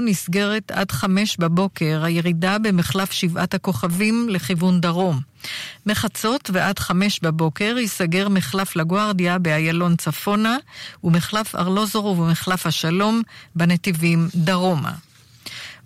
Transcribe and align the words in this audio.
נסגרת 0.00 0.70
עד 0.70 0.92
חמש 0.92 1.36
בבוקר 1.36 2.02
הירידה 2.04 2.58
במחלף 2.58 3.12
שבעת 3.12 3.54
הכוכבים 3.54 4.28
לכיוון 4.28 4.80
דרום. 4.80 5.20
מחצות 5.86 6.50
ועד 6.52 6.78
חמש 6.78 7.20
בבוקר 7.22 7.74
ייסגר 7.78 8.28
מחלף 8.28 8.76
לגוארדיה 8.76 9.38
באיילון 9.38 9.96
צפונה 9.96 10.56
ומחלף 11.04 11.54
ארלוזורוב 11.54 12.18
ומחלף 12.18 12.66
השלום 12.66 13.22
בנתיבים 13.54 14.28
דרומה. 14.34 14.92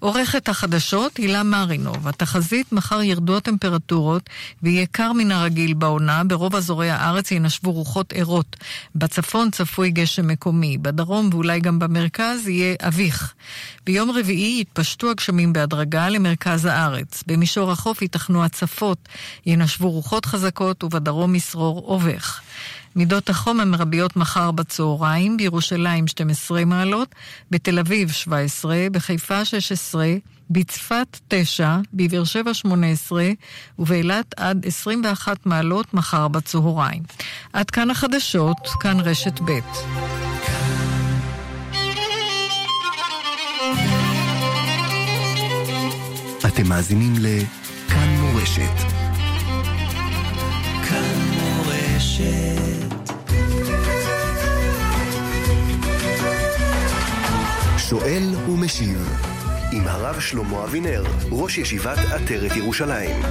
עורכת 0.05 0.49
החדשות 0.49 1.17
הילה 1.17 1.43
מרינוב. 1.43 2.09
התחזית 2.09 2.73
מחר 2.73 3.03
ירדו 3.03 3.37
הטמפרטורות 3.37 4.31
ויהיה 4.63 4.87
קר 4.87 5.13
מן 5.13 5.33
הרגיל 5.33 5.75
בעונה. 5.75 6.25
ברוב 6.25 6.57
אזורי 6.57 6.91
הארץ 6.91 7.31
ינשבו 7.31 7.73
רוחות 7.73 8.13
ערות. 8.13 8.57
בצפון 8.95 9.51
צפוי 9.51 9.91
גשם 9.91 10.29
מקומי. 10.29 10.79
בדרום 10.79 11.29
ואולי 11.33 11.61
גם 11.61 11.79
במרכז 11.79 12.49
יהיה 12.49 12.75
אביך. 12.81 13.35
ביום 13.87 14.11
רביעי 14.11 14.61
יתפשטו 14.61 15.11
הגשמים 15.11 15.53
בהדרגה 15.53 16.09
למרכז 16.09 16.65
הארץ. 16.65 17.23
במישור 17.27 17.71
החוף 17.71 18.03
ייתכנו 18.03 18.45
הצפות. 18.45 18.99
ינשבו 19.47 19.91
רוחות 19.91 20.27
חזקות 20.27 20.85
ובדרום 20.85 21.35
ישרור 21.35 21.85
אובך. 21.87 22.41
מידות 22.97 23.31
החום 23.31 23.61
המרביות 23.61 24.17
מחר 24.17 24.51
בצהריים, 24.51 25.37
בירושלים 25.37 26.07
12 26.07 26.65
מעלות, 26.65 27.15
בתל 27.51 27.79
אביב 27.79 28.11
17, 28.11 28.87
בחיפה 28.93 29.45
16, 29.45 30.15
בצפת 30.51 31.21
9, 31.29 31.77
בבאר 31.95 32.25
שבע 32.25 32.55
18 32.55 33.29
ובאילת 33.79 34.35
עד 34.37 34.67
21 34.67 35.47
מעלות 35.47 35.95
מחר 35.95 36.29
בצהריים. 36.29 37.03
עד 37.53 37.71
כאן 37.71 37.91
החדשות, 37.91 38.59
כאן 38.81 39.01
רשת 39.01 39.41
ב'. 39.41 39.59
אתם 46.47 46.69
מאזינים 46.69 47.15
לכאן 47.19 48.09
מורשת. 48.21 49.04
שואל 57.95 58.35
ומשיב 58.49 59.09
עם 59.73 59.83
הרב 59.87 60.21
שלמה 60.21 60.65
אבינר, 60.65 61.05
ראש 61.31 61.59
ישיבת 61.59 61.99
עטרת 61.99 62.57
ירושלים. 62.57 63.23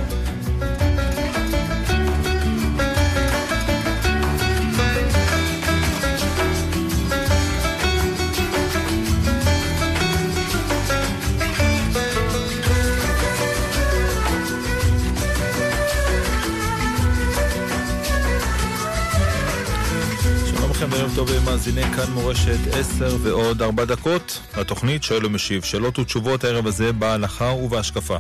לכם 20.84 20.94
וערב 20.94 21.12
טוב 21.16 21.30
למאזיני 21.32 21.84
כאן 21.84 22.14
מורשת 22.14 22.58
10 22.72 23.18
ועוד 23.22 23.62
4 23.62 23.86
דקות. 23.86 24.40
התוכנית 24.54 25.04
שואל 25.04 25.26
ומשיב. 25.26 25.64
שאלות 25.64 26.00
ותשובות 26.00 26.44
הערב 26.44 26.68
הזה 26.68 26.92
בהלכה 26.92 27.46
ובהשקפה. 27.46 28.18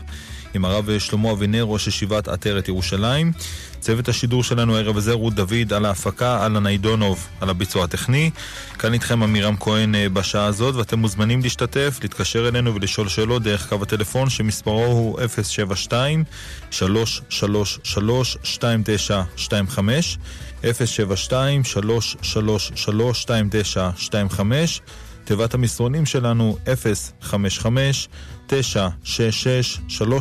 עם 0.53 0.65
הרב 0.65 0.99
שלמה 0.99 1.31
אבינר, 1.31 1.63
ראש 1.63 1.87
ישיבת 1.87 2.27
עטרת 2.27 2.67
ירושלים. 2.67 3.31
צוות 3.79 4.09
השידור 4.09 4.43
שלנו 4.43 4.75
הערב 4.75 4.97
הזה, 4.97 5.13
רות 5.13 5.33
דוד, 5.33 5.73
על 5.73 5.85
ההפקה, 5.85 6.37
אהלן 6.41 6.67
עידונוב, 6.67 7.27
על 7.41 7.49
הביצוע 7.49 7.83
הטכני. 7.83 8.31
כאן 8.79 8.93
איתכם 8.93 9.23
עמירם 9.23 9.55
כהן 9.59 9.95
אה, 9.95 10.09
בשעה 10.09 10.45
הזאת, 10.45 10.75
ואתם 10.75 10.99
מוזמנים 10.99 11.41
להשתתף, 11.41 11.99
להתקשר 12.01 12.47
אלינו 12.47 12.75
ולשאול 12.75 13.07
שאלות 13.07 13.43
דרך 13.43 13.69
קו 13.69 13.77
הטלפון 13.81 14.29
שמספרו 14.29 14.85
הוא 14.85 15.19
072 15.43 16.23
333 16.71 18.37
2925 18.45 20.17
072-333-2925, 20.63 20.65
תיבת 25.23 25.53
המסרונים 25.53 26.05
שלנו 26.05 26.57
055-966-3991. 28.49 30.13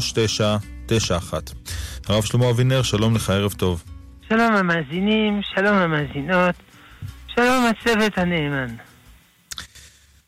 הרב 2.09 2.25
שלמה 2.25 2.51
אבינר, 2.51 2.83
שלום 2.83 3.15
לך, 3.15 3.31
ערב 3.31 3.53
טוב. 3.53 3.85
שלום 4.29 4.53
המאזינים, 4.53 5.41
שלום 5.55 5.77
המאזינות, 5.77 6.55
שלום 7.35 7.65
הצוות 7.67 8.19
הנאמן. 8.19 8.75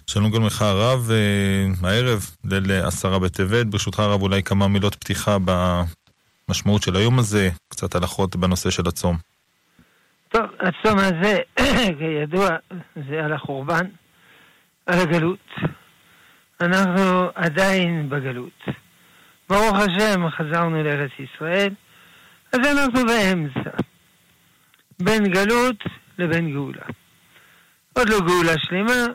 שלום 0.06 0.30
גם 0.30 0.46
לך 0.46 0.62
הרב, 0.62 1.10
אה, 1.10 1.66
הערב, 1.88 2.30
ליל 2.44 2.72
עשרה 2.72 3.18
בטבת, 3.18 3.66
ברשותך 3.66 4.00
הרב 4.00 4.22
אולי 4.22 4.42
כמה 4.42 4.68
מילות 4.68 4.94
פתיחה 4.94 5.36
במשמעות 6.48 6.82
של 6.82 6.96
היום 6.96 7.18
הזה, 7.18 7.48
קצת 7.68 7.94
הלכות 7.94 8.36
בנושא 8.36 8.70
של 8.70 8.88
הצום. 8.88 9.33
טוב, 10.34 10.46
הצום 10.60 10.98
הזה, 10.98 11.38
כידוע, 11.98 12.48
זה 13.08 13.24
על 13.24 13.32
החורבן, 13.32 13.86
על 14.86 14.98
הגלות. 15.00 15.54
אנחנו 16.60 17.28
עדיין 17.34 18.08
בגלות. 18.08 18.62
ברוך 19.48 19.76
השם, 19.76 20.30
חזרנו 20.30 20.82
לארץ 20.82 21.10
ישראל, 21.18 21.74
אז 22.52 22.58
אנחנו 22.58 23.00
באמצע. 23.06 23.70
בין 25.02 25.24
גלות 25.24 25.84
לבין 26.18 26.52
גאולה. 26.52 26.86
עוד 27.92 28.08
לא 28.08 28.18
גאולה 28.20 28.52
שלמה, 28.58 29.06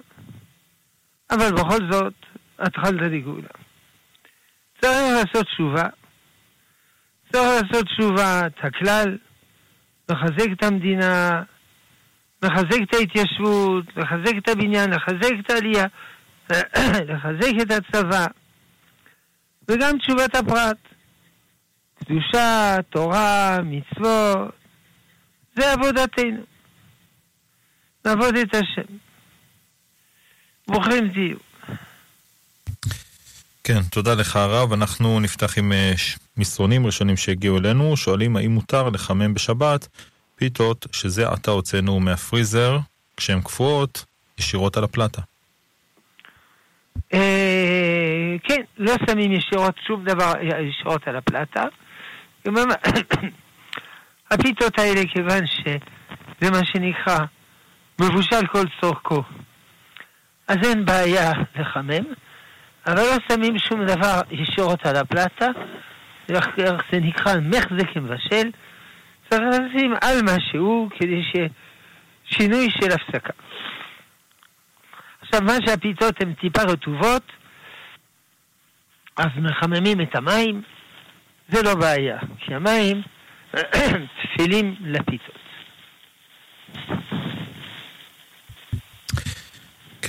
אבל 1.32 1.52
בכל 1.52 1.92
זאת, 1.92 2.14
התחלת 2.60 3.02
לגאולה. 3.02 3.50
צריך 4.82 5.26
לעשות 5.26 5.46
תשובה. 5.46 5.88
צריך 7.32 7.64
לעשות 7.64 7.86
תשובה, 7.86 8.48
את 8.48 8.66
הכלל, 8.66 9.18
לחזק 10.10 10.48
את 10.52 10.64
המדינה, 10.64 11.44
לחזק 12.44 12.82
את 12.84 12.94
ההתיישבות, 12.94 13.86
לחזק 13.98 14.34
את 14.38 14.50
הבניין, 14.50 14.90
לחזק 14.90 15.32
את 15.40 15.52
העלייה, 15.52 15.86
לחזק 17.10 17.54
את 17.62 17.72
הצבא, 17.72 18.26
וגם 19.68 19.98
תשובת 19.98 20.36
הפרט. 20.36 20.78
קדושה, 22.00 22.76
תורה, 22.90 23.58
מצוות, 23.64 24.56
זה 25.56 25.74
עבודתנו. 25.74 26.44
לעבוד 28.06 28.36
את 28.36 28.56
השם. 28.56 28.96
ברוכים 30.68 31.10
תהיו. 31.10 31.38
כן, 33.64 33.82
תודה 33.92 34.14
לך 34.14 34.36
הרב. 34.36 34.74
אנחנו 34.74 35.20
נפתח 35.20 35.58
עם 35.58 35.72
אה, 35.72 35.94
מסרונים 36.40 36.86
ראשונים 36.86 37.18
שהגיעו 37.18 37.58
אלינו, 37.58 37.98
שואלים 37.98 38.36
האם 38.36 38.52
מותר 38.52 38.90
לחמם 38.90 39.34
בשבת 39.34 39.88
פיתות 40.36 40.88
שזה 40.92 41.30
עתה 41.30 41.52
הוצאנו 41.52 42.00
מהפריזר, 42.00 42.78
כשהן 43.18 43.42
קפואות, 43.42 44.06
ישירות 44.38 44.78
על 44.78 44.84
הפלטה. 44.84 45.22
אה, 47.14 48.36
כן, 48.44 48.62
לא 48.78 48.94
שמים 49.10 49.32
ישירות 49.32 49.76
שום 49.88 50.04
דבר 50.04 50.34
ישירות 50.42 51.08
על 51.08 51.16
הפלטה. 51.16 51.64
הפיתות 54.32 54.80
האלה, 54.80 55.02
כיוון 55.14 55.48
שזה 55.48 56.52
מה 56.52 56.66
שנקרא 56.66 57.20
מבושל 58.02 58.48
כל 58.52 58.64
צורכו, 58.82 59.24
אז 60.48 60.58
אין 60.64 60.86
בעיה 60.86 61.32
לחמם. 61.56 62.14
אבל 62.88 62.96
לא 62.96 63.18
שמים 63.28 63.60
שום 63.60 63.86
דבר 63.86 64.22
ישירות 64.32 64.86
על 64.86 64.96
הפלטה, 64.96 65.48
איך 66.36 66.48
זה 66.92 67.00
נקרא 67.00 67.34
מחזק 67.42 67.96
מבשל, 67.96 68.52
צריך 69.30 69.42
לשים 69.42 69.94
על 70.02 70.18
משהו 70.24 70.90
כדי 71.00 71.22
ששינוי 71.24 72.68
של 72.70 72.92
הפסקה. 72.92 73.34
עכשיו, 75.22 75.42
מה 75.42 75.54
שהפיתות 75.66 76.22
הן 76.22 76.34
טיפה 76.34 76.62
רטובות, 76.62 77.24
אז 79.18 79.28
מחממים 79.38 80.02
את 80.02 80.16
המים, 80.16 80.62
זה 81.48 81.64
לא 81.64 81.76
בעיה, 81.76 82.20
כי 82.40 82.54
המים 82.54 83.02
תפילים 84.24 84.76
לפיתות. 84.82 85.36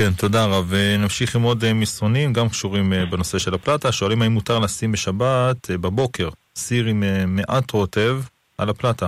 כן, 0.00 0.12
תודה 0.12 0.47
רב. 0.47 0.73
נמשיך 0.99 1.37
עם 1.37 1.43
עוד 1.43 1.64
אה, 1.64 1.75
מסרונים, 1.75 2.32
גם 2.32 2.49
קשורים 2.49 2.93
אה, 2.93 3.06
בנושא 3.06 3.38
של 3.38 3.55
הפלטה. 3.55 3.93
שואלים 3.93 4.23
האם 4.23 4.32
מותר 4.32 4.58
לשים 4.58 4.93
בשבת, 4.93 5.70
אה, 5.70 5.79
בבוקר, 5.79 6.29
סיר 6.56 6.87
עם 6.87 7.02
מעט 7.26 7.70
רוטב 7.70 8.20
על 8.58 8.69
הפלטה. 8.69 9.06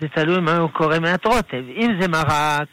זה 0.00 0.08
תלוי 0.08 0.40
מה 0.40 0.56
הוא 0.56 0.70
קורא 0.70 0.98
מעט 0.98 1.26
רוטב. 1.26 1.62
אם 1.76 1.90
זה 2.00 2.08
מרק, 2.08 2.68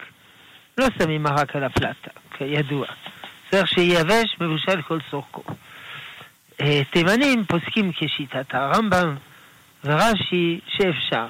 לא 0.77 0.87
שמים 0.99 1.23
מרק 1.23 1.55
על 1.55 1.63
הפלטה, 1.63 2.11
כידוע. 2.37 2.88
צריך 3.51 3.67
שייבש 3.67 4.38
מבושל 4.41 4.81
כל 4.81 4.99
צורכו. 5.11 5.43
תימנים 6.91 7.43
פוסקים 7.45 7.91
כשיטת 7.91 8.53
הרמב"ם 8.53 9.15
ורש"י 9.83 10.59
שאפשר, 10.67 11.27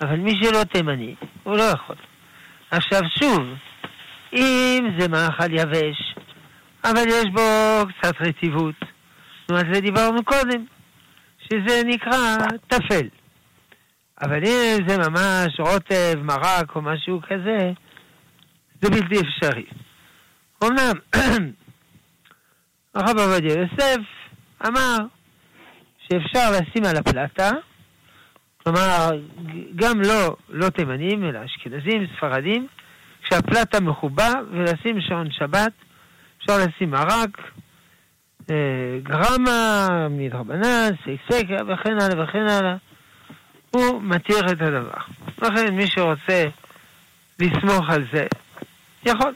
אבל 0.00 0.16
מי 0.16 0.36
שלא 0.42 0.64
תימני, 0.64 1.14
הוא 1.42 1.56
לא 1.56 1.62
יכול. 1.62 1.96
עכשיו 2.70 3.00
שוב, 3.18 3.46
אם 4.32 4.88
זה 4.98 5.08
מאכל 5.08 5.52
יבש, 5.52 6.14
אבל 6.84 7.04
יש 7.08 7.24
בו 7.32 7.82
קצת 7.88 8.14
רטיבות. 8.20 8.74
נו, 9.50 9.56
על 9.56 9.74
זה 9.74 9.80
דיברנו 9.80 10.24
קודם, 10.24 10.64
שזה 11.38 11.82
נקרא 11.84 12.36
טפל. 12.68 13.08
אבל 14.22 14.38
אם 14.46 14.88
זה 14.88 14.98
ממש 14.98 15.60
רוטב, 15.60 16.22
מרק 16.22 16.76
או 16.76 16.82
משהו 16.82 17.20
כזה, 17.22 17.72
זה 18.82 18.90
בלתי 18.90 19.20
אפשרי. 19.20 19.64
אמנם, 20.64 20.94
הרב 22.94 23.18
עובדיה 23.18 23.54
יוסף 23.54 24.00
אמר 24.66 24.96
שאפשר 25.98 26.50
לשים 26.50 26.84
על 26.84 26.96
הפלטה, 26.96 27.50
כלומר, 28.62 29.10
גם 29.76 30.00
לא, 30.00 30.36
לא 30.48 30.68
תימנים, 30.68 31.24
אלא 31.24 31.44
אשכנזים, 31.44 32.06
ספרדים, 32.16 32.66
כשהפלטה 33.26 33.80
מחובה, 33.80 34.32
ולשים 34.50 35.00
שעון 35.00 35.28
שבת, 35.30 35.72
אפשר 36.38 36.58
לשים 36.58 36.90
מרק, 36.90 37.38
אה, 38.50 38.54
גרמה, 39.02 39.88
מדרבנן, 40.10 40.90
סקסקה 41.02 41.54
וכן 41.68 42.00
הלאה 42.00 42.24
וכן 42.24 42.46
הלאה. 42.48 42.76
הוא 43.70 44.02
מתיר 44.02 44.40
את 44.40 44.60
הדבר. 44.60 45.00
לכן 45.42 45.74
מי 45.74 45.86
שרוצה 45.86 46.44
לסמוך 47.38 47.90
על 47.90 48.04
זה, 48.12 48.26
יכול. 49.04 49.34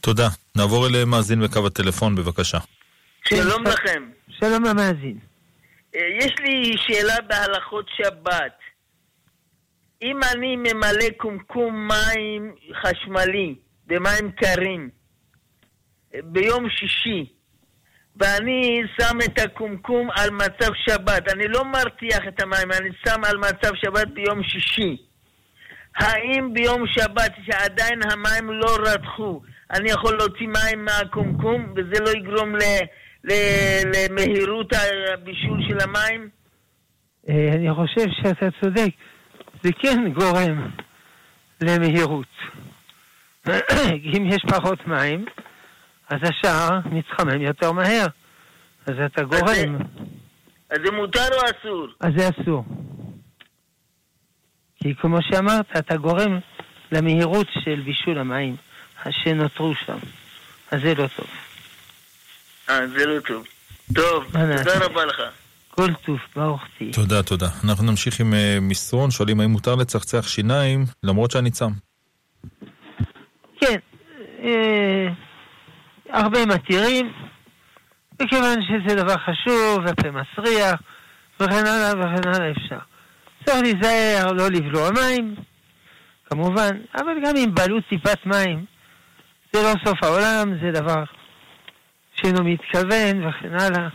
תודה. 0.00 0.28
נעבור 0.56 0.86
אל 0.86 1.04
מאזין 1.04 1.40
בקו 1.40 1.66
הטלפון, 1.66 2.14
בבקשה. 2.14 2.58
שלום 3.28 3.64
לכם. 3.64 4.02
שלום 4.28 4.64
למאזין. 4.64 5.18
אה, 5.96 6.00
יש 6.20 6.32
לי 6.40 6.72
שאלה 6.78 7.14
בהלכות 7.28 7.86
שבת. 7.96 8.63
אם 10.04 10.20
אני 10.32 10.56
ממלא 10.56 11.10
קומקום 11.16 11.88
מים 11.88 12.54
חשמלי 12.74 13.54
במים 13.86 14.30
קרים 14.30 14.90
אה, 16.14 16.20
ביום 16.24 16.68
שישי, 16.70 17.26
ואני 18.16 18.82
שם 19.00 19.18
את 19.24 19.38
הקומקום 19.38 20.08
על 20.10 20.30
מצב 20.30 20.70
שבת, 20.74 21.28
אני 21.32 21.48
לא 21.48 21.64
מרתיח 21.64 22.20
את 22.28 22.42
המים, 22.42 22.72
אני 22.72 22.88
שם 23.06 23.20
על 23.24 23.36
מצב 23.36 23.74
שבת 23.74 24.08
ביום 24.08 24.42
שישי. 24.42 24.96
האם 25.96 26.54
ביום 26.54 26.86
שבת, 26.86 27.32
שעדיין 27.46 28.00
המים 28.12 28.50
לא 28.50 28.76
רתחו, 28.86 29.40
אני 29.70 29.90
יכול 29.90 30.16
להוציא 30.18 30.46
מים 30.46 30.84
מהקומקום 30.84 31.74
וזה 31.76 32.04
לא 32.04 32.10
יגרום 32.10 32.56
ל... 32.56 32.60
למהירות 33.94 34.72
הבישול 35.12 35.62
של 35.68 35.78
המים? 35.80 36.28
אה, 37.28 37.48
אני 37.54 37.74
חושב 37.74 38.06
שאתה 38.22 38.46
צודק. 38.60 38.90
זה 39.64 39.72
כן 39.72 40.12
גורם 40.12 40.70
למהירות. 41.60 42.26
אם 44.16 44.26
יש 44.26 44.42
פחות 44.48 44.86
מים, 44.86 45.24
אז 46.10 46.18
השער 46.22 46.78
מתחמם 46.84 47.40
יותר 47.40 47.72
מהר. 47.72 48.06
אז 48.86 48.94
אתה 49.06 49.22
גורם. 49.22 49.76
אז 50.70 50.78
זה 50.84 50.90
מותר 50.92 51.28
או 51.32 51.40
אסור? 51.50 51.88
אז 52.00 52.10
זה 52.16 52.28
אסור. 52.28 52.64
כי 54.76 54.94
כמו 54.94 55.18
שאמרת, 55.22 55.76
אתה 55.78 55.96
גורם 55.96 56.38
למהירות 56.92 57.46
של 57.64 57.82
בישול 57.84 58.18
המים 58.18 58.56
שנותרו 59.10 59.74
שם. 59.74 59.98
אז 60.70 60.80
זה 60.82 60.94
לא 60.94 61.06
טוב. 61.16 61.26
אה, 62.70 62.86
זה 62.86 63.06
לא 63.06 63.20
טוב. 63.20 63.46
טוב, 63.94 64.24
תודה 64.32 64.84
רבה 64.84 65.04
לך. 65.04 65.22
כל 65.76 65.94
טוב, 65.94 66.18
ברוך 66.36 66.62
תהיה. 66.78 66.92
תודה, 66.92 67.22
תודה. 67.22 67.46
אנחנו 67.64 67.84
נמשיך 67.84 68.20
עם 68.20 68.32
uh, 68.32 68.60
מסרון, 68.60 69.10
שואלים 69.10 69.40
האם 69.40 69.50
מותר 69.50 69.74
לצחצח 69.74 70.28
שיניים 70.28 70.84
למרות 71.02 71.30
שאני 71.30 71.50
צם. 71.50 71.70
כן, 73.60 73.78
אה, 74.42 75.08
הרבה 76.10 76.46
מתירים, 76.46 77.12
מכיוון 78.22 78.58
שזה 78.62 78.94
דבר 78.94 79.16
חשוב, 79.16 79.78
ופה 79.86 80.08
מסריח, 80.10 80.80
וכן 81.40 81.66
הלאה 81.66 81.90
וכן 81.90 82.28
הלאה 82.28 82.50
אפשר. 82.50 82.78
צריך 83.44 83.58
להיזהר, 83.62 84.32
לא 84.32 84.48
לבלוע 84.48 84.90
מים, 84.90 85.34
כמובן, 86.30 86.70
אבל 86.94 87.14
גם 87.24 87.36
אם 87.36 87.54
בלו 87.54 87.80
טיפת 87.80 88.26
מים, 88.26 88.64
זה 89.52 89.62
לא 89.62 89.72
סוף 89.84 90.02
העולם, 90.02 90.54
זה 90.62 90.80
דבר 90.80 91.04
שאינו 92.14 92.44
מתכוון 92.44 93.26
וכן 93.26 93.60
הלאה. 93.60 93.88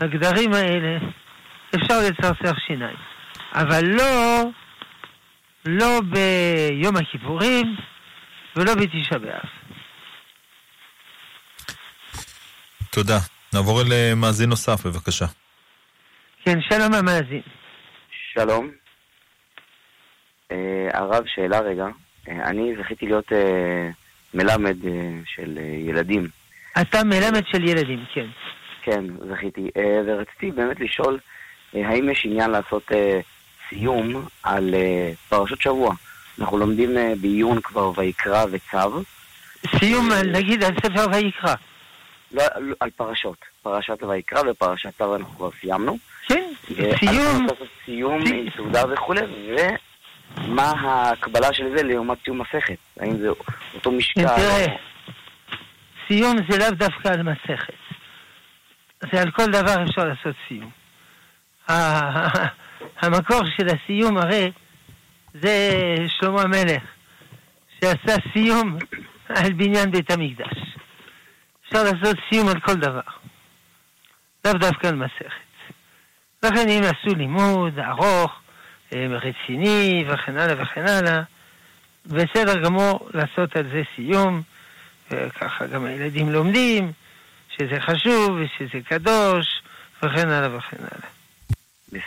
הגדרים 0.00 0.52
האלה, 0.52 0.98
אפשר 1.74 1.94
לצרצח 2.08 2.58
שיניים. 2.66 2.96
אבל 3.54 3.84
לא, 3.84 4.42
לא 5.64 6.00
ביום 6.00 6.96
הכיפורים 6.96 7.76
ולא 8.56 8.74
בתשעה 8.74 9.18
באב. 9.18 9.48
תודה. 12.90 13.18
נעבור 13.54 13.80
אל 13.82 13.92
אה, 13.92 14.14
מאזין 14.16 14.48
נוסף, 14.48 14.86
בבקשה. 14.86 15.26
כן, 16.44 16.58
שלום 16.70 16.94
המאזין. 16.94 17.42
שלום. 18.34 18.70
Uh, 20.52 20.56
הרב, 20.92 21.24
שאלה 21.26 21.60
רגע. 21.60 21.86
Uh, 21.86 22.30
אני 22.30 22.74
זכיתי 22.80 23.06
להיות 23.06 23.32
uh, 23.32 23.34
מלמד 24.34 24.76
uh, 24.82 24.88
של 25.26 25.58
uh, 25.58 25.90
ילדים. 25.90 26.28
אתה 26.80 27.04
מלמד 27.04 27.42
של 27.52 27.68
ילדים, 27.68 28.04
כן. 28.14 28.26
כן, 28.84 29.04
זכיתי. 29.30 29.68
Uh, 29.78 29.80
ורציתי 30.06 30.50
באמת 30.50 30.80
לשאול, 30.80 31.18
uh, 31.72 31.76
האם 31.76 32.08
יש 32.08 32.26
עניין 32.26 32.50
לעשות 32.50 32.90
uh, 32.90 32.94
סיום 33.68 34.24
על 34.42 34.74
פרשות 35.28 35.60
שבוע? 35.60 35.94
אנחנו 36.38 36.58
לומדים 36.58 36.90
בעיון 37.20 37.60
כבר 37.60 37.92
ויקרא 37.96 38.44
וצו. 38.50 39.02
סיום, 39.78 40.08
נגיד, 40.32 40.64
על 40.64 40.74
ספר 40.82 41.06
ויקרא. 41.12 41.54
לא, 42.32 42.44
לא, 42.60 42.74
על 42.80 42.90
פרשות. 42.90 43.36
פרשת 43.62 44.02
ויקרא 44.02 44.42
ופרשת 44.50 44.98
צו 44.98 45.16
אנחנו 45.16 45.36
כבר 45.36 45.50
סיימנו. 45.60 45.98
כן, 46.26 46.44
סיום. 46.98 47.46
סיום 47.84 48.20
עם 48.26 48.46
סעודה 48.56 48.82
וכולי, 48.92 49.20
ומה 50.38 50.72
ההקבלה 50.80 51.52
של 51.52 51.76
זה 51.76 51.82
לעומת 51.82 52.18
סיום 52.24 52.40
מסכת? 52.40 52.76
האם 53.00 53.16
זה 53.16 53.28
אותו 53.74 53.92
משקל? 53.92 54.28
תראה, 54.36 54.66
סיום 56.08 56.36
זה 56.50 56.58
לאו 56.58 56.70
דווקא 56.70 57.08
על 57.08 57.22
מסכת. 57.22 57.83
זה 59.12 59.22
על 59.22 59.30
כל 59.30 59.46
דבר 59.46 59.84
אפשר 59.84 60.04
לעשות 60.04 60.36
סיום. 60.48 60.70
המקור 63.00 63.40
של 63.56 63.66
הסיום 63.66 64.16
הרי 64.16 64.52
זה 65.34 65.78
שלמה 66.08 66.42
המלך, 66.42 66.82
שעשה 67.80 68.16
סיום 68.32 68.78
על 69.28 69.52
בניין 69.52 69.90
בית 69.90 70.10
המקדש. 70.10 70.58
אפשר 71.64 71.82
לעשות 71.82 72.16
סיום 72.30 72.48
על 72.48 72.60
כל 72.60 72.74
דבר, 72.74 73.00
לאו 74.44 74.52
דווקא 74.52 74.86
על 74.86 74.94
מסכת. 74.94 75.44
לכן 76.42 76.68
אם 76.68 76.80
עשו 76.82 77.14
לימוד 77.16 77.78
ארוך, 77.78 78.40
אה, 78.94 79.06
רציני 79.10 80.04
וכן 80.08 80.38
הלאה 80.38 80.62
וכן 80.62 80.88
הלאה, 80.88 81.22
בסדר 82.06 82.60
גמור 82.60 83.08
לעשות 83.14 83.56
על 83.56 83.64
זה 83.72 83.82
סיום, 83.96 84.42
וככה 85.10 85.66
גם 85.66 85.84
הילדים 85.84 86.32
לומדים 86.32 86.92
שזה 87.56 87.80
חשוב 87.80 88.30
ושזה 88.30 88.78
קדוש 88.88 89.46
וכן 89.98 90.28
הלאה 90.28 90.56
וכן 90.56 90.76
הלאה. 90.78 91.08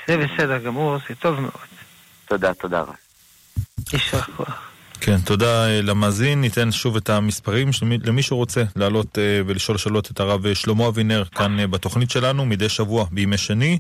זה 0.07 0.17
בסדר 0.17 0.57
גמור, 0.57 0.97
זה 1.09 1.15
טוב 1.15 1.39
מאוד. 1.39 1.67
תודה, 2.25 2.53
תודה 2.53 2.81
רבה. 2.81 2.93
יישר 3.93 4.21
כוח. 4.21 4.71
כן, 5.01 5.17
תודה 5.25 5.67
אה, 5.67 5.81
למאזין. 5.81 6.41
ניתן 6.41 6.71
שוב 6.71 6.95
את 6.95 7.09
המספרים 7.09 7.69
למי 8.03 8.23
שרוצה 8.23 8.63
לעלות 8.75 9.17
אה, 9.17 9.41
ולשאול 9.47 9.77
שאלות 9.77 10.11
את 10.11 10.19
הרב 10.19 10.53
שלמה 10.53 10.87
אבינר 10.87 11.23
כאן 11.25 11.71
בתוכנית 11.71 12.11
שלנו 12.11 12.45
מדי 12.45 12.69
שבוע 12.69 13.05
בימי 13.11 13.37
שני. 13.37 13.79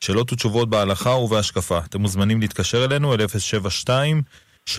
שאלות 0.00 0.32
ותשובות 0.32 0.70
בהלכה 0.70 1.10
ובהשקפה. 1.10 1.78
אתם 1.78 2.00
מוזמנים 2.00 2.40
להתקשר 2.40 2.84
אלינו 2.84 3.14
אל 3.14 3.28
072 3.38 4.22
333-2925. 4.68 4.72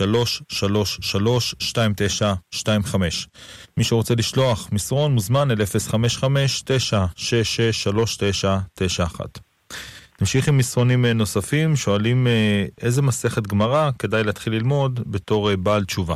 מי 3.76 3.84
שרוצה 3.84 4.14
לשלוח 4.14 4.68
מסרון 4.72 5.12
מוזמן 5.12 5.50
אל 5.50 5.56
055-966-3991. 5.56 5.60
נמשיך 10.20 10.48
עם 10.48 10.58
מסרונים 10.58 11.06
נוספים, 11.06 11.76
שואלים 11.76 12.26
איזה 12.80 13.02
מסכת 13.02 13.46
גמרא 13.46 13.90
כדאי 13.98 14.24
להתחיל 14.24 14.52
ללמוד 14.52 15.00
בתור 15.06 15.56
בעל 15.56 15.84
תשובה. 15.84 16.14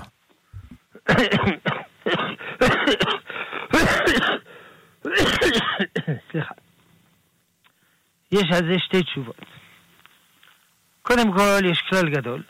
סליחה. 6.30 6.54
יש 8.32 8.44
על 8.52 8.68
זה 8.68 8.78
שתי 8.78 9.02
תשובות. 9.02 9.36
קודם 11.02 11.32
כל, 11.32 11.60
יש 11.64 11.82
כלל 11.90 12.10
גדול. 12.10 12.42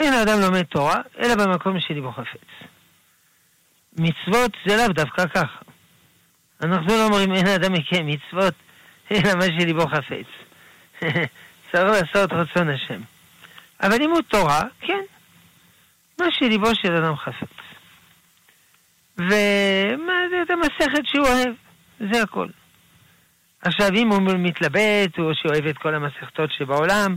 אין 0.00 0.12
האדם 0.12 0.40
לומד 0.40 0.62
תורה, 0.62 1.00
אלא 1.18 1.34
במקום 1.34 1.80
שליבו 1.80 2.12
חפץ. 2.12 2.68
מצוות 3.98 4.52
זה 4.66 4.76
לאו 4.76 4.88
דווקא 4.88 5.26
ככה. 5.26 5.58
אנחנו 6.62 6.86
לא 6.88 7.04
אומרים 7.04 7.34
אין 7.34 7.46
האדם 7.46 7.72
מקיים 7.72 8.06
מצוות, 8.06 8.54
אלא 9.10 9.34
מה 9.34 9.44
שליבו 9.44 9.86
חפץ. 9.86 10.26
צריך 11.72 11.84
לעשות 11.84 12.32
רצון 12.32 12.68
השם. 12.70 13.00
אבל 13.82 13.96
לימוד 13.96 14.24
תורה, 14.28 14.62
כן. 14.80 15.02
מה 16.18 16.26
שליבו 16.30 16.74
של 16.74 16.92
אדם 16.92 17.16
חפץ. 17.16 17.56
ואת 19.16 20.50
המסכת 20.50 21.06
שהוא 21.06 21.26
אוהב, 21.26 21.54
זה 22.12 22.22
הכל. 22.22 22.48
עכשיו, 23.62 23.88
אם 23.94 24.08
הוא 24.08 24.20
מתלבט, 24.22 25.18
או 25.18 25.34
שאוהב 25.34 25.66
את 25.66 25.78
כל 25.78 25.94
המסכתות 25.94 26.50
שבעולם, 26.58 27.16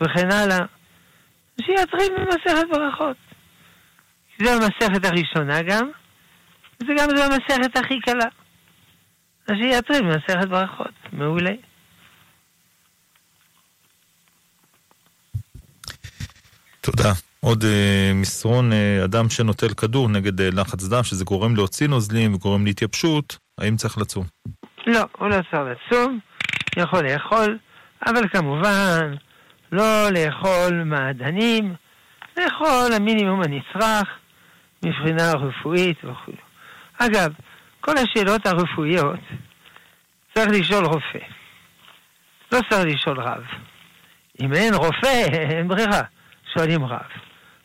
וכן 0.00 0.30
הלאה, 0.30 0.58
שיטריד 1.60 2.12
במסכת 2.16 2.68
ברכות. 2.70 3.16
זו 4.42 4.50
המסכת 4.50 5.04
הראשונה 5.04 5.62
גם, 5.62 5.90
וזה 6.82 6.92
גם 6.98 7.08
זו 7.16 7.22
המסכת 7.22 7.76
הכי 7.76 8.00
קלה. 8.00 8.28
אז 9.48 9.54
שיטריד 9.62 10.02
במסכת 10.02 10.48
ברכות, 10.48 10.92
מעולה. 11.12 11.52
תודה. 16.80 17.12
עוד 17.40 17.62
uh, 17.62 17.66
מסרון, 18.14 18.72
uh, 18.72 19.04
אדם 19.04 19.30
שנוטל 19.30 19.68
כדור 19.68 20.08
נגד 20.08 20.40
uh, 20.40 20.54
לחץ 20.54 20.84
דם, 20.88 21.02
שזה 21.02 21.24
גורם 21.24 21.56
להוציא 21.56 21.88
נוזלים 21.88 22.34
וגורם 22.34 22.64
להתייבשות, 22.64 23.38
האם 23.58 23.76
צריך 23.76 23.98
לצום? 23.98 24.24
לא, 24.86 25.00
הוא 25.18 25.28
לא 25.28 25.34
צריך 25.34 25.62
לצום, 25.72 26.18
יכול 26.76 27.08
לאכול, 27.08 27.58
אבל 28.06 28.28
כמובן, 28.28 29.14
לא 29.72 30.08
לאכול 30.10 30.82
מעדנים, 30.84 31.74
לאכול 32.36 32.92
המינימום 32.96 33.42
הנצרך 33.42 34.08
מבחינה 34.82 35.32
רפואית 35.32 36.04
וכו'. 36.04 36.32
אגב, 36.98 37.32
כל 37.80 37.92
השאלות 37.96 38.46
הרפואיות 38.46 39.20
צריך 40.34 40.48
לשאול 40.50 40.84
רופא. 40.84 41.18
לא 42.52 42.58
צריך 42.70 42.94
לשאול 42.94 43.20
רב. 43.20 43.42
אם 44.40 44.52
אין 44.54 44.74
רופא, 44.74 45.26
אין 45.56 45.68
ברירה, 45.68 46.02
שואלים 46.54 46.84
רב. 46.84 47.00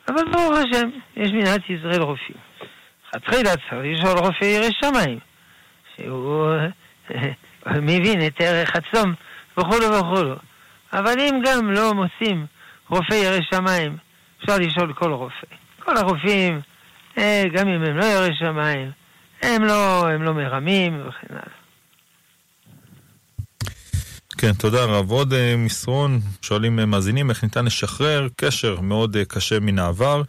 אבל 0.09 0.31
ברוך 0.31 0.57
השם, 0.57 0.89
יש 1.15 1.31
מדינת 1.31 1.69
ישראל 1.69 2.01
רופאים. 2.01 2.37
חתחילה 3.15 3.49
צריך 3.49 3.81
לשאול 3.83 4.17
רופא 4.17 4.45
ירא 4.45 4.67
שמיים, 4.81 5.19
שהוא 5.95 6.47
מבין 7.81 8.27
את 8.27 8.41
ערך 8.41 8.75
הצום 8.75 9.13
וכולו 9.57 9.93
וכולו. 9.93 10.35
אבל 10.99 11.19
אם 11.19 11.41
גם 11.45 11.71
לא 11.71 11.93
מוצאים 11.93 12.45
רופא 12.89 13.13
ירא 13.13 13.39
שמיים, 13.51 13.97
אפשר 14.41 14.57
לשאול 14.57 14.93
כל 14.93 15.11
רופא. 15.11 15.47
כל 15.79 15.97
הרופאים, 15.97 16.61
אה, 17.17 17.43
גם 17.53 17.67
אם 17.67 17.83
הם 17.83 17.97
לא 17.97 18.05
ירא 18.05 18.27
שמיים, 18.39 18.91
הם 19.41 19.63
לא, 19.63 20.07
הם 20.09 20.23
לא 20.23 20.33
מרמים 20.33 21.07
וכן 21.07 21.27
הלאה. 21.29 21.57
כן, 24.37 24.53
תודה 24.53 24.85
רב. 24.85 25.11
עוד 25.11 25.33
uh, 25.33 25.35
מסרון, 25.57 26.19
שואלים 26.41 26.79
uh, 26.79 26.85
מאזינים 26.85 27.29
איך 27.29 27.43
ניתן 27.43 27.65
לשחרר 27.65 28.27
קשר 28.35 28.81
מאוד 28.81 29.17
קשה 29.27 29.59
מן 29.59 29.79
העבר, 29.79 30.21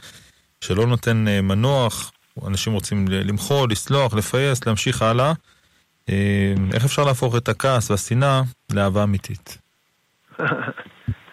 שלא 0.61 0.87
נותן 0.87 1.25
מנוח, 1.43 2.13
אנשים 2.47 2.73
רוצים 2.73 3.09
למחול, 3.09 3.71
לסלוח, 3.71 4.15
לפייס, 4.15 4.67
להמשיך 4.67 5.03
הלאה. 5.03 5.33
איך 6.73 6.85
אפשר 6.85 7.05
להפוך 7.05 7.37
את 7.37 7.49
הכעס 7.49 7.91
והשנאה 7.91 8.43
לאהבה 8.73 9.03
אמיתית? 9.03 9.59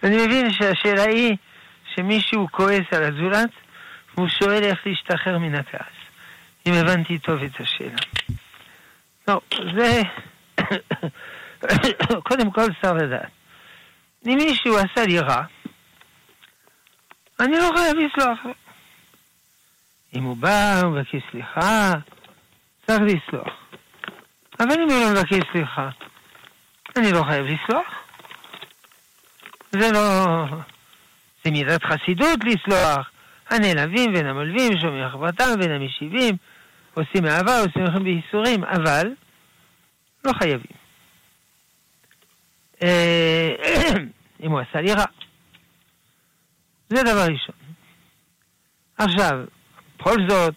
אני 0.03 0.25
מבין 0.25 0.53
שהשאלה 0.53 1.03
היא 1.03 1.35
שמישהו 1.95 2.47
כועס 2.51 2.85
על 2.91 3.03
הזולת, 3.03 3.49
והוא 4.15 4.27
שואל 4.27 4.63
איך 4.63 4.87
להשתחרר 4.87 5.37
מן 5.37 5.55
הכעס. 5.55 5.95
אם 6.67 6.73
הבנתי 6.73 7.19
טוב 7.19 7.43
את 7.43 7.59
השאלה. 7.59 7.97
לא, 9.27 9.41
זה... 9.75 10.01
קודם 12.29 12.51
כל 12.51 12.65
צריך 12.81 12.93
לדעת. 13.03 13.29
אם 14.25 14.37
מישהו 14.37 14.77
עשה 14.77 15.05
לי 15.05 15.19
רע, 15.19 15.43
אני 17.39 17.57
לא 17.57 17.69
חייב 17.75 17.97
לסלוח 17.97 18.45
לו. 18.45 18.53
אם 20.15 20.23
הוא 20.23 20.37
בא, 20.37 20.81
הוא 20.83 20.91
מבקש 20.91 21.21
סליחה, 21.31 21.93
צריך 22.87 23.01
לסלוח. 23.01 23.53
אבל 24.59 24.71
אם 24.71 24.89
הוא 24.89 24.99
לא 25.01 25.11
מבקש 25.11 25.51
סליחה, 25.51 25.89
אני 26.97 27.11
לא 27.11 27.23
חייב 27.23 27.45
לסלוח. 27.45 28.04
זה 29.81 29.91
לא... 29.91 30.45
זה 31.45 31.51
מידת 31.51 31.83
חסידות 31.83 32.39
לסלוח. 32.43 33.11
הנעלבים 33.49 34.13
בין 34.13 34.27
המלווים, 34.27 34.77
שומעים 34.81 35.09
חברתם 35.09 35.45
בין 35.59 35.71
המשיבים, 35.71 36.35
עושים 36.93 37.25
אהבה, 37.25 37.59
עושים 37.59 37.83
לכם 37.83 38.03
בייסורים, 38.03 38.63
אבל 38.63 39.13
לא 40.25 40.31
חייבים. 40.33 40.71
אה, 42.83 43.51
אם 44.43 44.51
הוא 44.51 44.59
עשה 44.59 44.81
לי 44.81 44.93
רע. 44.93 45.05
זה 46.89 47.03
דבר 47.03 47.25
ראשון. 47.31 47.55
עכשיו, 48.97 49.45
בכל 49.99 50.15
זאת, 50.29 50.55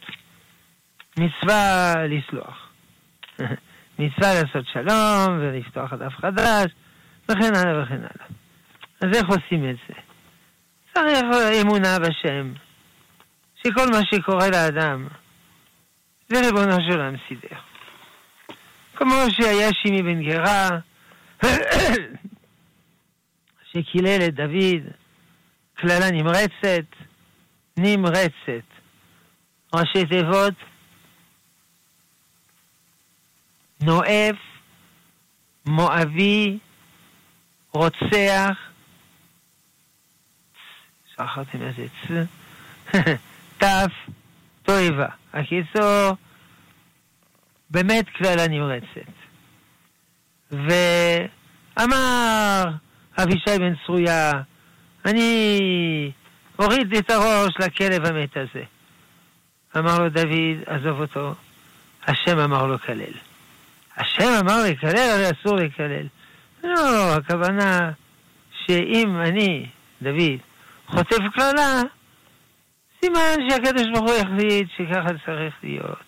מצווה 1.18 1.94
לסלוח. 2.08 2.68
מצווה 3.98 4.34
לעשות 4.34 4.66
שלום 4.72 5.38
ולפתוח 5.40 5.92
דף 5.92 6.12
חדש, 6.16 6.66
וכן 7.28 7.54
הלאה 7.54 7.82
וכן 7.82 7.94
הלאה. 7.94 8.37
אז 9.00 9.08
איך 9.14 9.26
עושים 9.26 9.70
את 9.70 9.76
זה? 9.88 9.94
צריך 10.94 11.24
אמונה 11.62 11.98
בשם, 11.98 12.52
שכל 13.54 13.86
מה 13.92 14.00
שקורה 14.10 14.50
לאדם, 14.50 15.08
זה 16.28 16.40
ריבונו 16.40 16.76
של 16.80 17.00
עולם 17.00 17.14
סידר. 17.28 17.56
כמו 18.96 19.14
שהיה 19.30 19.68
שימי 19.72 20.02
בן 20.02 20.22
גרה, 20.22 20.68
שקילל 23.72 24.20
את 24.28 24.34
דוד, 24.34 24.82
קללה 25.74 26.10
נמרצת, 26.10 26.96
נמרצת. 27.76 28.68
ראשי 29.74 30.06
תיבות, 30.06 30.54
נואף, 33.82 34.36
מואבי, 35.66 36.58
רוצח, 37.72 38.67
שכחתי 41.18 41.58
מה 41.58 41.70
זה 41.76 41.86
צ, 41.88 42.10
תף, 43.58 43.92
תועבה. 44.66 45.06
הקיצור, 45.34 46.16
באמת 47.70 48.08
קללה 48.08 48.48
נמרצת. 48.48 49.12
ואמר 50.50 52.64
אבישי 53.18 53.58
בן 53.58 53.74
צרויה, 53.86 54.32
אני 55.04 56.12
אוריד 56.58 56.96
את 56.96 57.10
הראש 57.10 57.54
לכלב 57.58 58.06
המת 58.06 58.36
הזה. 58.36 58.62
אמר 59.76 59.98
לו 59.98 60.08
דוד, 60.08 60.62
עזוב 60.66 61.00
אותו, 61.00 61.34
השם 62.06 62.38
אמר 62.38 62.66
לו 62.66 62.78
כלל. 62.78 63.12
השם 63.96 64.30
אמר 64.40 64.64
לקלל, 64.64 65.10
הרי 65.10 65.30
אסור 65.30 65.56
לקלל. 65.56 66.06
לא, 66.64 67.14
הכוונה 67.14 67.90
שאם 68.66 69.20
אני, 69.20 69.66
דוד, 70.02 70.38
חוטף 70.90 71.22
קללה, 71.34 71.82
סימן 73.00 73.48
שהקדוש 73.48 73.86
ברוך 73.92 74.10
הוא 74.10 74.16
החליט 74.16 74.68
שככה 74.76 75.08
צריך 75.26 75.54
להיות. 75.62 75.98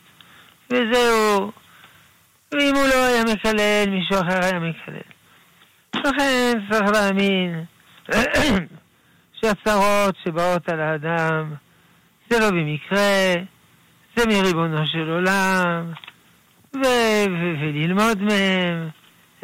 וזהו. 0.70 1.52
ואם 2.52 2.74
הוא 2.74 2.86
לא 2.88 3.04
היה 3.04 3.22
מקלל, 3.24 3.84
מישהו 3.90 4.16
אחר 4.20 4.44
היה 4.44 4.58
מקלל. 4.58 5.10
לכן 5.94 6.52
צריך 6.70 6.90
להאמין 6.92 7.64
שהצרות 9.40 10.14
שבאות 10.24 10.68
על 10.68 10.80
האדם 10.80 11.54
זה 12.30 12.40
לא 12.40 12.50
במקרה, 12.50 13.34
זה 14.16 14.26
מריבונו 14.26 14.86
של 14.86 15.10
עולם, 15.10 15.92
וללמוד 16.74 18.22
מהם, 18.22 18.88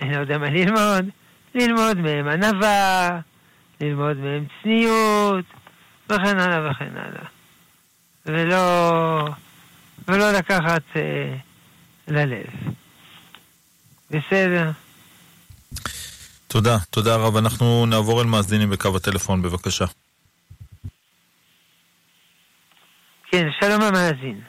אני 0.02 0.14
לא 0.14 0.20
יודע 0.20 0.38
מה 0.38 0.50
ללמוד, 0.50 1.10
ללמוד 1.54 1.98
מהם 1.98 2.28
ענווה, 2.28 3.20
ללמוד 3.80 4.16
מהם 4.16 4.44
צניעות, 4.62 5.44
וכן 6.08 6.38
הלאה 6.38 6.70
וכן 6.70 6.96
הלאה. 6.96 7.26
ולא, 8.26 9.28
ולא 10.08 10.32
לקחת 10.32 10.82
אה, 10.96 11.36
ללב. 12.08 12.46
בסדר. 14.10 14.70
תודה, 16.48 16.76
תודה 16.90 17.16
רב. 17.16 17.36
אנחנו 17.36 17.86
נעבור 17.86 18.20
אל 18.22 18.26
מאזינים 18.26 18.70
בקו 18.70 18.96
הטלפון, 18.96 19.42
בבקשה. 19.42 19.84
כן, 23.30 23.46
שלום 23.60 23.82
המאזין. 23.82 24.40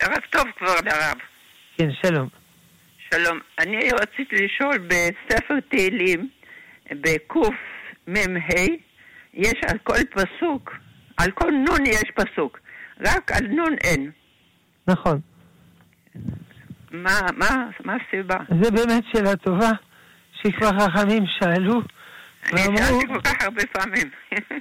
ערב 0.00 0.18
טוב 0.30 0.44
כבוד 0.58 0.88
הרב. 0.88 1.16
כן, 1.76 1.88
שלום. 2.02 2.28
שלום. 3.10 3.38
אני 3.58 3.90
רציתי 3.90 4.36
לשאול 4.36 4.78
בספר 4.78 5.54
תהילים, 5.70 6.28
בקמ"ה, 8.12 8.64
יש 9.34 9.54
על 9.68 9.78
כל 9.78 10.04
פסוק, 10.14 10.76
על 11.16 11.30
כל 11.30 11.50
נון 11.50 11.86
יש 11.86 12.04
פסוק, 12.14 12.60
רק 13.00 13.32
על 13.32 13.46
נון 13.46 13.74
אין. 13.84 14.10
נכון. 14.88 15.20
מה, 16.90 17.20
מה, 17.36 17.66
מה 17.84 17.96
הסיבה? 17.96 18.36
זה 18.62 18.70
באמת 18.70 19.04
שאלה 19.12 19.36
טובה, 19.36 19.70
שכבר 20.42 20.70
חכמים 20.78 21.22
שאלו, 21.26 21.80
אני 22.52 22.60
ואמרו, 22.66 22.76
שאלתי 22.78 23.06
כל 23.06 23.20
כך 23.20 23.42
הרבה 23.42 23.62
פעמים. 23.72 24.10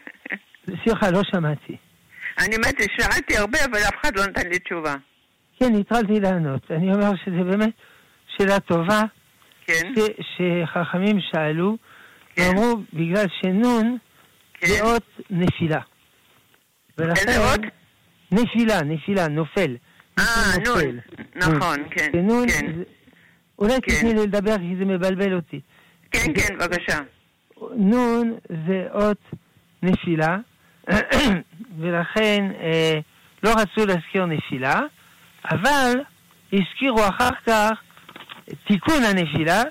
סליחה, 0.83 1.11
לא 1.11 1.21
שמעתי. 1.31 1.77
אני 2.39 2.55
אומרת, 2.55 2.75
שאלתי 2.97 3.37
הרבה, 3.37 3.57
אבל 3.65 3.77
אף 3.79 3.95
אחד 4.01 4.17
לא 4.17 4.25
נתן 4.25 4.49
לי 4.49 4.59
תשובה. 4.59 4.95
כן, 5.59 5.75
התחלתי 5.79 6.19
לענות. 6.19 6.71
אני 6.71 6.93
אומר 6.93 7.11
שזה 7.25 7.43
באמת 7.43 7.69
שאלה 8.37 8.59
טובה, 8.59 9.01
כן, 9.65 9.93
ש- 9.95 10.37
שחכמים 10.37 11.17
שאלו, 11.31 11.77
ואמרו, 12.39 12.77
בגלל 12.93 13.25
שנון 13.41 13.97
זה 14.65 14.77
כן. 14.77 14.83
אות 14.85 15.03
נפילה. 15.29 15.79
ולכן-? 16.97 17.69
נפילה, 18.31 18.81
נפילה, 18.81 19.27
נופל. 19.27 19.75
אה, 20.19 20.23
נופל. 20.65 20.99
נון. 21.35 21.55
נכון, 21.55 21.77
כן. 21.91 22.11
ונון, 22.13 22.49
כן. 22.49 22.71
אולי 23.59 23.73
כן. 23.81 23.95
תתני 23.95 24.13
לי 24.13 24.27
לדבר 24.27 24.57
כי 24.57 24.75
זה 24.79 24.85
מבלבל 24.85 25.33
אותי. 25.33 25.59
כן, 26.11 26.33
כן, 26.35 26.57
בבקשה. 26.57 26.99
נון 27.75 28.37
זה 28.67 28.87
אות 28.93 29.21
נפילה, 29.83 30.37
ולכן 31.79 32.51
אה, 32.61 32.99
לא 33.43 33.49
רצו 33.49 33.85
להזכיר 33.85 34.25
נפילה, 34.25 34.79
אבל 35.51 35.93
הזכירו 36.53 37.07
אחר 37.07 37.29
כך 37.45 37.71
תיקון 38.67 39.03
הנפילה. 39.03 39.61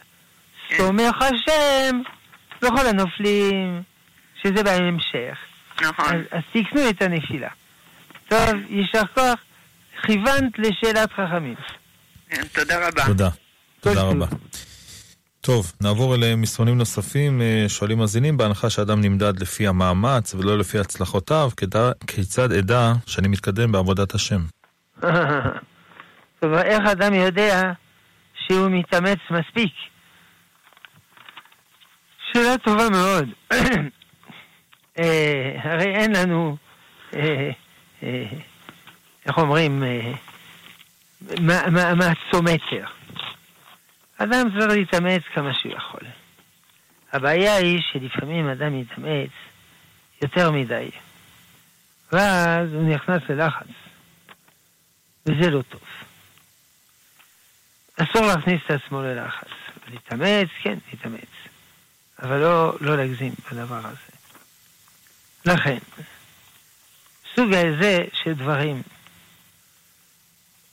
סומך 0.76 1.22
השם 1.22 2.00
וכל 2.59 2.87
הנופלים, 2.87 3.83
שזה 4.43 4.62
בהמשך. 4.62 5.38
נכון. 5.83 6.07
אז, 6.07 6.21
אז 6.31 6.43
תיקנו 6.53 6.88
את 6.91 7.03
הנפילה. 7.03 7.49
טוב, 8.29 8.38
יישר 8.69 9.03
כוח, 9.15 9.38
כיוונת 10.07 10.59
לשאלת 10.59 11.12
חכמים. 11.12 11.55
כן, 12.31 12.43
תודה 12.55 12.88
רבה. 12.88 13.07
תודה. 13.07 13.29
תודה. 13.81 14.03
רבה. 14.03 14.27
טוב, 15.41 15.73
נעבור 15.81 16.15
אל 16.15 16.35
מסרונים 16.37 16.79
נוספים. 16.79 17.43
אה, 17.43 17.65
שואלים 17.69 17.99
מאזינים, 17.99 18.37
בהנחה 18.37 18.71
שאדם 18.71 19.00
נמדד 19.00 19.41
לפי 19.43 19.67
המאמץ 19.67 20.35
ולא 20.35 20.59
לפי 20.59 20.79
הצלחותיו, 20.79 21.50
כדא- 21.57 21.93
כיצד 22.07 22.53
אדע 22.53 22.93
שאני 23.07 23.29
מתקדם 23.29 23.73
בעבודת 23.73 24.15
השם? 24.15 24.41
טוב, 26.41 26.53
איך 26.55 26.81
אדם 26.93 27.15
יודע 27.15 27.62
שהוא 28.47 28.69
מתאמץ 28.71 29.19
מספיק? 29.31 29.73
שאלה 32.32 32.58
טובה 32.58 32.88
מאוד. 32.90 33.28
אה, 34.99 35.56
הרי 35.62 35.94
אין 35.94 36.16
לנו, 36.16 36.56
אה, 37.14 37.50
אה, 38.02 38.25
איך 39.26 39.38
אומרים, 39.38 39.82
מעצומטר. 41.97 42.85
אדם 44.18 44.47
צריך 44.58 44.70
להתאמץ 44.70 45.23
כמה 45.35 45.54
שהוא 45.54 45.73
יכול. 45.73 46.00
הבעיה 47.12 47.56
היא 47.56 47.80
שלפעמים 47.92 48.49
אדם 48.49 48.80
מתאמץ 48.80 49.30
יותר 50.23 50.50
מדי, 50.50 50.90
ואז 52.12 52.73
הוא 52.73 52.94
נכנס 52.94 53.23
ללחץ. 53.28 53.66
וזה 55.26 55.50
לא 55.50 55.62
טוב. 55.62 55.80
אסור 57.97 58.26
להכניס 58.26 58.61
את 58.66 58.70
עצמו 58.70 59.02
ללחץ. 59.02 59.49
להתאמץ, 59.90 60.49
כן, 60.62 60.78
להתאמץ. 60.90 61.49
אבל 62.22 62.38
לא, 62.38 62.76
לא 62.80 62.96
להגזים 62.96 63.32
בדבר 63.52 63.80
הזה. 63.87 64.18
לכן, 65.44 65.78
סוג 67.34 67.54
הזה 67.54 68.04
של 68.12 68.32
דברים, 68.32 68.82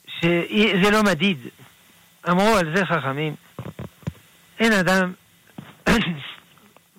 שזה 0.07 0.91
לא 0.91 1.03
מדיד, 1.03 1.37
אמרו 2.29 2.57
על 2.57 2.75
זה 2.75 2.85
חכמים, 2.85 3.35
אין 4.59 4.73
אדם 4.73 5.13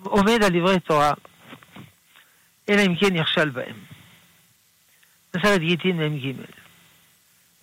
עומד 0.03 0.43
על 0.43 0.59
דברי 0.59 0.79
תורה, 0.79 1.13
אלא 2.69 2.81
אם 2.81 2.95
כן 2.95 3.13
נכשל 3.13 3.49
בהם. 3.49 3.75
מסרת 5.35 5.59
גיטין 5.59 5.97
מ"ג. 5.97 6.33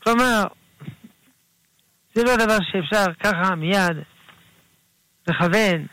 כלומר, 0.03 0.45
זה 2.15 2.25
לא 2.25 2.37
דבר 2.37 2.59
שאפשר 2.73 3.05
ככה 3.21 3.55
מיד 3.55 3.97
לכוון 5.27 5.87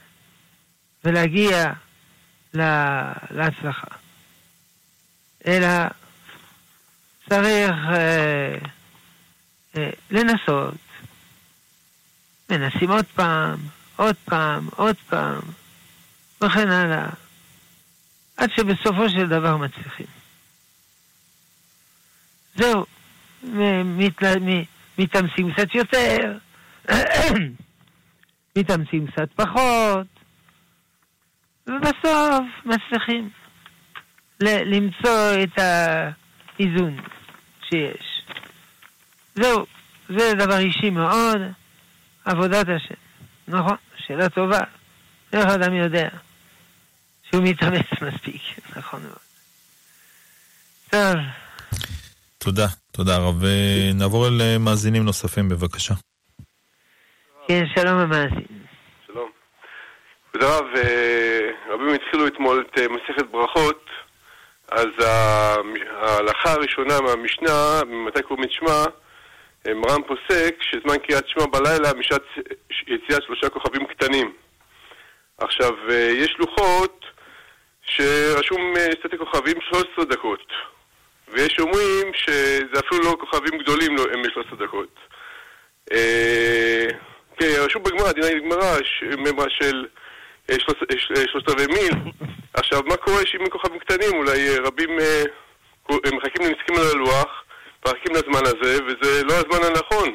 ולהגיע 1.04 1.74
לה, 2.54 3.14
להצלחה. 3.32 3.88
אלא 5.48 5.68
צריך 7.30 7.76
אה, 7.94 8.58
אה, 9.78 9.90
לנסות. 10.12 10.76
מנסים 12.50 12.92
עוד 12.92 13.06
פעם, 13.06 13.60
עוד 13.96 14.16
פעם, 14.26 14.70
עוד 14.76 14.96
פעם, 15.10 15.42
וכן 16.42 16.70
הלאה, 16.70 17.10
עד 18.38 18.50
שבסופו 18.56 19.10
של 19.10 19.28
דבר 19.28 19.58
מצליחים. 19.58 20.06
זהו, 22.56 22.86
מתאמצים 24.98 25.54
קצת 25.54 25.76
יותר, 25.76 26.38
מתאמצים 28.58 29.08
קצת 29.08 29.30
פחות, 29.36 30.08
ובסוף 31.68 32.46
מצליחים 32.66 33.30
ל- 34.40 34.76
למצוא 34.76 35.34
את 35.44 35.60
האיזון 35.60 36.98
שיש. 37.70 38.22
זהו, 39.36 39.66
זה 40.10 40.34
דבר 40.40 40.58
אישי 40.58 40.90
מאוד, 40.90 41.38
עבודת 42.26 42.66
השם. 42.76 42.96
נכון, 43.48 43.76
שאלה 44.08 44.30
טובה. 44.30 44.60
איך 45.34 45.46
אדם 45.46 45.74
יודע 45.74 46.10
שהוא 47.32 47.44
מתאמץ 47.44 47.86
מספיק, 48.08 48.42
נכון 48.78 49.02
מאוד. 49.04 49.18
טוב. 50.90 51.16
תודה, 52.38 52.68
תודה 52.92 53.18
רב. 53.18 53.44
נעבור 53.94 54.28
אל 54.28 54.42
אה, 54.42 54.58
מאזינים 54.58 55.04
נוספים, 55.06 55.50
בבקשה. 55.50 55.94
כן, 57.48 57.64
שלום 57.76 57.98
המאזין. 58.00 58.61
הרב, 60.34 60.66
אה, 60.76 61.50
רבים 61.70 61.94
התחילו 61.94 62.28
אתמול 62.28 62.66
את 62.68 62.80
אה, 62.80 62.88
מסכת 62.88 63.26
ברכות, 63.32 63.86
אז 64.72 64.88
ההלכה 66.02 66.52
הראשונה 66.52 67.02
מהמשנה, 67.02 67.82
ממתי 67.88 68.22
קוראים 68.22 68.44
את 68.44 68.52
שמע, 68.52 68.84
אה, 69.68 69.74
מרן 69.74 70.02
פוסק 70.08 70.56
שזמן 70.62 70.98
קריאת 70.98 71.28
שמע 71.28 71.46
בלילה 71.46 71.94
משעת 71.94 72.22
יציאת 72.88 73.24
שלושה 73.24 73.50
כוכבים 73.50 73.86
קטנים. 73.86 74.34
עכשיו, 75.38 75.72
יש 76.14 76.36
לוחות 76.40 77.06
שרשום 77.82 78.74
סטטי 79.00 79.18
כוכבים 79.18 79.58
13 79.62 80.06
דקות, 80.06 80.48
ויש 81.28 81.60
אומרים 81.60 82.14
שזה 82.14 82.80
אפילו 82.80 83.02
לא 83.04 83.18
כוכבים 83.20 83.60
גדולים, 83.60 83.96
לא, 83.98 84.04
הם 84.14 84.22
13 84.34 84.58
דקות. 84.68 85.00
כן, 87.38 87.48
רשום 87.66 87.84
בגמרא, 87.84 88.12
דיני 88.12 88.40
גמרא, 88.40 89.48
של 89.50 89.86
שלושת 90.48 91.50
רבעי 91.50 91.68
מיל. 91.68 92.12
עכשיו, 92.54 92.82
מה 92.86 92.98
קורה 92.98 93.22
שאם 93.26 93.50
כוכבים 93.50 93.80
קטנים? 93.80 94.14
אולי 94.14 94.50
אה, 94.50 94.56
רבים 94.64 94.90
אה, 95.00 95.24
מחכים 95.90 96.42
למסכים 96.42 96.76
על 96.76 96.88
הלוח, 96.94 97.44
מחכים 97.86 98.14
לזמן 98.16 98.46
הזה, 98.46 98.84
וזה 98.84 99.24
לא 99.24 99.34
הזמן 99.34 99.68
הנכון. 99.68 100.10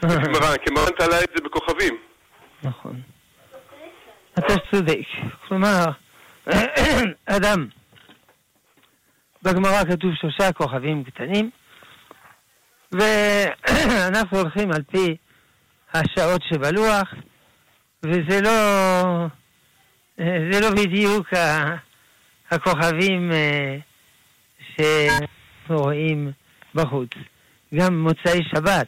כי 0.64 0.74
מרן 0.74 0.92
תעלה 0.98 1.20
את 1.20 1.30
זה 1.36 1.42
בכוכבים. 1.44 1.96
נכון. 2.62 3.00
אתה 4.38 4.54
צודק. 4.70 5.06
כלומר, 5.48 5.84
אדם, 7.36 7.66
בגמרא 9.42 9.84
כתוב 9.84 10.10
שלושה 10.14 10.52
כוכבים 10.52 11.04
קטנים, 11.04 11.50
ואנחנו 12.92 14.38
הולכים 14.38 14.72
על 14.72 14.82
פי 14.82 15.16
השעות 15.94 16.42
שבלוח, 16.48 17.14
וזה 18.02 18.40
לא, 18.40 18.50
זה 20.52 20.60
לא 20.60 20.70
בדיוק 20.70 21.28
הכוכבים 22.50 23.32
אה, 23.32 23.76
שאנחנו 24.76 25.76
רואים 25.76 26.30
בחוץ. 26.74 27.10
גם 27.74 27.98
מוצאי 27.98 28.40
שבת, 28.54 28.86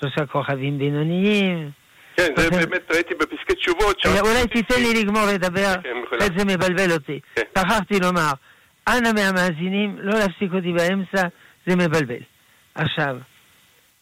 שלושה 0.00 0.26
כוכבים 0.26 0.78
בינוניים, 0.78 1.70
כן, 2.16 2.28
זה 2.36 2.46
אוקיי. 2.46 2.66
באמת 2.66 2.90
ראיתי 2.90 3.14
בפסקי 3.14 3.54
תשובות. 3.54 4.06
אה, 4.06 4.20
אולי 4.20 4.46
תיתן 4.46 4.80
לי 4.80 5.02
לגמור 5.02 5.22
לדבר, 5.26 5.74
כן. 5.82 6.16
קצת 6.16 6.30
זה 6.38 6.44
מבלבל 6.44 6.92
אותי. 6.92 7.20
כן. 7.34 7.42
שכחתי 7.58 8.00
לומר, 8.00 8.32
אנא 8.88 9.12
מהמאזינים, 9.12 9.96
לא 10.00 10.18
להפסיק 10.18 10.52
אותי 10.54 10.72
באמצע, 10.72 11.28
זה 11.66 11.76
מבלבל. 11.76 12.20
עכשיו, 12.74 13.16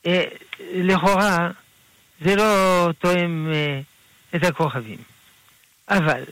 אה, 0.07 0.25
לכאורה, 0.75 1.51
זה 2.21 2.37
לא 2.37 2.88
תואם 2.99 3.49
אה, 3.53 3.81
את 4.35 4.45
הכוכבים. 4.45 4.99
אבל, 5.88 6.23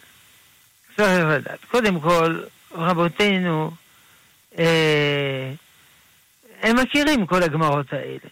צריך 0.97 1.25
לדעת, 1.25 1.65
קודם 1.65 2.01
כל, 2.01 2.41
רבותינו, 2.73 3.71
אה, 4.59 5.53
הם 6.63 6.77
מכירים 6.83 7.27
כל 7.27 7.43
הגמרות 7.43 7.93
האלה. 7.93 8.31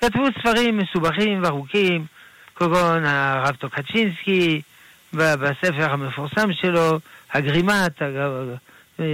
כתבו 0.00 0.24
ספרים 0.38 0.78
מסובכים 0.78 1.42
וארוכים, 1.42 2.06
כגון 2.56 3.04
הרב 3.04 3.56
טוקצ'ינסקי, 3.56 4.62
בספר 5.12 5.92
המפורסם 5.92 6.52
שלו, 6.52 6.98
הגרימת, 7.32 8.02
אה, 8.02 9.04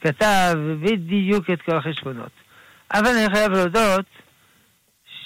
כתב 0.00 0.54
בדיוק 0.80 1.50
את 1.50 1.62
כל 1.62 1.76
החשבונות. 1.76 2.30
אבל 2.94 3.06
אני 3.06 3.34
חייב 3.34 3.52
להודות 3.52 4.06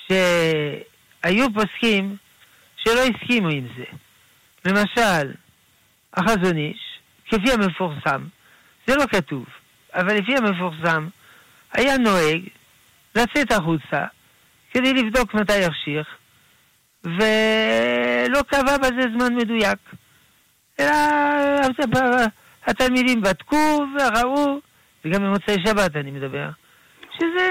שהיו 0.06 1.46
פוסקים 1.54 2.16
שלא 2.76 3.00
הסכימו 3.00 3.48
עם 3.48 3.66
זה. 3.76 3.84
למשל, 4.64 5.32
החזון 6.14 6.56
איש, 6.56 7.00
כפי 7.28 7.52
המפורסם, 7.52 8.24
זה 8.86 8.96
לא 8.96 9.04
כתוב, 9.06 9.46
אבל 9.94 10.14
לפי 10.14 10.36
המפורסם, 10.36 11.08
היה 11.72 11.98
נוהג 11.98 12.40
לצאת 13.14 13.52
החוצה 13.52 14.04
כדי 14.72 14.92
לבדוק 14.92 15.34
מתי 15.34 15.58
יחשיך, 15.58 16.06
ולא 17.04 18.42
קבע 18.46 18.78
בזה 18.78 19.02
זמן 19.16 19.34
מדויק. 19.34 19.78
אלא 20.80 20.94
התלמידים 22.66 23.22
בדקו 23.22 23.84
וראו, 23.94 24.58
וגם 25.04 25.22
במוצאי 25.22 25.56
שבת 25.66 25.96
אני 25.96 26.10
מדבר, 26.10 26.48
שזה 27.14 27.48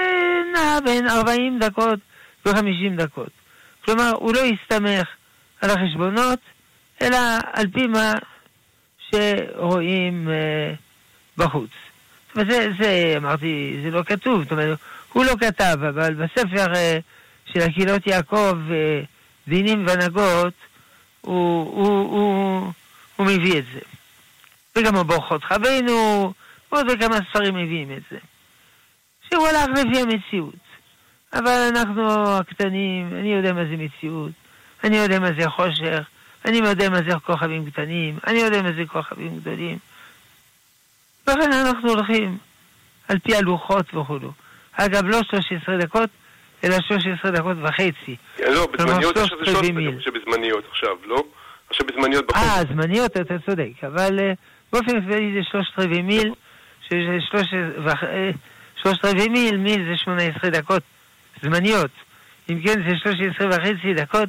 נע 0.54 0.80
בין 0.84 1.08
40 1.08 1.58
דקות 1.58 1.98
ו-50 2.46 2.96
דקות. 2.96 3.30
כלומר, 3.84 4.12
הוא 4.14 4.34
לא 4.34 4.40
הסתמך 4.40 5.08
על 5.60 5.70
החשבונות, 5.70 6.38
אלא 7.02 7.18
על 7.52 7.66
פי 7.72 7.86
מה 7.86 8.12
שרואים 9.10 10.28
אה, 10.28 10.74
בחוץ. 11.36 11.70
זאת 12.26 12.34
אומרת, 12.36 12.48
זה, 12.50 12.68
זה, 12.80 13.14
אמרתי, 13.16 13.80
זה 13.82 13.90
לא 13.90 14.02
כתוב, 14.02 14.42
זאת 14.42 14.52
אומרת, 14.52 14.78
הוא 15.12 15.24
לא 15.24 15.32
כתב, 15.40 15.76
אבל 15.88 16.14
בספר 16.14 16.74
אה, 16.74 16.98
של 17.52 17.60
הקהילות 17.60 18.06
יעקב, 18.06 18.56
אה, 18.70 19.00
דינים 19.48 19.86
והנהגות, 19.86 20.54
הוא, 21.20 21.60
הוא, 21.60 22.10
הוא, 22.10 22.72
הוא 23.16 23.26
מביא 23.26 23.58
את 23.58 23.64
זה. 23.72 23.80
וגם 24.76 24.96
הברכות 24.96 25.44
חווינו, 25.44 26.32
ועוד 26.72 26.86
בכמה 26.86 27.16
ספרים 27.30 27.54
מביאים 27.54 27.92
את 27.92 28.02
זה. 28.10 28.18
שהוא 29.28 29.46
הלך 29.46 29.68
לפי 29.68 30.00
המציאות. 30.00 30.68
אבל 31.32 31.70
אנחנו 31.70 32.36
הקטנים, 32.36 33.14
אני 33.20 33.32
יודע 33.32 33.52
מה 33.52 33.64
זה 33.64 33.76
מציאות, 33.76 34.32
אני 34.84 34.96
יודע 34.96 35.18
מה 35.18 35.28
זה 35.38 35.50
חושך, 35.50 36.06
אני 36.48 36.56
יודע 36.56 36.88
מה 36.88 36.98
זה 37.02 37.18
כוכבים 37.26 37.70
קטנים, 37.70 38.18
אני 38.26 38.38
יודע 38.38 38.62
מה 38.62 38.72
זה 38.72 38.82
כוכבים 38.92 39.38
גדולים. 39.38 39.78
לכן 41.28 41.52
אנחנו 41.52 41.90
הולכים 41.90 42.38
על 43.08 43.18
פי 43.18 43.36
הלוחות 43.36 43.94
וכולו. 43.94 44.32
אגב, 44.72 45.04
לא 45.04 45.20
13 45.22 45.76
דקות, 45.76 46.10
אלא 46.64 46.76
13 46.80 47.30
דקות 47.30 47.56
וחצי. 47.62 48.16
לא, 48.38 48.66
בזמניות 48.66 49.16
עכשיו 49.16 49.38
זה 49.38 49.44
13 49.44 50.00
שבזמניות 50.00 50.64
עכשיו, 50.70 50.96
לא? 51.06 51.24
עכשיו 51.70 51.86
בזמניות 51.86 52.26
בחוק. 52.26 52.36
אה, 52.36 52.62
זמניות, 52.72 53.16
אתה 53.16 53.34
צודק, 53.46 53.84
אבל 53.86 54.18
uh, 54.18 54.36
באופן 54.72 55.00
כללי 55.00 55.32
זה 55.34 55.40
שלושת 55.50 55.78
רבעי 55.78 56.02
מיל, 56.02 56.32
שלושת 58.82 59.04
רבעי 59.04 59.28
מיל, 59.28 59.56
מיל 59.56 59.84
זה 59.90 59.96
18 59.96 60.50
דקות 60.50 60.82
זמניות. 61.42 61.90
אם 62.50 62.60
כן, 62.64 62.82
זה 62.88 62.96
13 62.96 63.48
וחצי 63.48 63.94
דקות 63.94 64.28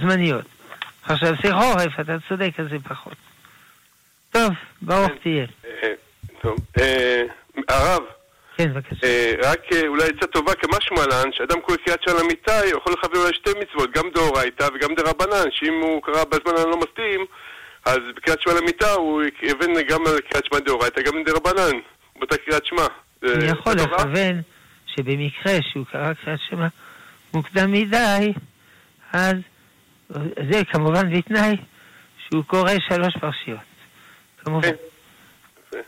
זמניות. 0.00 0.55
עכשיו, 1.08 1.34
זה 1.44 1.52
חורף, 1.52 2.00
אתה 2.00 2.16
צודק, 2.28 2.50
אז 2.58 2.66
זה 2.70 2.76
פחות. 2.88 3.16
טוב, 4.30 4.50
ברוך 4.82 5.08
כן. 5.08 5.14
תהיה. 5.22 5.46
אה, 5.64 5.92
טוב, 6.40 6.56
אה, 6.80 7.22
הרב, 7.68 8.02
כן, 8.56 8.74
בבקשה. 8.74 9.06
אה, 9.06 9.32
רק 9.42 9.60
אולי 9.86 10.04
עצה 10.04 10.26
טובה 10.26 10.52
כמשמעלן, 10.54 11.32
שאדם 11.32 11.60
קורא 11.60 11.76
קריאת 11.76 12.02
של 12.02 12.16
אמיתי, 12.24 12.66
יכול 12.66 12.92
לכוון 12.92 13.20
אולי 13.20 13.34
שתי 13.34 13.50
מצוות, 13.50 13.90
גם 13.90 14.04
דאורייתא 14.14 14.68
וגם 14.74 14.94
דרבנן, 14.94 15.50
שאם 15.50 15.80
הוא 15.82 16.02
קרא 16.02 16.24
בזמן 16.24 16.56
הלא 16.56 16.76
מסתים, 16.76 17.24
אז 17.84 17.98
בקריאת 18.16 18.40
שמע 18.40 18.54
למיתה 18.54 18.92
הוא 18.92 19.22
יכוון 19.42 19.74
גם 19.88 20.06
על 20.06 20.20
קריאת 20.20 20.46
שמע 20.46 20.58
דאורייתא, 20.60 21.02
גם 21.02 21.22
דרבנן, 21.26 21.78
באותה 22.16 22.36
קריאת 22.36 22.66
שמע. 22.66 22.86
אני 23.22 23.44
יכול 23.44 23.72
לכוון 23.72 24.40
שבמקרה 24.86 25.58
שהוא 25.72 25.86
קרא 25.92 26.12
קריאת 26.14 26.40
שמע 26.48 26.66
מוקדם 27.34 27.72
מדי, 27.72 28.32
אז 29.12 29.36
זה 30.50 30.62
כמובן 30.72 31.18
בתנאי 31.18 31.56
שהוא 32.28 32.44
קורא 32.44 32.70
שלוש 32.88 33.16
פרשיות. 33.20 33.58
כמובן. 34.44 34.68
כן. 35.70 35.80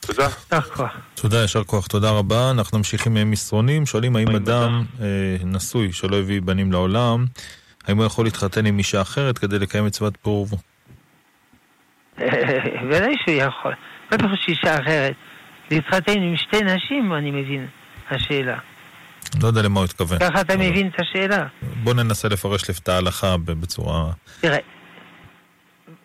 תודה. 0.00 0.28
יישר 0.52 0.60
כוח. 0.60 0.96
תודה, 1.14 1.38
יישר 1.42 1.64
כוח, 1.64 1.86
תודה 1.86 2.10
רבה. 2.10 2.50
אנחנו 2.50 2.78
ממשיכים 2.78 3.16
עם 3.16 3.30
מסרונים, 3.30 3.86
שואלים 3.86 4.16
האם 4.16 4.36
אדם 4.36 4.84
אה, 5.00 5.36
נשוי 5.44 5.92
שלא 5.92 6.16
הביא 6.16 6.40
בנים 6.42 6.72
לעולם, 6.72 7.26
האם 7.86 7.96
הוא 7.96 8.06
יכול 8.06 8.24
להתחתן 8.24 8.66
עם 8.66 8.78
אישה 8.78 9.00
אחרת 9.02 9.38
כדי 9.38 9.58
לקיים 9.58 9.86
מצוות 9.86 10.16
פרו 10.16 10.46
ורבו? 10.48 10.56
ודאי 12.90 13.14
שהוא 13.24 13.36
יכול. 13.36 13.74
מה 14.10 14.18
פירוש 14.18 14.48
אישה 14.48 14.80
אחרת? 14.80 15.14
להתחתן 15.70 16.22
עם 16.22 16.36
שתי 16.36 16.60
נשים, 16.64 17.14
אני 17.14 17.30
מבין, 17.30 17.66
השאלה. 18.10 18.58
לא 19.42 19.46
יודע 19.46 19.62
למה 19.62 19.80
הוא 19.80 19.84
התכוון. 19.84 20.18
ככה 20.18 20.40
אתה 20.40 20.56
מבין 20.56 20.86
את 20.86 21.00
השאלה. 21.00 21.46
בוא 21.82 21.94
ננסה 21.94 22.28
לפרש 22.28 22.70
את 22.70 22.88
ההלכה 22.88 23.36
בצורה... 23.36 24.12
תראה, 24.40 24.58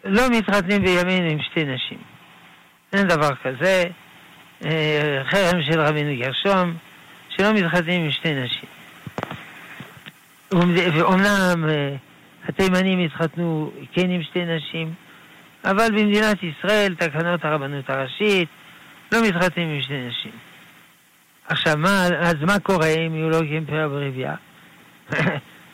לא 0.05 0.29
מתחתנים 0.29 0.83
בימינו 0.83 1.29
עם 1.29 1.37
שתי 1.41 1.63
נשים. 1.63 1.97
אין 2.93 3.07
דבר 3.07 3.35
כזה. 3.43 3.83
אה, 4.65 5.21
חרם 5.29 5.61
של 5.61 5.81
רבינו 5.81 6.11
גרשום, 6.19 6.73
שלא 7.29 7.53
מתחתנים 7.53 8.03
עם 8.03 8.11
שתי 8.11 8.33
נשים. 8.33 8.69
ואומנם 10.93 11.69
אה, 11.69 11.95
התימנים 12.47 12.99
התחתנו 12.99 13.71
כן 13.93 14.09
עם 14.09 14.23
שתי 14.23 14.45
נשים, 14.45 14.93
אבל 15.65 15.87
במדינת 15.91 16.37
ישראל, 16.43 16.95
תקנות 16.95 17.45
הרבנות 17.45 17.89
הראשית, 17.89 18.49
לא 19.11 19.21
מתחתנים 19.27 19.69
עם 19.69 19.81
שתי 19.81 20.07
נשים. 20.07 20.31
עכשיו, 21.47 21.77
מה, 21.77 22.05
אז 22.19 22.35
מה 22.41 22.59
קורה 22.59 22.87
אם 22.87 23.15
יהיו 23.15 23.29
לו 23.29 23.39
פאה 23.67 23.87
ברבייה? 23.87 24.35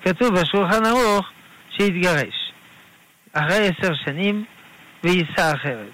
כתוב 0.06 0.40
בשולחן 0.40 0.86
ערוך 0.86 1.32
שהתגרש. 1.70 2.52
אחרי 3.34 3.68
עשר 3.68 3.94
שנים 4.06 4.46
ויישא 5.04 5.54
אחרת. 5.54 5.92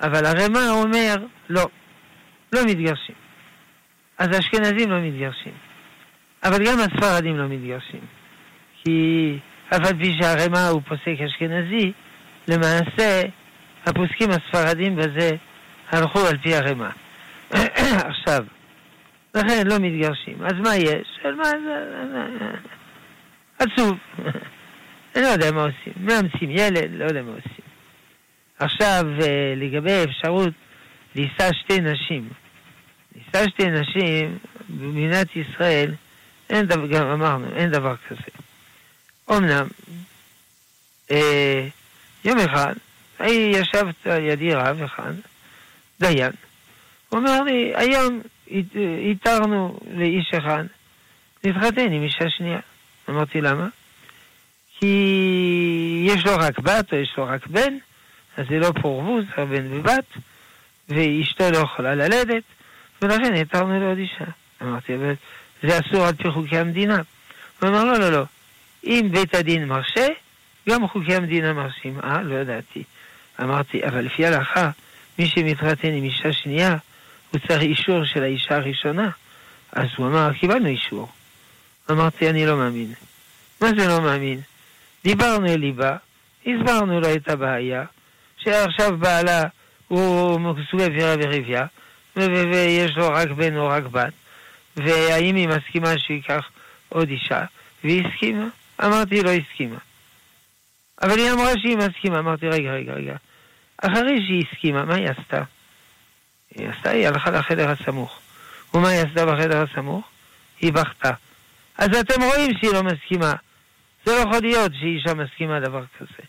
אבל 0.00 0.26
הרמ"א 0.26 0.68
אומר, 0.70 1.14
לא, 1.48 1.66
לא 2.52 2.60
מתגרשים. 2.66 3.14
אז 4.18 4.28
האשכנזים 4.28 4.90
לא 4.90 5.00
מתגרשים. 5.00 5.52
אבל 6.44 6.58
גם 6.66 6.78
הספרדים 6.80 7.36
לא 7.36 7.48
מתגרשים. 7.48 8.00
כי 8.84 9.38
אף 9.68 9.86
על 9.86 9.98
פי 9.98 10.12
שהרמ"א 10.20 10.68
הוא 10.70 10.82
פוסק 10.88 11.20
אשכנזי, 11.26 11.92
למעשה 12.48 13.22
הפוסקים 13.86 14.30
הספרדים 14.30 14.96
בזה 14.96 15.30
הלכו 15.90 16.18
על 16.26 16.38
פי 16.38 16.54
הרמ"א. 16.54 16.90
עכשיו, 18.10 18.44
לכן 19.34 19.66
לא 19.66 19.78
מתגרשים. 19.78 20.44
אז 20.44 20.52
מה 20.52 20.76
יש? 20.76 21.18
על 21.24 21.34
מה. 21.34 21.44
עצוב. 23.58 23.98
אני 25.14 25.22
לא 25.22 25.28
יודע 25.28 25.52
מה 25.52 25.62
עושים. 25.62 25.92
מאמצים 25.96 26.50
ילד, 26.50 26.90
לא 26.92 27.04
יודע 27.04 27.22
מה 27.22 27.32
עושים. 27.32 27.64
עכשיו, 28.58 29.04
אה, 29.22 29.54
לגבי 29.56 30.04
אפשרות 30.04 30.52
לישא 31.14 31.52
שתי 31.52 31.80
נשים. 31.80 32.28
לישא 33.14 33.48
שתי 33.48 33.70
נשים 33.70 34.38
במדינת 34.68 35.36
ישראל, 35.36 35.94
אין 36.50 36.66
דבר, 36.66 36.86
גם 36.86 37.06
אמרנו, 37.06 37.46
אין 37.56 37.70
דבר 37.70 37.94
כזה. 38.08 38.30
אמנם, 39.30 39.66
אה, 41.10 41.66
יום 42.24 42.38
אחד, 42.38 42.74
ישב 43.26 43.84
על 44.04 44.22
ידי 44.22 44.54
רב 44.54 44.82
אחד, 44.82 45.12
דיין, 46.00 46.32
הוא 47.08 47.18
אומר 47.18 47.42
לי, 47.42 47.72
היום 47.74 48.20
התרנו 49.10 49.80
לאיש 49.90 50.34
אחד 50.34 50.64
להתחתן 51.44 51.92
עם 51.92 52.02
אישה 52.02 52.30
שנייה. 52.30 52.60
אמרתי, 53.08 53.40
למה? 53.40 53.68
כי 54.78 56.04
יש 56.06 56.26
לו 56.26 56.32
רק 56.36 56.58
בת 56.58 56.92
או 56.92 56.98
יש 56.98 57.14
לו 57.18 57.24
רק 57.24 57.46
בן, 57.46 57.74
אז 58.36 58.46
זה 58.50 58.58
לא 58.58 58.72
פורבוז, 58.82 59.24
הבן 59.36 59.72
ובת, 59.72 60.04
ואשתו 60.88 61.50
לא 61.50 61.58
יכולה 61.58 61.94
ללדת, 61.94 62.42
ולכן 63.02 63.34
התרנו 63.34 63.80
לעוד 63.80 63.98
אישה. 63.98 64.24
אמרתי, 64.62 64.94
אבל 64.94 65.14
זה 65.62 65.78
אסור 65.78 66.06
על 66.06 66.14
פי 66.14 66.30
חוקי 66.30 66.58
המדינה. 66.58 67.02
הוא 67.60 67.68
אמר, 67.68 67.84
לא, 67.84 67.98
לא, 67.98 68.10
לא. 68.10 68.24
אם 68.84 69.08
בית 69.12 69.34
הדין 69.34 69.64
מרשה, 69.64 70.06
גם 70.68 70.88
חוקי 70.88 71.14
המדינה 71.14 71.52
מרשים. 71.52 72.00
אה, 72.04 72.22
לא 72.22 72.34
ידעתי. 72.34 72.82
אמרתי, 73.42 73.84
אבל 73.84 74.00
לפי 74.00 74.26
ההלכה, 74.26 74.70
מי 75.18 75.26
שמתחתן 75.26 75.92
עם 75.92 76.04
אישה 76.04 76.32
שנייה, 76.32 76.76
הוא 77.30 77.40
צריך 77.48 77.62
אישור 77.62 78.04
של 78.04 78.22
האישה 78.22 78.56
הראשונה. 78.56 79.10
אז 79.72 79.86
הוא 79.96 80.06
אמר, 80.06 80.30
קיבלנו 80.40 80.66
אישור. 80.66 81.08
אמרתי, 81.90 82.30
אני 82.30 82.46
לא 82.46 82.56
מאמין. 82.56 82.92
מה 83.60 83.68
זה 83.78 83.88
לא 83.88 84.00
מאמין? 84.00 84.40
דיברנו 85.04 85.46
אל 85.46 85.58
ליבה, 85.58 85.96
הסברנו 86.46 87.00
לו 87.00 87.14
את 87.14 87.28
הבעיה, 87.28 87.84
שעכשיו 88.36 88.96
בעלה 88.96 89.42
הוא 89.88 90.40
מסוגל 90.40 90.88
פירה 90.88 91.14
ורבייה, 91.18 91.66
ויש 92.16 92.96
לו 92.96 93.08
רק 93.08 93.28
בן 93.28 93.56
או 93.56 93.68
רק 93.68 93.82
בת, 93.84 94.12
והאם 94.76 95.36
היא 95.36 95.48
מסכימה 95.48 95.98
שייקח 95.98 96.48
עוד 96.88 97.08
אישה, 97.08 97.44
והיא 97.84 98.06
הסכימה. 98.06 98.46
אמרתי, 98.84 99.22
לא 99.22 99.30
הסכימה. 99.30 99.78
אבל 101.02 101.18
היא 101.18 101.32
אמרה 101.32 101.52
שהיא 101.60 101.76
מסכימה. 101.76 102.18
אמרתי, 102.18 102.48
רגע, 102.48 102.70
רגע, 102.70 102.92
רגע. 102.92 103.16
אחרי 103.78 104.26
שהיא 104.26 104.44
הסכימה, 104.46 104.84
מה 104.84 104.94
היא 104.94 105.08
עשתה? 105.08 105.42
היא 106.54 106.68
עשתה, 106.68 106.90
היא 106.90 107.08
הלכה 107.08 107.30
לחדר 107.30 107.70
הסמוך. 107.70 108.20
ומה 108.74 108.88
היא 108.88 109.00
עשתה 109.00 109.26
בחדר 109.26 109.62
הסמוך? 109.62 110.08
היא 110.60 110.72
בכתה. 110.72 111.10
אז 111.78 111.88
אתם 112.00 112.22
רואים 112.22 112.50
שהיא 112.58 112.72
לא 112.72 112.82
מסכימה. 112.82 113.32
זה 114.04 114.12
לא 114.12 114.16
יכול 114.16 114.40
להיות 114.42 114.72
שאישה 114.80 115.14
מסכימה 115.14 115.60
לדבר 115.60 115.84
כזה. 115.98 116.22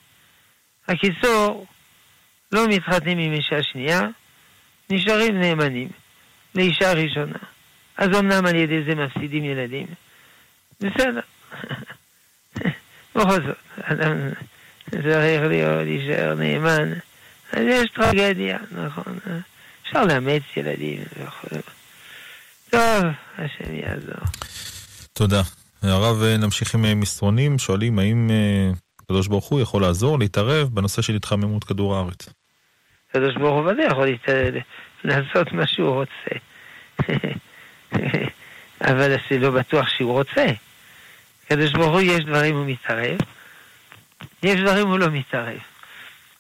הקיצור, 0.88 1.67
לא 2.51 2.67
מתחתנים 2.67 3.19
עם 3.19 3.34
אישה 3.34 3.63
שנייה, 3.63 4.01
נשארים 4.89 5.39
נאמנים 5.39 5.89
לאישה 6.55 6.93
ראשונה. 6.93 7.38
אז 7.97 8.10
אמנם 8.19 8.45
על 8.45 8.55
ידי 8.55 8.84
זה 8.84 8.95
מפסידים 8.95 9.45
ילדים. 9.45 9.88
בסדר. 10.82 11.21
בכל 13.15 13.43
זאת, 13.45 13.58
אדם 13.82 14.17
צריך 14.91 15.41
להישאר 15.84 16.36
נאמן. 16.36 16.93
אז 17.53 17.63
יש 17.67 17.91
טרגדיה, 17.91 18.58
נכון. 18.71 19.19
אפשר 19.89 20.06
לאמץ 20.06 20.43
ילדים. 20.58 21.04
טוב, 22.69 23.04
השם 23.38 23.73
יעזור. 23.73 24.25
תודה. 25.13 25.41
הרב, 25.84 26.23
נמשיך 26.23 26.75
עם 26.75 26.99
מסרונים, 26.99 27.60
שואלים 27.60 27.99
האם 27.99 28.30
אה, 28.32 28.71
הקדוש 29.04 29.28
ברוך 29.28 29.45
הוא 29.45 29.62
יכול 29.62 29.82
לעזור, 29.82 30.19
להתערב 30.19 30.69
בנושא 30.73 31.02
של 31.02 31.15
התחממות 31.15 31.63
כדור 31.63 31.95
הארץ. 31.95 32.30
הקדוש 33.10 33.36
ברוך 33.36 33.54
הוא 33.54 33.71
ודאי 33.71 33.86
יכול 33.86 34.08
לעשות 35.04 35.52
מה 35.52 35.67
שהוא 35.67 35.89
רוצה. 35.89 36.36
אבל 38.89 39.15
זה 39.30 39.38
לא 39.38 39.52
בטוח 39.52 39.89
שהוא 39.89 40.12
רוצה. 40.12 40.45
הקדוש 41.45 41.71
ברוך 41.73 41.91
הוא, 41.91 42.02
יש 42.02 42.25
דברים 42.25 42.56
הוא 42.56 42.65
מתערב, 42.65 43.17
יש 44.43 44.60
דברים 44.62 44.88
הוא 44.88 44.99
לא 44.99 45.08
מתערב. 45.08 45.60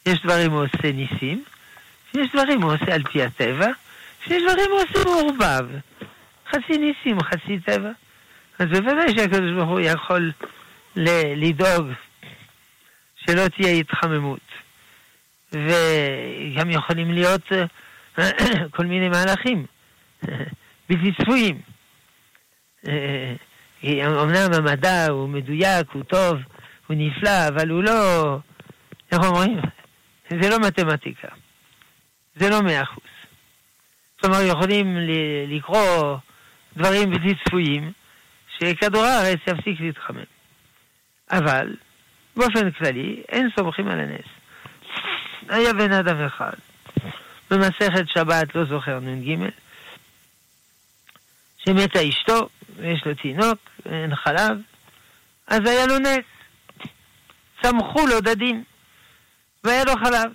יש 0.05 0.21
דברים 0.23 0.51
הוא 0.51 0.63
עושה 0.63 0.91
ניסים, 0.91 1.43
יש 2.13 2.27
דברים 2.33 2.61
הוא 2.61 2.73
עושה 2.73 2.95
על 2.95 3.03
פי 3.03 3.23
הטבע, 3.23 3.67
יש 4.27 4.43
דברים 4.43 4.71
הוא 4.71 4.79
עושה 4.81 5.09
מעורבב. 5.09 5.67
חצי 6.49 6.77
ניסים, 6.77 7.21
חצי 7.21 7.59
טבע. 7.59 7.91
אז 8.59 8.67
בוודאי 8.67 9.15
שהקדוש 9.15 9.51
ברוך 9.55 9.69
הוא 9.69 9.79
יכול 9.79 10.31
לדאוג 11.35 11.87
שלא 13.15 13.47
תהיה 13.47 13.71
התחממות. 13.71 14.39
וגם 15.51 16.69
יכולים 16.69 17.11
להיות 17.11 17.41
כל 18.75 18.85
מיני 18.85 19.09
מהלכים 19.09 19.65
בלתי 20.89 21.11
צפויים. 21.21 21.61
אמנם 23.83 24.53
המדע 24.53 25.07
הוא 25.09 25.29
מדויק, 25.29 25.87
הוא 25.93 26.03
טוב, 26.03 26.37
הוא 26.87 26.97
נפלא, 26.99 27.47
אבל 27.47 27.69
הוא 27.69 27.83
לא, 27.83 28.37
איך 29.11 29.23
אומרים? 29.23 29.59
זה 30.29 30.49
לא 30.49 30.59
מתמטיקה. 30.59 31.27
זה 32.39 32.49
לא 32.49 32.61
מאה 32.61 32.83
אחוז. 32.83 33.03
כלומר, 34.21 34.41
יכולים 34.41 34.97
לקרוא 35.47 36.17
דברים 36.77 37.11
בלתי 37.11 37.35
צפויים, 37.45 37.91
שכדור 38.57 39.03
הארץ 39.03 39.39
יפסיק 39.47 39.79
להתחמם. 39.79 40.23
אבל, 41.31 41.75
באופן 42.35 42.71
כללי, 42.71 43.23
אין 43.29 43.49
סומכים 43.55 43.87
על 43.87 43.99
הנס. 43.99 44.25
היה 45.49 45.73
בן 45.73 45.91
אדם 45.91 46.25
אחד, 46.25 46.53
במסכת 47.51 48.05
שבת, 48.07 48.55
לא 48.55 48.65
זוכר, 48.65 48.99
נ"ג, 48.99 49.49
שמתה 51.57 51.99
אשתו, 52.09 52.49
ויש 52.75 53.05
לו 53.05 53.13
תינוק, 53.13 53.59
אין 53.85 54.15
חלב, 54.15 54.57
אז 55.47 55.59
היה 55.65 55.85
לו 55.85 55.99
נס. 55.99 56.25
צמחו 57.61 58.07
לו 58.07 58.21
דדים, 58.21 58.63
והיה 59.63 59.83
לו 59.83 59.93
חלב. 59.93 60.31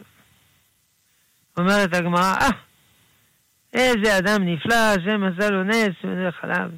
אומרת 1.56 1.94
הגמרא, 1.94 2.34
אה, 2.40 2.50
איזה 3.72 4.18
אדם 4.18 4.44
נפלא, 4.44 4.74
השם 4.74 5.24
עשה 5.24 5.50
לו 5.50 5.64
נס, 5.64 5.94
חלב. 6.40 6.70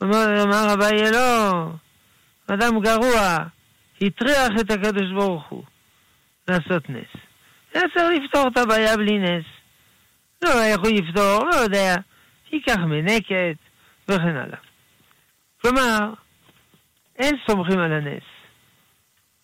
אומר, 0.00 0.42
אמר 0.42 0.74
אביי, 0.74 1.10
לא, 1.12 1.68
אדם 2.46 2.80
גרוע, 2.80 3.36
הטריח 4.00 4.50
את 4.60 4.70
הקדוש 4.70 5.12
ברוך 5.14 5.48
הוא 5.48 5.64
לעשות 6.48 6.90
נס. 6.90 7.22
היה 7.74 7.84
צריך 7.94 8.22
לפתור 8.24 8.48
את 8.48 8.56
הבעיה 8.56 8.96
בלי 8.96 9.18
נס. 9.18 9.44
לא, 10.42 10.64
איך 10.64 10.80
הוא 10.80 10.90
יפתור, 10.90 11.44
לא 11.50 11.54
יודע, 11.54 11.94
ייקח 12.52 12.78
מנקת 12.78 13.56
וכן 14.08 14.36
הלאה. 14.36 14.58
כלומר, 15.62 16.12
אין 17.18 17.36
סומכים 17.46 17.78
על 17.78 17.92
הנס. 17.92 18.22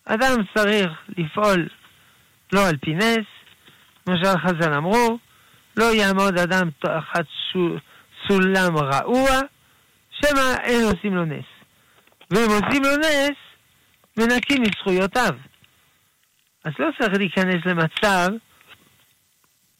אדם 0.05 0.35
צריך 0.53 0.91
לפעול 1.17 1.67
לא 2.53 2.67
על 2.67 2.77
פי 2.77 2.93
נס, 2.93 3.25
למשל 4.09 4.37
חז"ל 4.37 4.73
אמרו, 4.73 5.17
לא 5.77 5.93
יעמוד 5.93 6.37
אדם 6.37 6.69
תחת 6.79 7.25
סולם 8.27 8.77
רעוע, 8.77 9.39
שמא 10.11 10.55
אין 10.63 10.83
עושים 10.83 11.15
לו 11.15 11.25
נס. 11.25 11.45
ואם 12.31 12.49
עושים 12.49 12.83
לו 12.83 12.97
נס, 12.97 13.37
מנקים 14.17 14.61
מזכויותיו. 14.61 15.35
אז 16.63 16.71
לא 16.79 16.89
צריך 16.99 17.13
להיכנס 17.17 17.65
למצב 17.65 18.29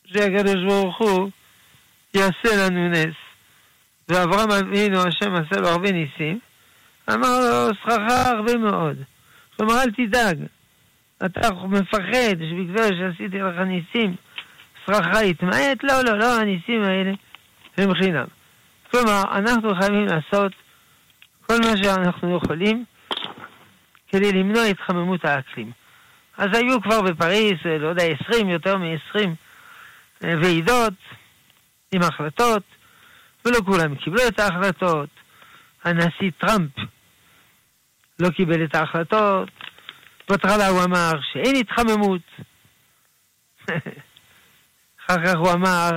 שהקדוש 0.05 0.65
ברוך 0.67 0.97
הוא 0.97 1.29
יעשה 2.13 2.65
לנו 2.65 2.89
נס. 2.89 3.15
ואברהם 4.09 4.51
אבינו, 4.51 4.99
השם 5.01 5.33
עשה 5.35 5.61
לו 5.61 5.67
הרבה 5.67 5.91
ניסים, 5.91 6.39
אמר 7.13 7.39
לו, 7.39 7.75
שכרך 7.75 8.25
הרבה 8.25 8.57
מאוד. 8.57 8.97
כלומר, 9.57 9.73
אל 9.83 9.91
תדאג. 9.91 10.37
אתה 11.25 11.49
מפחד 11.67 12.35
שבגלל 12.39 12.89
שעשיתי 12.97 13.39
לך 13.39 13.57
ניסים, 13.57 14.15
שכרך 14.85 15.07
יתמעט? 15.23 15.83
לא, 15.83 16.01
לא, 16.05 16.17
לא, 16.17 16.39
הניסים 16.41 16.83
האלה 16.83 17.11
הם 17.77 17.93
חינם. 17.93 18.25
כלומר, 18.91 19.21
אנחנו 19.31 19.75
חייבים 19.75 20.05
לעשות 20.05 20.51
כל 21.47 21.55
מה 21.57 21.77
שאנחנו 21.83 22.37
יכולים 22.37 22.85
כדי 24.07 24.31
למנוע 24.31 24.63
התחממות 24.63 25.25
האקלים. 25.25 25.71
אז 26.37 26.47
היו 26.53 26.81
כבר 26.81 27.01
בפריז, 27.01 27.57
לא 27.79 27.87
יודע, 27.87 28.03
20, 28.29 28.49
יותר 28.49 28.77
מ-20 28.77 29.19
אה, 30.23 30.33
ועידות 30.41 30.93
עם 31.91 32.01
החלטות, 32.01 32.63
ולא 33.45 33.57
כולם 33.65 33.95
קיבלו 33.95 34.27
את 34.27 34.39
ההחלטות. 34.39 35.09
הנשיא 35.83 36.31
טראמפ 36.37 36.71
לא 38.19 38.29
קיבל 38.29 38.63
את 38.63 38.75
ההחלטות. 38.75 39.49
בהתחלה 40.29 40.67
הוא 40.67 40.83
אמר 40.83 41.11
שאין 41.33 41.55
התחממות. 41.55 42.21
אחר 44.99 45.25
כך 45.25 45.35
הוא 45.35 45.51
אמר, 45.53 45.89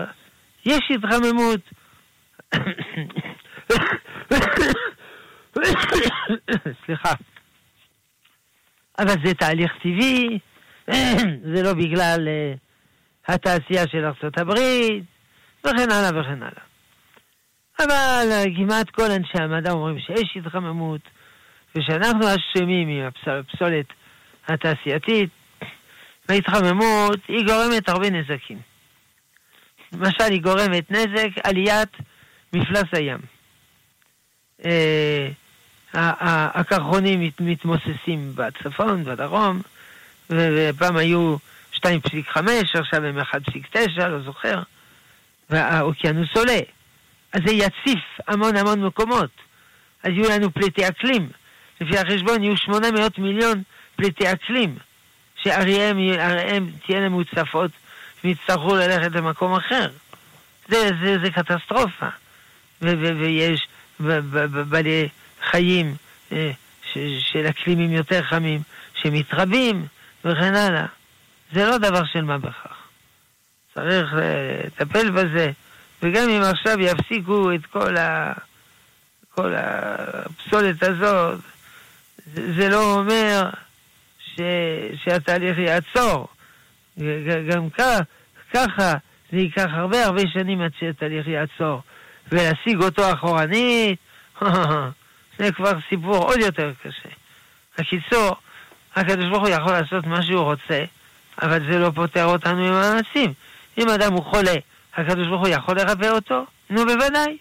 יש 0.64 0.80
התחממות. 0.90 1.60
סליחה. 6.84 7.12
אבל 8.98 9.14
זה 9.24 9.34
תהליך 9.34 9.72
טבעי, 9.82 10.38
זה 11.54 11.62
לא 11.62 11.72
בגלל 11.72 12.28
uh, 12.28 13.32
התעשייה 13.32 13.88
של 13.88 14.04
ארצות 14.04 14.38
הברית, 14.38 15.04
וכן 15.60 15.90
הלאה 15.90 16.20
וכן 16.20 16.42
הלאה. 16.42 16.64
אבל 17.78 18.28
uh, 18.30 18.56
כמעט 18.56 18.90
כל 18.90 19.10
אנשי 19.16 19.42
המדע 19.42 19.70
אומרים 19.70 19.98
שיש 19.98 20.36
התחממות, 20.36 21.00
ושאנחנו 21.76 22.20
אשמים 22.26 22.88
עם 22.88 23.08
הפסולת 23.26 23.86
התעשייתית, 24.48 25.30
וההתחממות 26.28 27.20
היא 27.28 27.46
גורמת 27.46 27.88
הרבה 27.88 28.10
נזקים. 28.10 28.58
למשל, 29.92 30.24
היא 30.30 30.42
גורמת 30.42 30.90
נזק 30.90 31.28
עליית 31.44 31.88
מפלס 32.52 32.88
הים. 32.92 33.18
אה, 34.64 35.28
הקרחונים 35.94 37.32
מתמוססים 37.40 38.32
בצפון, 38.34 39.04
בדרום, 39.04 39.62
ופעם 40.30 40.96
היו 40.96 41.36
2.5, 41.74 42.38
עכשיו 42.74 43.04
הם 43.04 43.18
1.9, 43.18 44.06
לא 44.06 44.22
זוכר, 44.22 44.62
והאוקיינוס 45.50 46.36
עולה. 46.36 46.58
אז 47.32 47.40
זה 47.46 47.52
יציף 47.52 48.04
המון 48.28 48.56
המון 48.56 48.84
מקומות. 48.84 49.30
אז 50.02 50.10
יהיו 50.10 50.30
לנו 50.30 50.52
פליטי 50.54 50.88
אקלים. 50.88 51.28
לפי 51.80 51.98
החשבון 51.98 52.42
יהיו 52.42 52.56
800 52.56 53.18
מיליון 53.18 53.62
פליטי 53.96 54.32
אקלים, 54.32 54.76
שעריהם 55.42 56.70
תהיינה 56.86 57.08
מוצפות 57.08 57.70
ויצטרכו 58.24 58.74
ללכת 58.74 59.12
למקום 59.12 59.54
אחר. 59.54 59.88
זה, 60.68 60.90
זה, 61.02 61.16
זה 61.24 61.30
קטסטרופה. 61.30 62.08
ויש 62.82 63.68
בעלי 64.68 65.08
חיים 65.50 65.94
אה, 66.32 66.50
של 67.18 67.46
אקלימים 67.48 67.92
יותר 67.92 68.22
חמים 68.22 68.60
שמתרבים 68.94 69.86
וכן 70.24 70.54
הלאה. 70.54 70.86
זה 71.52 71.66
לא 71.66 71.78
דבר 71.78 72.04
של 72.04 72.24
מה 72.24 72.38
בכך. 72.38 72.76
צריך 73.74 74.14
לטפל 74.14 75.10
בזה, 75.10 75.50
וגם 76.02 76.28
אם 76.28 76.42
עכשיו 76.42 76.80
יפסיקו 76.80 77.54
את 77.54 77.66
כל, 77.66 77.96
ה... 77.96 78.32
כל 79.34 79.54
הפסולת 79.56 80.82
הזאת, 80.82 81.40
זה 82.34 82.68
לא 82.68 82.94
אומר 82.94 83.50
ש... 84.36 84.40
שהתהליך 85.04 85.58
יעצור. 85.58 86.28
גם 87.48 87.70
כך, 87.70 88.00
ככה 88.54 88.94
זה 89.32 89.38
ייקח 89.38 89.66
הרבה 89.70 90.04
הרבה 90.04 90.22
שנים 90.32 90.60
עד 90.60 90.70
שהתהליך 90.78 91.26
יעצור. 91.26 91.82
ולהשיג 92.32 92.82
אותו 92.82 93.12
אחורנית, 93.12 93.98
זה 95.38 95.52
כבר 95.52 95.72
סיפור 95.88 96.16
עוד 96.16 96.40
יותר 96.40 96.72
קשה. 96.82 97.08
בקיצור, 97.78 98.36
הקדוש 98.96 99.26
ברוך 99.26 99.42
הוא 99.42 99.48
יכול 99.48 99.72
לעשות 99.72 100.06
מה 100.06 100.22
שהוא 100.22 100.40
רוצה, 100.40 100.84
אבל 101.42 101.70
זה 101.70 101.78
לא 101.78 101.90
פוטר 101.94 102.24
אותנו 102.24 102.56
ממאמצים. 102.56 103.32
אם 103.78 103.88
אדם 103.88 104.12
הוא 104.12 104.24
חולה, 104.24 104.54
הקדוש 104.96 105.28
ברוך 105.28 105.40
הוא 105.40 105.48
יכול 105.48 105.76
לרפא 105.76 106.08
אותו? 106.08 106.44
נו, 106.70 106.84
בוודאי. 106.86 107.36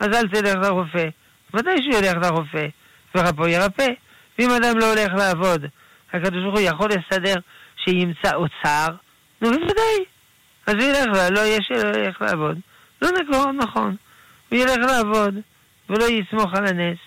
אז 0.00 0.08
אל 0.08 0.28
תלך 0.28 0.54
לרופא. 0.54 1.08
ודאי 1.54 1.82
שהוא 1.82 1.94
ילך 1.94 2.16
לרופא, 2.22 2.66
ורפו 3.14 3.48
ירפא. 3.48 3.88
ואם 4.38 4.50
אדם 4.50 4.78
לא 4.78 4.92
הולך 4.94 5.12
לעבוד, 5.14 5.66
הקדוש 6.12 6.42
ברוך 6.42 6.58
הוא 6.58 6.68
יכול 6.68 6.90
לסדר 6.90 7.34
שימצא 7.84 8.34
אוצר? 8.34 8.86
נו, 9.40 9.50
בוודאי. 9.50 10.04
אז 10.66 10.74
הוא 10.74 10.82
ילך, 10.82 11.30
לא 11.30 11.40
יהיה 11.40 11.62
שלא 11.62 11.98
ילך 11.98 12.22
לעבוד. 12.22 12.58
לא 13.02 13.08
נכון, 13.10 13.56
נכון. 13.56 13.96
הוא 14.48 14.58
ילך 14.58 14.78
לעבוד, 14.78 15.34
ולא 15.90 16.04
יסמוך 16.04 16.54
על 16.54 16.66
הנס, 16.66 16.98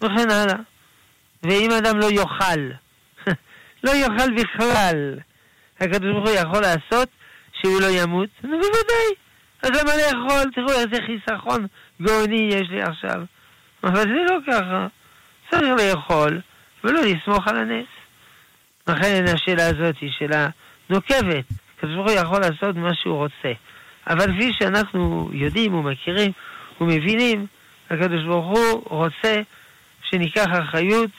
וכן 0.00 0.30
הלאה. 0.30 0.56
ואם 1.42 1.70
אדם 1.78 1.98
לא 1.98 2.10
יאכל, 2.10 2.60
לא 3.84 3.90
יאכל 3.90 4.34
בכלל, 4.36 5.18
הקדוש 5.80 6.12
ברוך 6.12 6.28
הוא 6.28 6.36
יכול 6.36 6.60
לעשות 6.60 7.08
שהוא 7.52 7.80
לא 7.80 7.86
ימות? 7.86 8.28
נו 8.42 8.50
בוודאי. 8.50 9.14
אז 9.62 9.70
למה 9.70 9.92
לאכול? 9.96 10.50
תראו 10.54 10.70
איזה 10.70 10.96
חיסכון 11.06 11.66
גאוני 12.02 12.48
יש 12.52 12.70
לי 12.70 12.82
עכשיו. 12.82 13.22
אבל 13.84 14.00
זה 14.00 14.24
לא 14.30 14.38
ככה. 14.46 14.86
צריך 15.50 15.72
לאכול 15.78 16.40
ולא 16.84 17.00
לסמוך 17.00 17.48
על 17.48 17.56
הנס. 17.56 17.86
לכן 18.90 19.24
השאלה 19.34 19.66
הזאת 19.66 19.96
היא 20.00 20.10
שאלה 20.18 20.48
נוקבת. 20.90 21.44
הקדוש 21.76 21.94
ברוך 21.94 22.10
הוא 22.10 22.16
יכול 22.16 22.40
לעשות 22.40 22.76
מה 22.76 22.94
שהוא 22.94 23.16
רוצה. 23.16 23.52
אבל 24.06 24.32
כפי 24.32 24.52
שאנחנו 24.58 25.30
יודעים 25.32 25.74
ומכירים 25.74 26.32
ומבינים, 26.80 27.46
הקדוש 27.90 28.24
ברוך 28.24 28.46
הוא 28.46 28.82
רוצה 28.84 29.40
שניקח 30.02 30.46
אחריות 30.62 31.10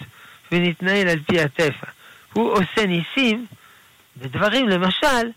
ונתנהל 0.51 1.07
על 1.07 1.19
פי 1.27 1.41
הטבע. 1.41 1.87
הוא 2.33 2.51
עושה 2.51 2.85
ניסים 2.87 3.45
בדברים, 4.17 4.69
למשל, 4.69 5.31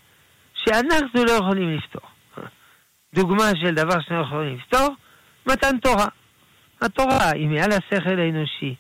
שאנחנו 0.55 1.25
לא 1.25 1.31
יכולים 1.31 1.77
לפתור. 1.77 2.09
דוגמה 3.15 3.51
של 3.61 3.75
דבר 3.75 4.01
שאנחנו 4.01 4.17
לא 4.17 4.23
יכולים 4.23 4.57
לפתור, 4.57 4.95
מתן 5.47 5.79
תורה. 5.79 6.09
התורה 6.81 7.31
היא 7.31 7.49
מעל 7.49 7.73
השכל 7.73 8.21
האנושי. 8.21 8.75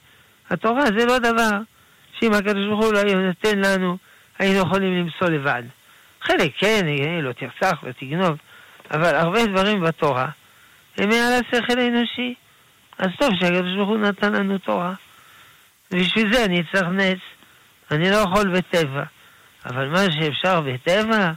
התורה 0.50 0.84
זה 0.84 1.06
לא 1.06 1.18
דבר 1.18 1.50
שאם 2.20 2.32
הקדוש 2.32 2.66
ברוך 2.66 2.84
הוא 2.84 2.92
לא 2.92 2.98
היה 2.98 3.14
נותן 3.14 3.58
לנו, 3.58 3.96
היינו 4.38 4.58
יכולים 4.58 4.98
למצוא 4.98 5.28
לבד. 5.28 5.62
חלק 6.22 6.52
כן, 6.58 6.86
לא 7.22 7.32
תרצח, 7.32 7.78
לא 7.82 7.92
תגנוב, 7.92 8.36
אבל 8.90 9.14
הרבה 9.14 9.46
דברים 9.46 9.80
בתורה 9.80 10.28
הם 10.96 11.08
מעל 11.08 11.32
השכל 11.32 11.78
האנושי. 11.78 12.34
אז 12.98 13.08
טוב 13.18 13.30
שהקדוש 13.40 13.76
ברוך 13.76 13.88
הוא 13.88 13.98
נתן 13.98 14.32
לנו 14.32 14.58
תורה. 14.58 14.92
ובשביל 15.90 16.34
זה 16.34 16.44
אני 16.44 16.62
צריך 16.72 16.88
נס. 16.92 17.18
אני 17.90 18.10
לא 18.10 18.16
יכול 18.16 18.50
בטבע, 18.50 19.04
אבל 19.66 19.88
מה 19.88 20.12
שאפשר 20.12 20.60
בטבע, 20.60 21.32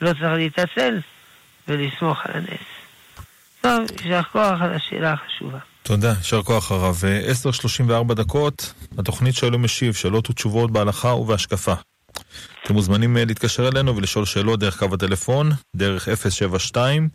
לא 0.00 0.12
צריך 0.12 0.32
להתעצל 0.32 1.00
ולסמוך 1.68 2.26
על 2.26 2.32
הנס. 2.34 2.68
טוב, 3.60 3.80
יישר 4.00 4.22
כוח 4.22 4.62
על 4.62 4.74
השאלה 4.74 5.12
החשובה. 5.12 5.58
תודה, 5.88 6.12
יישר 6.18 6.42
כוח 6.42 6.72
הרב. 6.72 6.96
10.34 8.08 8.14
דקות, 8.14 8.74
התוכנית 8.98 9.34
שואל 9.34 9.54
ומשיב, 9.54 9.94
שאלות 9.94 10.30
ותשובות 10.30 10.70
בהלכה 10.70 11.08
ובהשקפה. 11.08 11.72
אתם 12.64 12.74
מוזמנים 12.74 13.16
אה, 13.16 13.24
להתקשר 13.24 13.68
אלינו 13.68 13.96
ולשאול 13.96 14.24
שאלות 14.24 14.60
דרך 14.60 14.78
קו 14.78 14.94
הטלפון, 14.94 15.50
דרך 15.76 16.08
072 16.30 17.08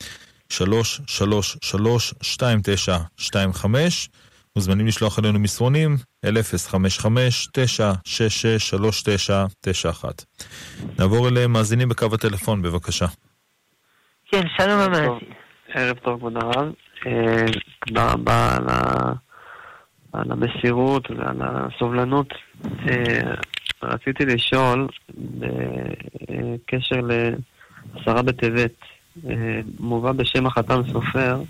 333 0.49 2.13
2925 2.21 4.09
מוזמנים 4.55 4.87
לשלוח 4.87 5.19
אלינו 5.19 5.39
מסרונים 5.39 5.97
אל 6.25 6.37
055-966-3991. 6.37 6.41
נעבור 10.99 11.27
אל 11.27 11.47
מאזינים 11.47 11.89
בקו 11.89 12.07
הטלפון, 12.13 12.61
בבקשה. 12.61 13.05
כן, 14.31 14.43
שלום 14.57 14.79
המאזין. 14.79 15.19
ערב 15.73 15.97
טוב, 15.97 16.19
כבוד 16.19 16.37
הרב. 16.37 16.82
אה, 17.07 17.45
תודה 17.87 18.11
רבה 18.11 18.57
על 20.13 20.31
המסירות 20.31 21.11
ועל 21.11 21.37
הסובלנות. 21.41 22.33
אה, 22.89 23.33
רציתי 23.83 24.25
לשאול 24.25 24.87
בקשר 25.39 27.01
לעשרה 27.01 28.21
בטבת, 28.21 28.71
אה, 29.29 29.59
מובא 29.79 30.11
בשם 30.11 30.45
החתם 30.45 30.81
סופר, 30.91 31.41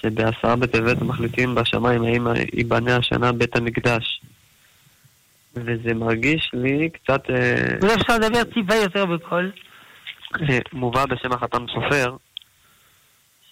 שבעשרה 0.00 0.56
בטבת 0.56 1.02
מחליטים 1.02 1.54
בשמיים 1.54 2.04
האם 2.04 2.26
ייבנה 2.52 2.96
השנה 2.96 3.32
בית 3.32 3.56
המקדש. 3.56 4.20
וזה 5.54 5.94
מרגיש 5.94 6.50
לי 6.52 6.90
קצת... 6.90 7.22
אולי 7.82 7.94
אפשר 7.94 8.18
לדבר 8.18 8.44
טיפה 8.44 8.74
יותר 8.74 9.06
בקול. 9.06 9.50
מובא 10.72 11.06
בשם 11.06 11.32
החתם 11.32 11.66
סופר, 11.74 12.16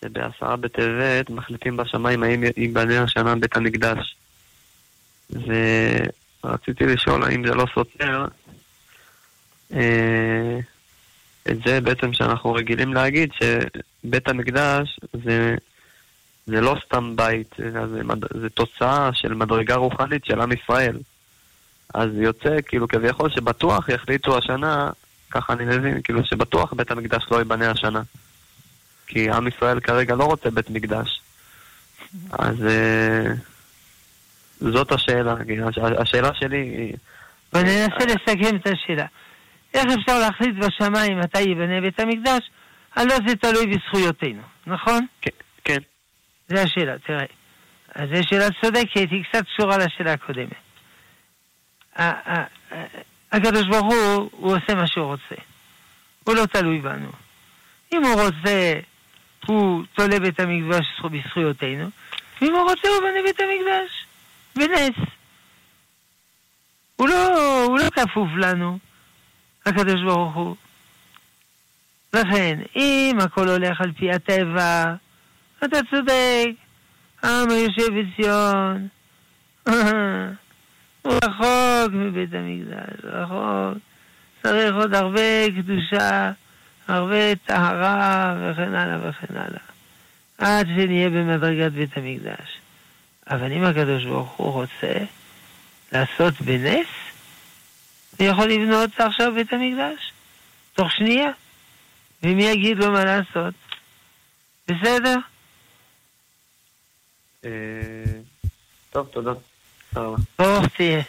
שבעשרה 0.05 0.57
בטבת 0.57 1.31
מחליטים 1.31 1.77
בשמיים 1.77 2.23
האם 2.23 2.45
ייבנה 2.57 3.03
השנה 3.03 3.37
בית 3.37 3.57
המקדש. 3.57 4.17
ורציתי 6.45 6.87
לשאול 6.87 7.25
האם 7.25 7.47
זה 7.47 7.55
לא 7.55 7.67
סותר 7.75 8.25
אה, 9.73 10.59
את 11.51 11.57
זה 11.67 11.81
בעצם 11.81 12.13
שאנחנו 12.13 12.53
רגילים 12.53 12.95
להגיד 12.95 13.31
שבית 13.33 14.29
המקדש 14.29 15.01
זה, 15.25 15.57
זה 16.47 16.61
לא 16.61 16.77
סתם 16.87 17.17
בית, 17.17 17.55
זה, 17.59 18.03
זה 18.41 18.51
תוצאה 18.51 19.11
של 19.13 19.35
מדרגה 19.35 19.75
רוחנית 19.75 20.25
של 20.25 20.41
עם 20.41 20.53
ישראל. 20.53 20.99
אז 21.95 22.09
יוצא 22.15 22.57
כאילו 22.67 22.89
כביכול 22.89 23.31
שבטוח 23.31 23.89
יחליטו 23.89 24.39
השנה, 24.39 24.91
ככה 25.31 25.53
אני 25.53 25.65
מבין, 25.65 26.03
כאילו 26.03 26.25
שבטוח 26.25 26.73
בית 26.73 26.91
המקדש 26.91 27.27
לא 27.31 27.37
ייבנה 27.37 27.71
השנה. 27.71 28.03
כי 29.11 29.31
עם 29.31 29.49
ישראל 29.49 29.81
כרגע 29.81 30.15
לא 30.15 30.25
רוצה 30.25 30.51
בית 30.51 30.71
מקדש. 30.71 31.21
אז 32.33 32.57
uh, 32.57 33.29
זאת 34.61 34.93
השאלה, 34.93 35.35
השאלה 35.99 36.35
שלי 36.35 36.57
היא... 36.57 36.95
ואני 37.53 37.85
אנסה 37.85 38.05
לסכם 38.07 38.57
את 38.57 38.67
השאלה. 38.67 39.07
איך 39.75 39.87
אפשר 40.01 40.19
להחליט 40.19 40.57
בשמיים 40.57 41.19
מתי 41.19 41.41
ייבנה 41.41 41.81
בית 41.81 42.01
המקדש? 42.01 42.51
הלא 42.97 43.15
זה 43.27 43.37
תלוי 43.37 43.67
בזכויותינו, 43.67 44.43
נכון? 44.67 45.07
כן. 45.21 45.31
כן. 45.65 45.79
זה 46.49 46.63
השאלה, 46.63 46.99
תראה. 46.99 47.25
אז 47.95 48.09
זו 48.15 48.29
שאלה 48.29 48.47
צודקת, 48.61 49.11
היא 49.11 49.25
קצת 49.25 49.45
קשורה 49.47 49.77
לשאלה 49.79 50.13
הקודמת. 50.13 50.53
הקדוש 53.33 53.67
ברוך 53.71 53.95
הוא, 53.95 54.31
הוא 54.33 54.57
עושה 54.57 54.75
מה 54.75 54.87
שהוא 54.87 55.07
רוצה. 55.07 55.43
הוא 56.25 56.35
לא 56.35 56.47
תלוי 56.47 56.79
בנו. 56.79 57.11
אם 57.93 58.05
הוא 58.05 58.23
רוצה 58.23 58.81
הוא 59.47 59.83
תולה 59.95 60.21
בית 60.21 60.41
המקדש 60.41 61.01
בזכויותינו, 61.11 61.89
ואם 62.41 62.55
הוא 62.55 62.63
רוצה 62.63 62.89
הוא 62.89 63.01
בנה 63.01 63.23
בית 63.25 63.41
המקדש, 63.41 64.07
בנס. 64.57 65.07
הוא 66.97 67.09
לא, 67.09 67.65
הוא 67.65 67.79
לא 67.79 67.91
כפוף 67.91 68.29
לנו, 68.37 68.79
הקדוש 69.67 70.03
ברוך 70.03 70.35
הוא. 70.35 70.57
לכן, 72.13 72.59
אם 72.77 73.19
הכל 73.21 73.49
הולך 73.49 73.81
על 73.81 73.93
פי 73.93 74.11
הטבע, 74.11 74.95
אתה 75.65 75.79
צודק, 75.91 76.49
העם 77.23 77.51
היושב 77.51 77.89
בציון, 77.99 78.89
הוא 81.03 81.15
רחוק 81.25 81.93
מבית 81.93 82.35
המקדש, 82.35 83.05
רחוק. 83.05 83.79
צריך 84.43 84.75
עוד 84.75 84.95
הרבה 84.95 85.47
קדושה. 85.57 86.33
הרבה 86.91 87.35
טהרה 87.37 88.35
וכן 88.39 88.75
הלאה 88.75 89.09
וכן 89.09 89.37
הלאה. 89.37 89.61
עד 90.39 90.67
שנהיה 90.67 91.11
במדרגת 91.11 91.73
בית 91.73 91.97
המקדש. 91.97 92.61
אבל 93.31 93.53
אם 93.53 93.65
הקדוש 93.65 94.05
ברוך 94.05 94.31
הוא 94.31 94.53
רוצה 94.53 94.93
לעשות 95.93 96.41
בנס, 96.41 96.87
הוא 98.19 98.27
יכול 98.27 98.45
לבנות 98.45 98.91
עכשיו 99.01 99.33
בית 99.35 99.53
המקדש, 99.53 100.13
תוך 100.75 100.93
שנייה. 100.93 101.31
ומי 102.23 102.45
יגיד 102.45 102.79
לו 102.79 102.93
מה 102.93 103.05
לעשות? 103.05 103.55
בסדר? 104.69 105.17
אה, 107.45 107.51
טוב, 108.91 109.07
תודה. 109.07 109.33
ברוך 110.39 110.67
תהיה. 110.77 111.03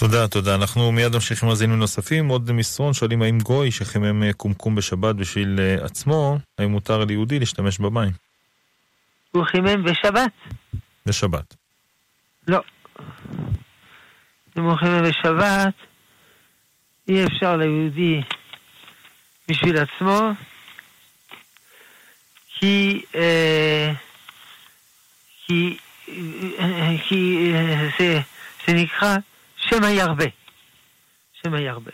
תודה, 0.00 0.28
תודה. 0.28 0.54
אנחנו 0.54 0.92
מיד 0.92 1.14
נמשיך 1.14 1.42
עם 1.42 1.48
מאזינים 1.48 1.78
נוספים. 1.78 2.28
עוד 2.28 2.52
מסרון 2.52 2.92
שואלים 2.92 3.22
האם 3.22 3.38
גוי 3.38 3.70
שחימם 3.70 4.22
אה, 4.22 4.32
קומקום 4.32 4.74
בשבת 4.74 5.14
בשביל 5.14 5.58
uh, 5.58 5.84
עצמו, 5.84 6.38
האם 6.58 6.70
מותר 6.70 7.04
ליהודי 7.04 7.38
להשתמש 7.38 7.78
במים? 7.78 8.12
הוא 9.30 9.44
חימם 9.44 9.84
בשבת. 9.84 10.32
בשבת. 11.06 11.54
לא. 12.48 12.60
אם 14.58 14.62
הוא 14.62 14.76
חימם 14.76 15.02
בשבת, 15.02 15.74
אי 17.08 17.24
אפשר 17.24 17.56
ליהודי 17.56 18.20
בשביל 19.48 19.76
עצמו, 19.78 20.30
כי, 22.58 23.02
אה, 23.14 23.92
כי 25.46 25.76
כי 27.08 27.52
אה, 27.54 27.88
זה, 27.98 28.20
זה 28.66 28.72
נקרא 28.72 29.16
שם 29.70 29.84
הירבה. 29.84 30.24
שם 31.42 31.54
הירבה. 31.54 31.90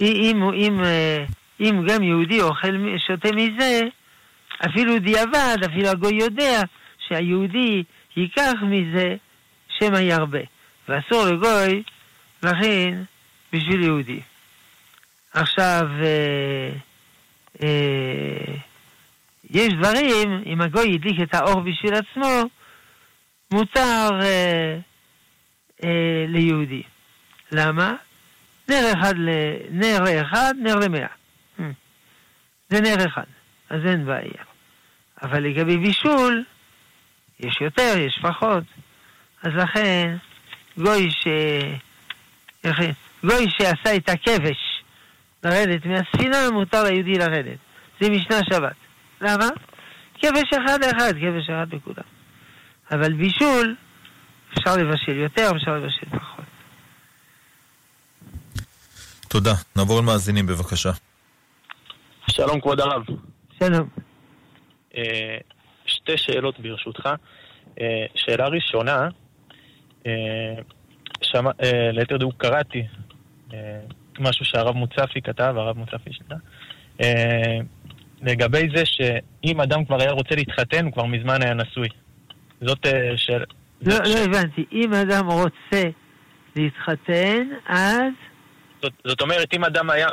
אם, 0.00 0.42
אם, 0.54 0.84
אה, 0.84 1.24
אם 1.60 1.86
גם 1.88 2.02
יהודי 2.02 2.40
אוכל, 2.42 2.98
שותה 2.98 3.28
מזה, 3.32 3.82
אפילו 4.66 4.98
דיעבד, 4.98 5.56
אפילו 5.66 5.88
הגוי 5.88 6.14
יודע 6.14 6.62
שהיהודי 7.08 7.82
ייקח 8.16 8.52
מזה 8.62 9.16
שם 9.78 9.94
הירבה. 9.94 10.40
ואסור 10.88 11.24
לגוי 11.24 11.82
להכין 12.42 13.04
בשביל 13.52 13.82
יהודי. 13.82 14.20
עכשיו, 15.32 15.88
אה, 16.02 16.70
אה, 17.62 18.54
יש 19.50 19.72
דברים, 19.72 20.42
אם 20.46 20.60
הגוי 20.60 20.94
הדליק 20.94 21.20
את 21.22 21.34
האור 21.34 21.60
בשביל 21.60 21.94
עצמו, 21.94 22.48
מותר 23.54 24.10
אה, 24.22 24.76
אה, 25.84 26.24
ליהודי. 26.28 26.82
למה? 27.52 27.94
נר 28.68 28.92
אחד, 28.92 29.14
ל... 29.16 29.28
נר 29.70 30.22
אחד, 30.22 30.54
נר 30.58 30.74
למאה. 30.74 31.06
Hmm. 31.58 31.62
זה 32.68 32.80
נר 32.80 33.06
אחד, 33.06 33.24
אז 33.70 33.80
אין 33.86 34.06
בעיה. 34.06 34.44
אבל 35.22 35.42
לגבי 35.42 35.78
בישול, 35.78 36.44
יש 37.40 37.60
יותר, 37.60 37.94
יש 37.98 38.18
פחות. 38.22 38.64
אז 39.42 39.52
לכן, 39.54 40.16
גוי 40.78 41.10
ש... 41.10 41.26
גוי 43.24 43.50
שעשה 43.50 43.96
את 43.96 44.08
הכבש 44.08 44.82
לרדת 45.44 45.86
מהספינה, 45.86 46.50
מותר 46.52 46.82
ליהודי 46.82 47.14
לרדת. 47.14 47.58
זה 48.00 48.10
משנה 48.10 48.38
שבת. 48.50 48.76
למה? 49.20 49.48
כבש 50.18 50.52
אחד 50.64 50.78
אחד, 50.82 51.12
כבש 51.20 51.50
אחד 51.50 51.74
לכולם. 51.74 52.13
אבל 52.90 53.12
בישול, 53.12 53.76
אפשר 54.52 54.76
לבשל 54.76 55.16
יותר, 55.16 55.50
אפשר 55.56 55.78
לבשל 55.78 56.06
פחות. 56.10 56.44
תודה. 59.28 59.54
נעבור 59.76 60.00
למאזינים 60.00 60.46
בבקשה. 60.46 60.90
שלום 62.30 62.60
כבוד 62.60 62.80
הרב. 62.80 63.02
שלום. 63.58 63.88
אה, 64.96 65.36
שתי 65.86 66.16
שאלות 66.16 66.60
ברשותך. 66.60 67.08
אה, 67.80 68.06
שאלה 68.14 68.46
ראשונה, 68.48 69.08
אה, 70.06 70.12
שמע, 71.22 71.50
ליתר 71.92 72.16
דיוק 72.16 72.34
קראתי 72.36 72.82
משהו 74.20 74.44
שהרב 74.44 74.76
מוצפי 74.76 75.22
כתב, 75.22 75.54
הרב 75.56 75.78
מוצפי 75.78 76.10
שלה, 76.12 76.36
לגבי 78.22 78.68
זה 78.74 78.82
שאם 78.86 79.60
אדם 79.60 79.84
כבר 79.84 80.00
היה 80.00 80.10
רוצה 80.10 80.34
להתחתן, 80.34 80.84
הוא 80.84 80.92
כבר 80.92 81.04
מזמן 81.04 81.42
היה 81.42 81.54
נשוי. 81.54 81.88
זאת 82.60 82.86
שאלה... 83.16 83.44
לא, 83.82 83.96
לא 83.98 84.18
הבנתי. 84.18 84.64
אם 84.72 84.94
אדם 84.94 85.26
רוצה 85.26 85.82
להתחתן, 86.56 87.48
אז... 87.66 88.12
זאת, 88.82 88.92
זאת 89.04 89.20
אומרת, 89.20 89.54
אם 89.54 89.64
אדם 89.64 89.90
היה... 89.90 90.08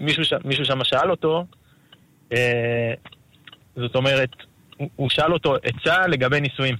מישהו, 0.00 0.38
מישהו 0.44 0.64
שם 0.64 0.84
שאל 0.84 1.10
אותו, 1.10 1.44
זאת 3.76 3.94
אומרת, 3.94 4.30
הוא 4.96 5.10
שאל 5.10 5.32
אותו 5.32 5.54
עצה 5.54 6.06
לגבי 6.06 6.40
נישואים. 6.40 6.76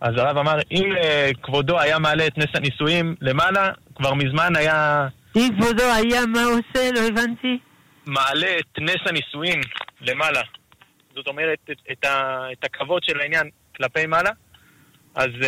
אז 0.00 0.14
הרב 0.16 0.38
אמר, 0.38 0.58
אם 0.70 0.92
uh, 0.92 1.38
כבודו 1.42 1.80
היה 1.80 1.98
מעלה 1.98 2.26
את 2.26 2.38
נס 2.38 2.48
הנישואים 2.54 3.14
למעלה, 3.20 3.70
כבר 3.94 4.14
מזמן 4.14 4.56
היה... 4.56 5.08
אם 5.36 5.48
כבודו 5.60 5.84
היה, 5.84 6.26
מה 6.26 6.44
עושה? 6.44 6.90
לא 6.94 7.00
הבנתי. 7.08 7.58
מעלה 8.06 8.58
את 8.58 8.78
נס 8.78 9.00
הנישואים 9.06 9.60
למעלה. 10.00 10.40
זאת 11.18 11.26
אומרת, 11.26 11.58
את, 11.70 11.78
את, 11.92 12.04
ה, 12.04 12.46
את 12.52 12.64
הכבוד 12.64 13.04
של 13.04 13.20
העניין 13.20 13.50
כלפי 13.76 14.06
מעלה, 14.06 14.30
אז 15.14 15.30
uh, 15.40 15.46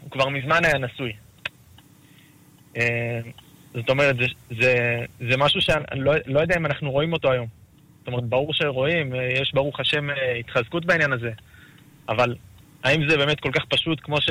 הוא 0.00 0.10
כבר 0.10 0.28
מזמן 0.28 0.64
היה 0.64 0.78
נשוי. 0.78 1.12
Uh, 2.74 2.78
זאת 3.74 3.90
אומרת, 3.90 4.16
זה, 4.16 4.26
זה, 4.60 4.98
זה 5.30 5.36
משהו 5.36 5.60
שאני 5.60 6.00
לא, 6.00 6.12
לא 6.26 6.40
יודע 6.40 6.56
אם 6.56 6.66
אנחנו 6.66 6.90
רואים 6.90 7.12
אותו 7.12 7.32
היום. 7.32 7.46
זאת 7.98 8.08
אומרת, 8.08 8.24
ברור 8.24 8.54
שרואים, 8.54 9.14
אה, 9.14 9.28
יש 9.40 9.52
ברוך 9.54 9.80
השם 9.80 10.10
אה, 10.10 10.32
התחזקות 10.32 10.84
בעניין 10.84 11.12
הזה, 11.12 11.30
אבל 12.08 12.34
האם 12.84 13.08
זה 13.08 13.16
באמת 13.16 13.40
כל 13.40 13.52
כך 13.52 13.64
פשוט 13.64 14.00
כמו 14.02 14.20
ש... 14.20 14.30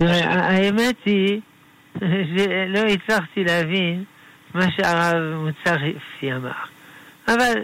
האמת 0.00 0.96
היא 1.04 1.40
שלא 2.36 2.78
הצלחתי 2.78 3.44
להבין 3.44 4.04
מה 4.54 4.66
שהרב 4.76 5.22
מוצפי 5.34 6.32
אמר. 6.32 6.52
אבל, 7.28 7.62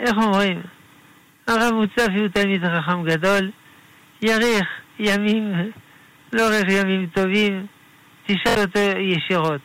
איך 0.00 0.16
אומרים? 0.16 0.62
הרב 1.46 1.74
מוצפי 1.74 2.18
הוא 2.18 2.28
תלמיד 2.28 2.62
חכם 2.64 3.02
גדול, 3.02 3.50
יאריך 4.22 4.68
ימים, 4.98 5.52
לא 6.32 6.48
רק 6.52 6.66
ימים 6.68 7.06
טובים, 7.06 7.66
תשאל 8.26 8.58
אותו 8.58 8.98
ישירות. 8.98 9.60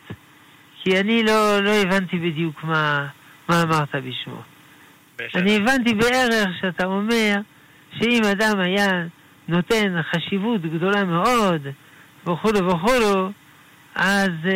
כי 0.82 1.00
אני 1.00 1.22
לא, 1.22 1.58
לא 1.60 1.70
הבנתי 1.70 2.18
בדיוק 2.18 2.64
מה, 2.64 3.08
מה 3.48 3.62
אמרת 3.62 3.94
בשמו. 3.94 4.42
אני 5.34 5.56
הבנתי 5.56 5.94
בערך 5.94 6.48
שאתה 6.60 6.86
אומר 6.86 7.34
שאם 7.98 8.22
אדם 8.32 8.60
היה 8.60 8.88
נותן 9.48 10.02
חשיבות 10.02 10.62
גדולה 10.62 11.04
מאוד 11.04 11.66
וכולו 12.22 12.66
וכולו, 12.66 13.30
אז 13.94 14.30
uh, 14.44 14.52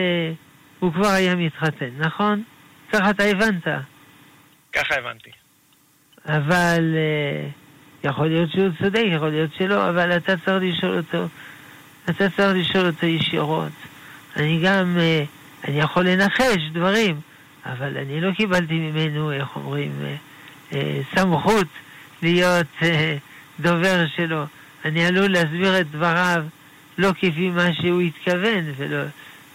הוא 0.79 0.93
כבר 0.93 1.09
היה 1.09 1.35
מתחתן, 1.35 1.91
נכון? 1.99 2.43
ככה 2.93 3.11
אתה 3.11 3.24
הבנת. 3.24 3.64
ככה 4.72 4.95
הבנתי. 4.95 5.31
אבל 6.27 6.95
uh, 6.95 8.07
יכול 8.09 8.27
להיות 8.27 8.51
שהוא 8.51 8.68
צודק, 8.83 9.05
יכול 9.16 9.29
להיות 9.29 9.51
שלא, 9.59 9.89
אבל 9.89 10.16
אתה 10.16 10.35
צריך 10.37 10.62
לשאול 10.62 10.97
אותו, 10.97 11.27
אתה 12.05 12.31
צריך 12.31 12.57
לשאול 12.57 12.87
אותו 12.87 13.07
ישירות. 13.07 13.72
אני 14.37 14.61
גם, 14.64 14.97
uh, 14.97 15.68
אני 15.68 15.81
יכול 15.81 16.09
לנחש 16.09 16.62
דברים, 16.72 17.20
אבל 17.66 17.97
אני 17.97 18.20
לא 18.20 18.33
קיבלתי 18.33 18.74
ממנו, 18.74 19.33
איך 19.33 19.57
אומרים, 19.57 19.93
אה, 20.72 21.01
סמכות 21.14 21.66
להיות 22.22 22.66
אה, 22.83 23.16
דובר 23.61 24.05
שלו. 24.16 24.45
אני 24.85 25.07
עלול 25.07 25.33
להסביר 25.33 25.81
את 25.81 25.91
דבריו 25.91 26.45
לא 26.99 27.12
כפי 27.12 27.51
מה 27.51 27.74
שהוא 27.74 28.01
התכוון, 28.01 28.64
ולא, 28.77 29.03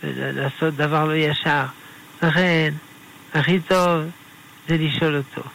ולעשות 0.03 0.76
דבר 0.76 1.05
לא 1.05 1.15
ישר. 1.15 1.65
לכן, 2.24 2.74
הכי 3.34 3.59
טוב 3.59 4.03
זה 4.67 4.78
לשאול 4.78 5.15
אותו. 5.15 5.49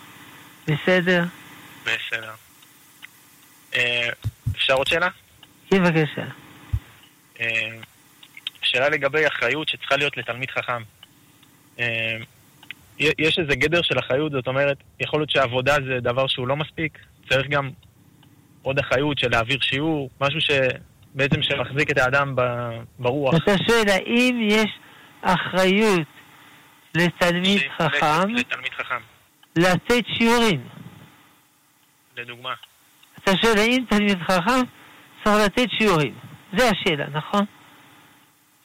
בסדר? 0.68 1.24
בסדר. 1.82 2.32
אה, 3.74 4.08
אפשר 4.52 4.74
עוד 4.74 4.86
שאלה? 4.86 5.08
כן, 5.70 5.84
בבקשה. 5.84 6.24
שאלה 8.62 8.88
לגבי 8.88 9.26
אחריות 9.26 9.68
שצריכה 9.68 9.96
להיות 9.96 10.16
לתלמיד 10.16 10.50
חכם. 10.50 10.82
יש 12.98 13.38
איזה 13.38 13.54
גדר 13.54 13.82
של 13.82 13.98
אחריות, 13.98 14.32
זאת 14.32 14.46
אומרת, 14.46 14.76
יכול 15.00 15.20
להיות 15.20 15.30
שעבודה 15.30 15.76
זה 15.86 16.00
דבר 16.00 16.26
שהוא 16.26 16.48
לא 16.48 16.56
מספיק, 16.56 16.98
צריך 17.28 17.46
גם 17.48 17.70
עוד 18.62 18.78
אחריות 18.78 19.18
של 19.18 19.30
להעביר 19.30 19.60
שיעור, 19.60 20.10
משהו 20.20 20.40
שבעצם 20.40 21.42
שמחזיק 21.42 21.90
את 21.90 21.98
האדם 21.98 22.36
ברוח. 22.98 23.34
אתה 23.36 23.54
שואל, 23.66 23.88
האם 23.88 24.40
יש 24.42 24.70
אחריות 25.22 26.08
לתלמיד 26.94 27.62
חכם, 27.78 28.28
לתלמיד 28.34 28.72
חכם 28.72 29.00
לתת 29.56 30.04
שיעורים? 30.06 30.60
לדוגמה. 32.16 32.54
אתה 33.18 33.36
שואל, 33.36 33.58
האם 33.58 33.84
תלמיד 33.88 34.18
חכם 34.22 34.60
צריך 35.24 35.36
לתת 35.44 35.68
שיעורים? 35.78 36.14
זה 36.56 36.70
השאלה, 36.70 37.04
נכון? 37.12 37.44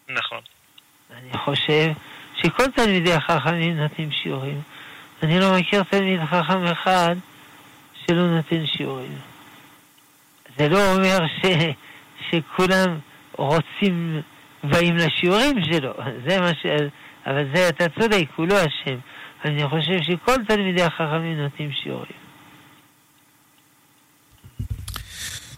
נכון. 0.10 0.40
אני 1.12 1.38
חושב 1.38 1.92
שכל 2.36 2.72
תלמידי 2.76 3.14
החכמים 3.14 3.78
נותנים 3.78 4.12
שיעורים. 4.12 4.62
אני 5.24 5.40
לא 5.40 5.58
מכיר 5.60 5.84
תלמיד 5.84 6.20
חכם 6.26 6.66
אחד 6.66 7.16
שלא 8.06 8.28
נותן 8.28 8.66
שיעורים. 8.66 9.18
זה 10.58 10.70
לא 10.70 10.94
אומר 10.94 11.18
ש, 11.28 11.46
שכולם 12.30 13.00
רוצים, 13.32 14.22
באים 14.64 14.96
לשיעורים 14.96 15.66
שלו, 15.66 15.94
זה 16.28 16.42
מה 16.42 16.54
ש... 16.54 16.66
אבל 17.26 17.46
זה, 17.56 17.70
אתה 17.70 17.90
צודק, 18.00 18.26
הוא 18.36 18.48
לא 18.48 18.56
אשם. 18.56 18.98
אני 19.46 19.70
חושב 19.70 20.02
שכל 20.02 20.36
תלמידי 20.48 20.82
החכמים 20.84 21.38
נותנים 21.38 21.72
שיעורים. 21.72 22.22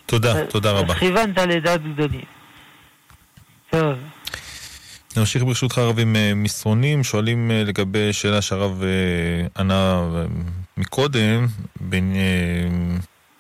תודה, 0.05 0.45
תודה 0.45 0.71
רבה. 0.71 0.95
כיוונת 0.95 1.37
לדעת 1.37 1.81
גדולים. 1.93 2.25
טוב. 3.69 3.97
נמשיך 5.17 5.43
ברשותך 5.43 5.77
הרב 5.77 5.99
עם 5.99 6.15
אה, 6.15 6.31
מסרונים, 6.35 7.03
שואלים 7.03 7.51
אה, 7.51 7.63
לגבי 7.63 8.13
שאלה 8.13 8.41
שהרב 8.41 8.83
אה, 8.83 9.47
ענה 9.57 10.09
מקודם, 10.77 11.47
בין, 11.81 12.13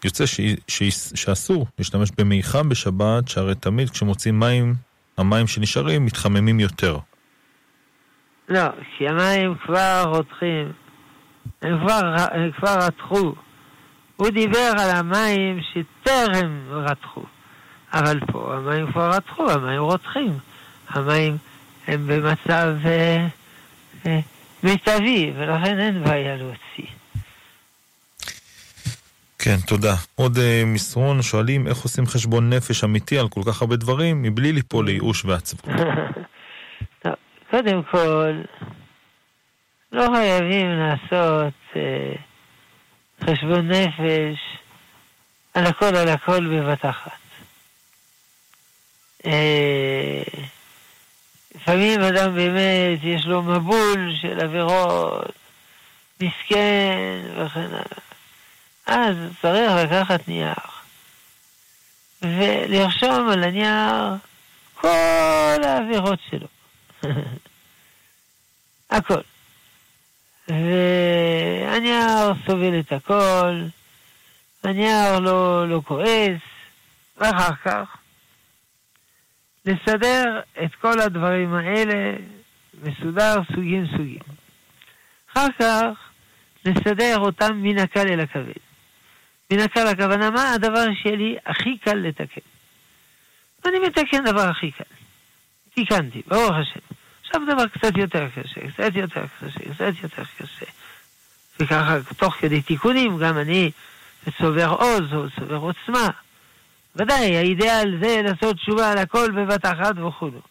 יוצא 0.03 0.25
ש, 0.25 0.39
ש, 0.67 0.83
שאסור 1.15 1.67
להשתמש 1.79 2.09
במי 2.17 2.43
חם 2.43 2.69
בשבת, 2.69 3.27
שהרי 3.27 3.55
תמיד 3.55 3.89
כשמוצאים 3.89 4.39
מים, 4.39 4.75
המים 5.17 5.47
שנשארים 5.47 6.05
מתחממים 6.05 6.59
יותר. 6.59 6.97
לא, 8.53 8.69
כי 8.97 9.07
המים 9.07 9.55
כבר 9.55 10.03
רותחים, 10.07 10.71
הם 11.61 11.79
כבר, 11.79 12.15
הם 12.31 12.51
כבר 12.51 12.77
רתחו, 12.79 13.33
הוא 14.15 14.29
דיבר 14.29 14.71
על 14.77 14.89
המים 14.89 15.59
שטרם 15.61 16.59
רתחו. 16.69 17.23
אבל 17.93 18.19
פה 18.31 18.55
המים 18.55 18.91
כבר 18.91 19.09
רתחו, 19.09 19.51
המים 19.51 19.79
רותחים. 19.79 20.37
המים 20.89 21.37
הם 21.87 22.07
במצב 22.07 22.75
אה, 22.85 23.27
אה, 24.05 24.19
מיטבי, 24.63 25.33
ולכן 25.37 25.79
אין 25.79 26.03
בעיה 26.03 26.35
להוציא. 26.35 26.93
כן, 29.39 29.57
תודה. 29.67 29.95
עוד 30.15 30.37
uh, 30.37 30.41
מסרון, 30.65 31.21
שואלים 31.21 31.67
איך 31.67 31.77
עושים 31.77 32.05
חשבון 32.05 32.53
נפש 32.53 32.83
אמיתי 32.83 33.17
על 33.17 33.29
כל 33.29 33.41
כך 33.45 33.61
הרבה 33.61 33.75
דברים, 33.75 34.21
מבלי 34.21 34.51
ליפול 34.51 34.85
לייאוש 34.85 35.25
ועצבות. 35.25 35.69
קודם 37.53 37.83
כל, 37.83 38.41
לא 39.91 40.07
חייבים 40.15 40.79
לעשות 40.79 41.53
אה, 41.75 42.13
חשבון 43.21 43.71
נפש 43.71 44.39
על 45.53 45.65
הכל 45.65 45.95
על 45.95 46.09
הכל 46.09 46.45
בבת 46.47 46.85
אחת. 46.85 47.19
אה, 49.25 50.23
לפעמים 51.55 52.01
אדם 52.01 52.35
באמת 52.35 52.99
יש 53.03 53.25
לו 53.25 53.41
מבול 53.41 54.13
של 54.21 54.39
עבירות, 54.39 55.35
מסכן 56.21 57.19
וכן 57.37 57.67
הלאה. 57.67 58.03
אז 58.85 59.15
צריך 59.41 59.71
לקחת 59.83 60.27
נייר 60.27 60.53
ולרשום 62.21 63.29
על 63.29 63.43
הנייר 63.43 64.15
כל 64.73 65.63
העבירות 65.63 66.19
שלו. 66.29 66.47
הכל. 68.93 69.21
והנייר 70.47 72.33
סובל 72.45 72.79
את 72.79 72.91
הכל, 72.91 73.61
הנייר 74.63 75.19
לא, 75.19 75.69
לא 75.69 75.81
כועס, 75.85 76.41
ואחר 77.17 77.55
כך 77.65 77.97
לסדר 79.65 80.41
את 80.63 80.75
כל 80.75 80.99
הדברים 80.99 81.53
האלה 81.53 82.15
מסודר 82.83 83.35
סוגים 83.55 83.87
סוגים. 83.87 84.19
אחר 85.33 85.47
כך 85.59 86.09
נסדר 86.65 87.17
אותם 87.19 87.55
מן 87.55 87.77
הקל 87.77 88.07
אל 88.07 88.19
הכבד. 88.19 88.53
מן 89.51 89.59
הקל 89.59 89.87
הכוונה 89.87 90.29
מה 90.29 90.53
הדבר 90.53 90.85
שלי 91.03 91.35
הכי 91.45 91.77
קל 91.77 91.93
לתקן. 91.93 92.41
ואני 93.65 93.79
מתקן 93.79 94.23
דבר 94.25 94.49
הכי 94.49 94.71
קל. 94.71 94.83
תיקנתי, 95.73 96.21
ברוך 96.27 96.51
השם. 96.51 97.02
עכשיו 97.35 97.55
דבר 97.55 97.67
קצת 97.67 97.97
יותר 97.97 98.27
קשה, 98.29 98.61
קצת 98.67 98.95
יותר 98.95 99.25
קשה, 99.39 99.73
קצת 99.73 99.93
יותר 100.03 100.23
קשה. 100.37 100.65
וככה, 101.59 101.97
תוך 102.17 102.33
כדי 102.33 102.61
תיקונים, 102.61 103.17
גם 103.17 103.37
אני 103.37 103.71
צובר 104.37 104.69
עוז 104.69 105.13
או 105.13 105.29
צובר 105.39 105.55
עוצמה. 105.55 106.09
ודאי, 106.95 107.37
האידאל 107.37 107.97
זה 108.01 108.21
לעשות 108.23 108.55
תשובה 108.55 108.91
על 108.91 108.97
הכל 108.97 109.31
בבת 109.31 109.65
אחת 109.65 109.95
וכולו. 109.97 110.41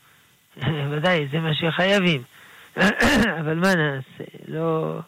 ודאי, 0.90 1.28
זה 1.32 1.40
מה 1.40 1.54
שחייבים. 1.54 2.22
אבל 3.40 3.54
מה 3.54 3.74
נעשה? 3.74 4.24
לא, 4.48 4.98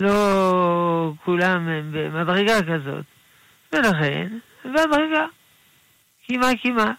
לא 0.00 1.12
כולם 1.24 1.68
הם 1.68 1.92
במדרגה 1.92 2.62
כזאת. 2.62 3.04
ולכן, 3.72 4.38
במדרגה. 4.64 5.26
קימה 6.26 6.50
קימה. 6.62 6.92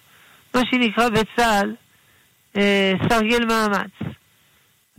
מה 0.56 0.62
שנקרא 0.72 1.10
בצה"ל, 1.10 1.76
סרגל 3.10 3.46
מאמץ. 3.46 4.16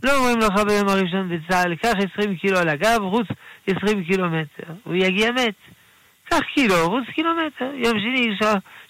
לא 0.03 0.17
אומרים 0.17 0.39
לך 0.39 0.63
ביום 0.67 0.89
הראשון 0.89 1.29
בצה"ל, 1.29 1.75
קח 1.75 1.93
20 2.13 2.35
קילו 2.35 2.57
על 2.57 2.69
הגב, 2.69 2.99
רוץ 3.01 3.27
20 3.67 4.03
קילומטר. 4.03 4.63
הוא 4.83 4.95
יגיע 4.95 5.31
מת. 5.31 5.55
קח 6.23 6.39
קילו, 6.53 6.89
רוץ 6.89 7.03
קילומטר. 7.15 7.71
יום 7.73 7.99
שני, 7.99 8.37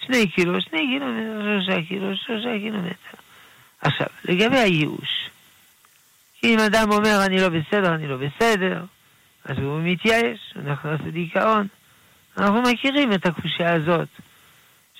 שני 0.06 0.26
קילו, 0.28 0.60
שני 0.60 0.86
קילומטר, 0.86 1.42
שלושה 1.42 1.82
קילו, 1.88 2.16
שלושה 2.16 2.58
קילומטר. 2.58 3.16
עכשיו, 3.80 4.06
לגבי 4.24 4.58
הייאוש. 4.58 5.30
אם 6.44 6.58
אדם 6.58 6.90
אומר, 6.92 7.24
אני 7.26 7.40
לא 7.40 7.48
בסדר, 7.48 7.94
אני 7.94 8.08
לא 8.08 8.16
בסדר, 8.16 8.84
אז 9.44 9.58
הוא 9.58 9.80
מתייאש, 9.82 10.38
הוא 10.54 10.62
נכנס 10.62 11.00
לדיכאון. 11.06 11.66
אנחנו 12.38 12.62
מכירים 12.62 13.12
את 13.12 13.26
הקושייה 13.26 13.72
הזאת 13.72 14.08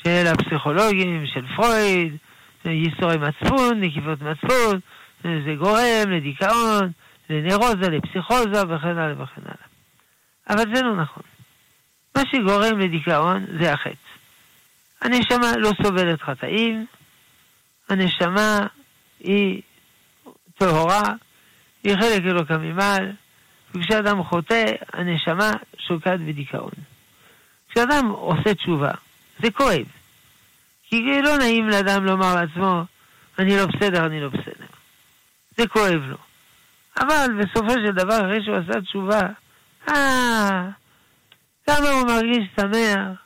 של 0.03 0.27
הפסיכולוגים, 0.27 1.27
של 1.27 1.47
פרויד, 1.57 2.16
ייסורי 2.65 3.17
מצפון, 3.17 3.81
נקיפות 3.81 4.23
מצפון, 4.23 4.81
זה 5.25 5.55
גורם 5.59 6.11
לדיכאון, 6.11 6.91
לנרוזה, 7.31 7.89
לפסיכוזה 7.91 8.63
וכן 8.69 8.99
הלאה 8.99 9.23
וכן 9.23 9.43
הלאה. 9.45 9.67
אבל 10.51 10.75
זה 10.75 10.83
לא 10.83 10.97
נכון. 10.97 11.23
מה 12.17 12.23
שגורם 12.31 12.79
לדיכאון 12.79 13.47
זה 13.61 13.73
החטא. 13.73 13.95
הנשמה 15.03 15.57
לא 15.57 15.71
סובלת 15.83 16.23
חטאים, 16.23 16.87
הנשמה 17.89 18.67
היא 19.21 19.63
טהורה, 20.59 21.03
היא 21.85 21.97
חלק 21.97 22.23
אלוקא 22.25 22.53
ממעל, 22.53 23.13
וכשאדם 23.75 24.23
חוטא, 24.25 24.65
הנשמה 24.93 25.51
שוקעת 25.79 26.21
בדיכאון. 26.21 26.73
כשאדם 27.69 28.09
עושה 28.09 28.55
תשובה, 28.55 28.91
זה 29.43 29.51
כואב. 29.51 29.99
כי 30.91 31.22
לא 31.22 31.38
נעים 31.38 31.68
לאדם 31.68 32.05
לומר 32.05 32.34
לעצמו, 32.34 32.82
אני 33.38 33.57
לא 33.57 33.66
בסדר, 33.66 34.07
אני 34.07 34.20
לא 34.20 34.28
בסדר. 34.28 34.66
זה 35.57 35.66
כואב 35.66 36.03
לו. 36.03 36.16
אבל 37.01 37.26
בסופו 37.38 37.70
של 37.70 37.93
דבר, 37.93 38.20
אחרי 38.20 38.45
שהוא 38.45 38.57
עשה 38.57 38.80
תשובה, 38.80 39.20
אה, 39.88 40.68
כמה 41.66 41.88
הוא 41.88 42.07
מרגיש 42.07 42.49
שמח, 42.57 43.18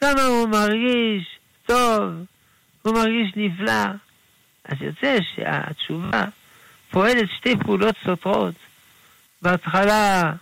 כמה 0.00 0.22
הוא 0.22 0.48
מרגיש 0.48 1.38
טוב, 1.66 2.12
הוא 2.82 2.94
מרגיש 2.94 3.32
נפלא. 3.36 3.84
אז 4.64 4.76
יוצא 4.80 5.18
שהתשובה 5.34 6.24
פועלת 6.90 7.28
שתי 7.36 7.56
פעולות 7.56 7.94
סותרות. 8.04 8.54
בהתחלה 9.42 10.32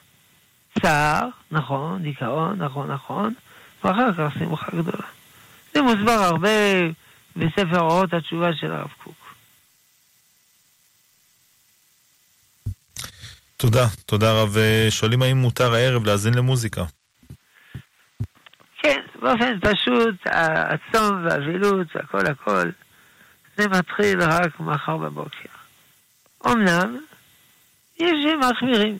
צער, 0.82 1.28
נכון, 1.50 2.02
דיכאון, 2.02 2.62
נכון, 2.62 2.90
נכון, 2.90 3.34
ואחר 3.84 4.12
כך 4.12 4.38
שמחה 4.38 4.70
גדולה. 4.76 5.06
זה 5.74 5.82
מוסבר 5.82 6.12
הרבה 6.12 6.48
בספר 7.36 7.80
אורות 7.80 8.14
התשובה 8.14 8.50
של 8.60 8.72
הרב 8.72 8.92
קוק. 9.04 9.34
תודה, 13.56 13.86
תודה 14.06 14.32
רב. 14.32 14.56
שואלים 14.90 15.22
האם 15.22 15.36
מותר 15.36 15.74
הערב 15.74 16.06
להאזין 16.06 16.34
למוזיקה. 16.34 16.84
כן, 18.82 19.00
באופן 19.20 19.60
פשוט, 19.60 20.14
הצום 20.26 21.26
והאבילות 21.26 21.86
והכל 21.94 22.26
הכל, 22.26 22.70
זה 23.56 23.68
מתחיל 23.68 24.22
רק 24.22 24.60
מחר 24.60 24.96
בבוקר. 24.96 25.48
אמנם, 26.46 26.98
יש 27.98 28.26
מחמירים. 28.40 28.98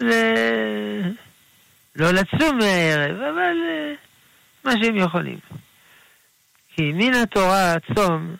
ל... 0.00 0.10
לא 1.96 2.10
לצום 2.10 2.58
מהערב, 2.58 3.20
אבל 3.20 3.56
מה 4.66 4.72
שהם 4.82 4.96
יכולים. 4.96 5.38
כי 6.74 6.92
מן 6.92 7.14
התורה 7.14 7.72
הצום 7.72 8.36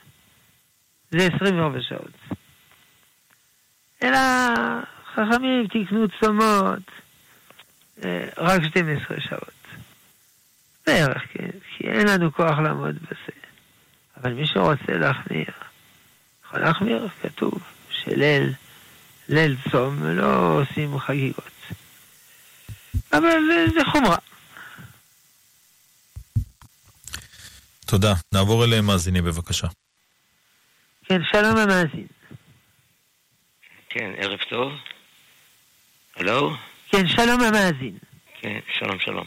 זה 1.10 1.28
24 1.36 1.78
שעות. 1.80 2.36
אלא 4.02 4.18
חכמים 5.14 5.66
תקנו 5.66 6.06
צומות 6.20 6.90
רק 8.38 8.62
12 8.70 9.20
שעות. 9.20 9.50
בערך, 10.86 11.22
כן, 11.32 11.50
כי 11.76 11.84
אין 11.88 12.08
לנו 12.08 12.32
כוח 12.32 12.58
לעמוד 12.58 12.96
בזה. 13.02 13.36
אבל 14.16 14.32
מי 14.32 14.46
שרוצה 14.46 14.92
להחמיר, 14.92 15.50
יכול 16.46 16.60
להחמיר, 16.60 17.08
כתוב 17.22 17.62
שליל, 17.90 18.52
ליל 19.28 19.56
צום, 19.70 20.04
לא 20.04 20.60
עושים 20.62 20.98
חגיגות. 20.98 21.50
אבל 23.12 23.38
זה 23.74 23.84
חומרה. 23.92 24.16
תודה. 27.86 28.12
נעבור 28.34 28.64
אליהם 28.64 28.86
מאזינים 28.86 29.24
בבקשה. 29.24 29.66
כן, 31.04 31.20
שלום 31.32 31.56
המאזין. 31.56 32.06
כן, 33.88 34.10
ערב 34.16 34.38
טוב. 34.48 34.72
הלו? 36.16 36.54
כן, 36.90 37.08
שלום 37.08 37.40
המאזין. 37.40 37.98
כן, 38.40 38.58
שלום, 38.78 38.98
שלום. 39.00 39.24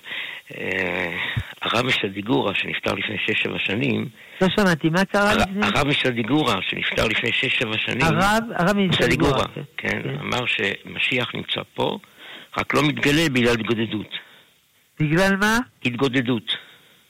אה, 0.58 1.18
הרב 1.62 1.86
משדיגורה, 1.86 2.56
שנפטר 2.56 2.94
לפני 2.94 3.18
שש-שבע 3.28 3.60
שנים... 3.60 4.10
לא 4.42 4.48
שמעתי, 4.56 4.90
מה 4.90 5.06
קרה 5.06 5.36
לפני? 5.36 5.66
הרב 5.66 5.88
משדיגורה, 5.88 6.56
שנפטר 6.62 7.08
לפני 7.08 7.32
שש-שבע 7.32 7.78
שנים... 7.78 8.02
הרב, 8.02 8.44
הרב 8.56 8.78
משדיגורה. 8.78 9.46
כן, 9.54 9.62
כן, 9.78 10.02
אמר 10.20 10.46
שמשיח 10.46 11.36
נמצא 11.36 11.62
פה, 11.74 11.98
רק 12.58 12.74
לא 12.74 12.84
מתגלה 12.84 13.30
בגלל 13.30 13.54
התגודדות. 13.54 14.14
בגלל 15.00 15.36
מה? 15.36 15.58
התגודדות. 15.86 16.69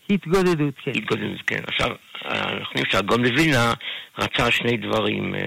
התגודדות, 0.10 0.74
כן. 0.84 0.92
התגודדות, 0.96 1.42
כן. 1.48 1.60
עכשיו, 1.68 1.90
אנחנו 2.26 2.66
חושבים 2.66 2.84
שהגאון 2.92 3.26
מווילנה 3.26 3.74
רצה 4.18 4.52
שני 4.52 4.78
דברים 4.78 5.36
אה, 5.36 5.42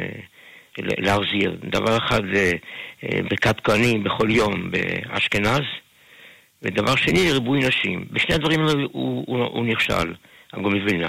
להחזיר. 0.79 1.57
דבר 1.65 1.97
אחד 1.97 2.21
זה 2.35 2.53
אה, 3.05 3.21
ברכת 3.31 3.61
כהנים 3.61 4.05
בכל 4.05 4.31
יום 4.31 4.71
באשכנז, 4.71 5.63
ודבר 6.63 6.97
שני, 6.97 7.33
ריבוי 7.33 7.61
נשים. 7.61 8.05
בשני 8.11 8.35
הדברים 8.35 8.61
האלה 8.61 8.83
הוא, 8.93 9.25
הוא, 9.27 9.45
הוא 9.45 9.67
נכשל, 9.67 10.15
הגאון 10.53 10.79
מווילנה. 10.79 11.09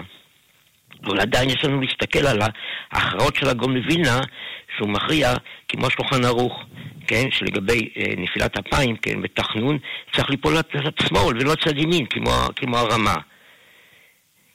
אבל 1.05 1.19
עדיין 1.19 1.49
יש 1.49 1.65
לנו 1.65 1.81
להסתכל 1.81 2.27
על 2.27 2.39
ההכרעות 2.91 3.35
של 3.35 3.49
הגאון 3.49 3.77
מווילנה, 3.77 4.19
שהוא 4.77 4.89
מכריע, 4.89 5.33
כמו 5.67 5.89
שולחן 5.89 6.25
ערוך, 6.25 6.63
כן, 7.07 7.31
שלגבי 7.31 7.89
אה, 7.97 8.03
נפילת 8.17 8.57
אפיים, 8.59 8.95
כן, 8.95 9.21
בתחנון, 9.21 9.77
צריך 10.15 10.29
ליפול 10.29 10.53
לצד 10.53 10.91
שמאל 11.07 11.37
ולא 11.37 11.53
לצד 11.53 11.77
ימין, 11.77 12.05
כמו, 12.05 12.31
כמו 12.55 12.77
הרמה. 12.77 13.15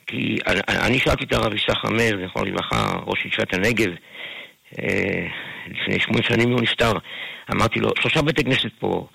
כי 0.09 0.39
אני, 0.69 0.99
שאלתי 0.99 1.25
את 1.25 1.33
הרב 1.33 1.55
יששכר 1.55 1.91
מאיר, 1.91 2.27
זכרונו 2.27 2.47
לברכה, 2.47 2.99
ראש 3.07 3.27
ישיבת 3.27 3.55
הנגב, 3.55 3.91
אה, 4.79 5.27
לפני 5.67 6.01
שמונה 6.01 6.23
שנים 6.23 6.53
הוא 6.53 6.61
נפטר, 6.61 6.93
אמרתי 7.55 7.81
לו, 7.81 7.91
שלושה 8.01 8.23
בתי 8.23 8.45
כנסת 8.45 8.71
פה 8.79 9.07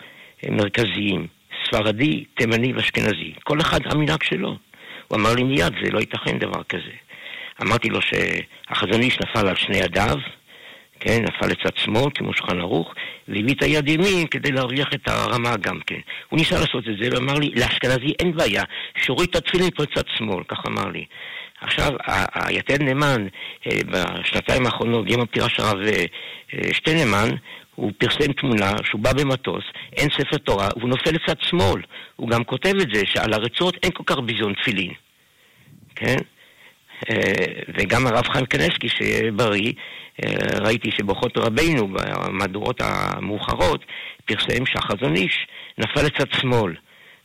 אה, 0.44 0.52
מרכזיים, 0.52 1.28
ספרדי, 1.68 2.24
תימני 2.36 2.74
ואשכנזי, 2.74 3.34
כל 3.44 3.62
אחד 3.62 3.80
המנהג 3.86 4.24
שלו. 4.24 4.58
הוא 5.08 5.20
אמר 5.20 5.34
לי 5.36 5.44
מיד, 5.44 5.74
זה 5.84 5.92
לא 5.92 6.00
ייתכן 6.00 6.40
דבר 6.40 6.64
כזה. 6.64 6.94
אמרתי 7.62 7.90
לו 7.90 8.00
שהחזון 8.02 9.02
איש 9.02 9.20
נפל 9.20 9.48
על 9.48 9.56
שני 9.56 9.78
ידיו, 9.78 10.18
כן, 11.06 11.24
נפל 11.24 11.48
לצד 11.48 11.78
שמאל, 11.78 12.10
כמו 12.16 12.34
שולחן 12.34 12.60
ערוך, 12.60 12.94
והביא 13.28 13.56
את 13.56 13.64
היד 13.64 13.90
ימין 13.90 14.28
כדי 14.28 14.52
להרוויח 14.52 14.88
את 14.94 15.08
הרמה 15.08 15.58
גם 15.58 15.80
כן. 15.88 16.00
הוא 16.30 16.40
ניסה 16.40 16.60
לעשות 16.60 16.84
את 16.88 16.98
זה, 17.02 17.10
ואמר 17.12 17.34
לי, 17.34 17.52
לאשכנזי 17.56 18.14
אין 18.20 18.36
בעיה, 18.36 18.64
שוריד 18.96 19.30
את 19.30 19.36
התפילין 19.36 19.70
פה 19.76 19.84
לצד 19.84 20.02
שמאל, 20.18 20.44
כך 20.48 20.58
אמר 20.68 20.90
לי. 20.90 21.06
עכשיו, 21.62 21.92
היתד 22.34 22.82
נאמן, 22.84 23.28
אה, 23.68 23.78
בשנתיים 23.86 24.66
האחרונות, 24.66 25.10
יום 25.10 25.22
הפטירה 25.22 25.50
של 25.50 25.62
הרב 25.62 25.82
אה, 25.82 26.04
שטיינמן, 26.74 27.30
הוא 27.76 27.92
פרסם 27.98 28.34
תמונה 28.34 28.72
שהוא 28.84 29.02
בא 29.02 29.14
במטוס, 29.14 29.64
אין 29.94 30.10
ספר 30.10 30.38
תורה, 30.38 30.68
והוא 30.78 30.90
נופל 30.90 31.12
לצד 31.12 31.36
שמאל. 31.42 31.82
הוא 32.16 32.30
גם 32.30 32.44
כותב 32.44 32.74
את 32.82 32.88
זה, 32.94 33.02
שעל 33.06 33.34
הרצועות 33.34 33.78
אין 33.84 33.92
כל 33.92 34.04
כך 34.06 34.18
ביזיון 34.20 34.54
תפילין. 34.54 34.92
כן? 35.96 36.18
אה, 37.10 37.62
וגם 37.78 38.08
הרב 38.08 38.28
חיים 38.28 38.46
קנסקי, 38.46 38.90
שיהיה 38.90 39.32
בריא, 39.32 39.74
אה, 40.24 40.60
ראיתי 40.60 40.92
שבאורחות 40.92 41.38
רבינו, 41.38 41.88
במהדורות 41.88 42.82
המאוחרות, 42.82 43.86
פרסם 44.26 44.66
שהחזון 44.66 45.16
איש 45.16 45.48
נפל 45.78 46.02
לצד 46.06 46.32
שמאל. 46.42 46.76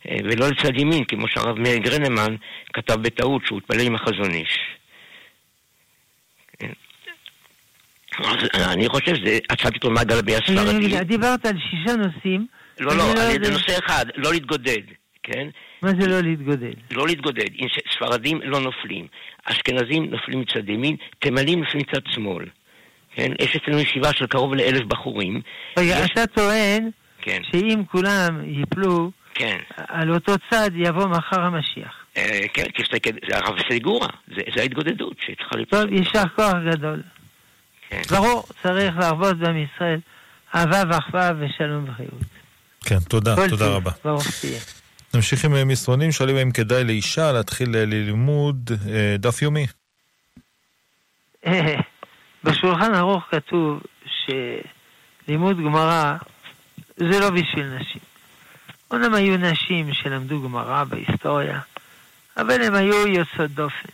אה, 0.08 0.16
ולא 0.24 0.48
לצד 0.48 0.76
ימין, 0.76 1.04
כמו 1.04 1.28
שהרב 1.28 1.58
מאיר 1.58 1.78
גרנמן 1.78 2.36
כתב 2.72 2.94
בטעות 3.02 3.42
שהוא 3.46 3.58
התפלל 3.58 3.86
עם 3.86 3.94
החזון 3.94 4.30
איש. 4.30 4.58
כן. 6.58 6.72
אז 8.24 8.36
אני 8.72 8.88
חושב 8.88 9.14
שזה 9.14 9.38
עצת 9.48 9.74
פתאום 9.74 9.94
מעגל 9.94 10.22
בי 10.22 10.36
הספרדי. 10.36 11.04
דיברת 11.04 11.46
על 11.46 11.56
שישה 11.70 11.96
נושאים. 11.96 12.46
לא, 12.80 12.96
לא, 12.96 13.14
זה 13.14 13.52
נושא 13.52 13.78
אחד, 13.78 14.06
לא 14.16 14.32
להתגודד, 14.32 14.82
כן? 15.22 15.48
מה 15.82 15.90
זה 16.00 16.06
לא 16.08 16.20
להתגודד? 16.20 16.74
לא 16.90 17.06
להתגודד. 17.06 17.48
ספרדים 17.98 18.40
לא 18.44 18.60
נופלים, 18.60 19.06
אשכנזים 19.44 20.10
נופלים 20.10 20.40
מצד 20.40 20.68
ימין, 20.68 20.96
תימנים 21.18 21.64
נופלים 21.64 21.82
מצד 21.88 22.00
שמאל. 22.14 22.44
כן? 23.14 23.32
יש 23.38 23.56
אצלנו 23.56 23.78
ישיבה 23.80 24.12
של 24.12 24.26
קרוב 24.26 24.54
לאלף 24.54 24.84
בחורים. 24.84 25.40
רגע, 25.78 26.04
אתה 26.04 26.26
טוען 26.26 26.90
כן. 27.22 27.42
שאם 27.50 27.82
כולם 27.90 28.40
ייפלו 28.44 29.10
כן. 29.34 29.58
על 29.76 30.14
אותו 30.14 30.32
צד, 30.50 30.70
יבוא 30.74 31.06
מחר 31.06 31.40
המשיח. 31.40 31.94
אה, 32.16 32.40
כן, 32.54 32.64
תסתכל, 32.76 33.10
זה 33.30 33.36
הרב 33.36 33.56
סגורה, 33.72 34.08
זה, 34.28 34.42
זה 34.54 34.62
ההתגודדות 34.62 35.16
שצריכה 35.20 35.56
ליפול. 35.56 35.80
טוב, 35.80 35.92
יישר 35.92 36.28
כוח 36.36 36.54
גדול. 36.70 37.02
כן. 37.88 38.02
ברור, 38.10 38.44
צריך 38.62 38.96
להרבות 38.98 39.38
בעם 39.38 39.56
ישראל 39.56 40.00
אהבה 40.54 40.82
ואחווה 40.88 41.30
ושלום 41.38 41.84
ובריאות. 41.84 42.22
כן, 42.84 42.98
תודה, 43.08 43.34
תודה 43.48 43.68
רבה. 43.68 43.90
ברוך 44.04 44.22
תהיה. 44.40 44.77
נמשיך 45.18 45.44
עם 45.44 45.54
אה, 45.54 45.64
מסרונים, 45.64 46.12
שואלים 46.12 46.36
האם 46.36 46.50
כדאי 46.50 46.84
לאישה 46.84 47.32
להתחיל 47.32 47.76
אה, 47.76 47.84
ללימוד 47.84 48.70
אה, 48.88 49.16
דף 49.18 49.42
יומי. 49.42 49.66
בשולחן 52.44 52.94
ערוך 52.94 53.24
כתוב 53.30 53.82
שלימוד 55.26 55.56
גמרא 55.56 56.16
זה 56.96 57.20
לא 57.20 57.30
בשביל 57.30 57.66
נשים. 57.66 58.00
אומנם 58.90 59.14
היו 59.14 59.36
נשים 59.36 59.92
שלמדו 59.92 60.42
גמרא 60.42 60.84
בהיסטוריה, 60.84 61.60
אבל 62.36 62.62
הן 62.62 62.74
היו 62.74 63.06
יוצאות 63.06 63.50
דופן. 63.50 63.88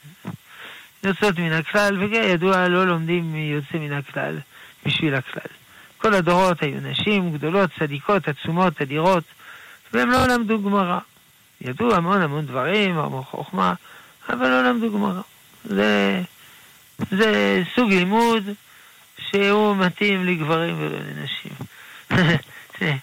יוצאות 1.05 1.39
מן 1.39 1.53
הכלל, 1.53 2.05
וכידוע 2.05 2.69
לא 2.69 2.87
לומדים 2.87 3.37
יוצא 3.37 3.79
מן 3.79 3.93
הכלל 3.93 4.39
בשביל 4.87 5.15
הכלל. 5.15 5.53
כל 5.99 6.15
הדורות 6.15 6.63
היו 6.63 6.81
נשים 6.81 7.33
גדולות, 7.33 7.71
צדיקות, 7.79 8.29
עצומות, 8.29 8.83
אדירות, 8.83 9.25
והם 9.93 10.11
לא 10.11 10.27
למדו 10.27 10.63
גמרא. 10.63 10.99
ידעו 11.65 11.95
המון 11.95 12.23
המון 12.23 12.47
דברים, 12.47 12.99
המון 12.99 13.25
חוכמה, 13.25 13.75
אבל 14.29 14.49
לא 14.49 14.63
למדו 14.63 14.93
גמרא. 14.93 15.21
זה, 15.65 16.23
זה 17.11 17.63
סוג 17.75 17.91
לימוד 17.91 18.45
שהוא 19.19 19.77
מתאים 19.77 20.25
לגברים 20.25 20.77
ולא 20.79 20.99
לנשים. 20.99 21.53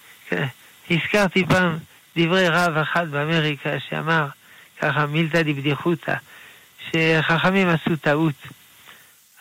הזכרתי 0.89 1.45
פעם 1.45 1.77
דברי 2.17 2.49
רב 2.49 2.77
אחד 2.77 3.11
באמריקה 3.11 3.69
שאמר, 3.89 4.27
ככה 4.79 5.05
מילתא 5.05 5.41
דבדיחותא, 5.41 6.15
שחכמים 6.89 7.67
עשו 7.67 7.95
טעות. 8.01 8.35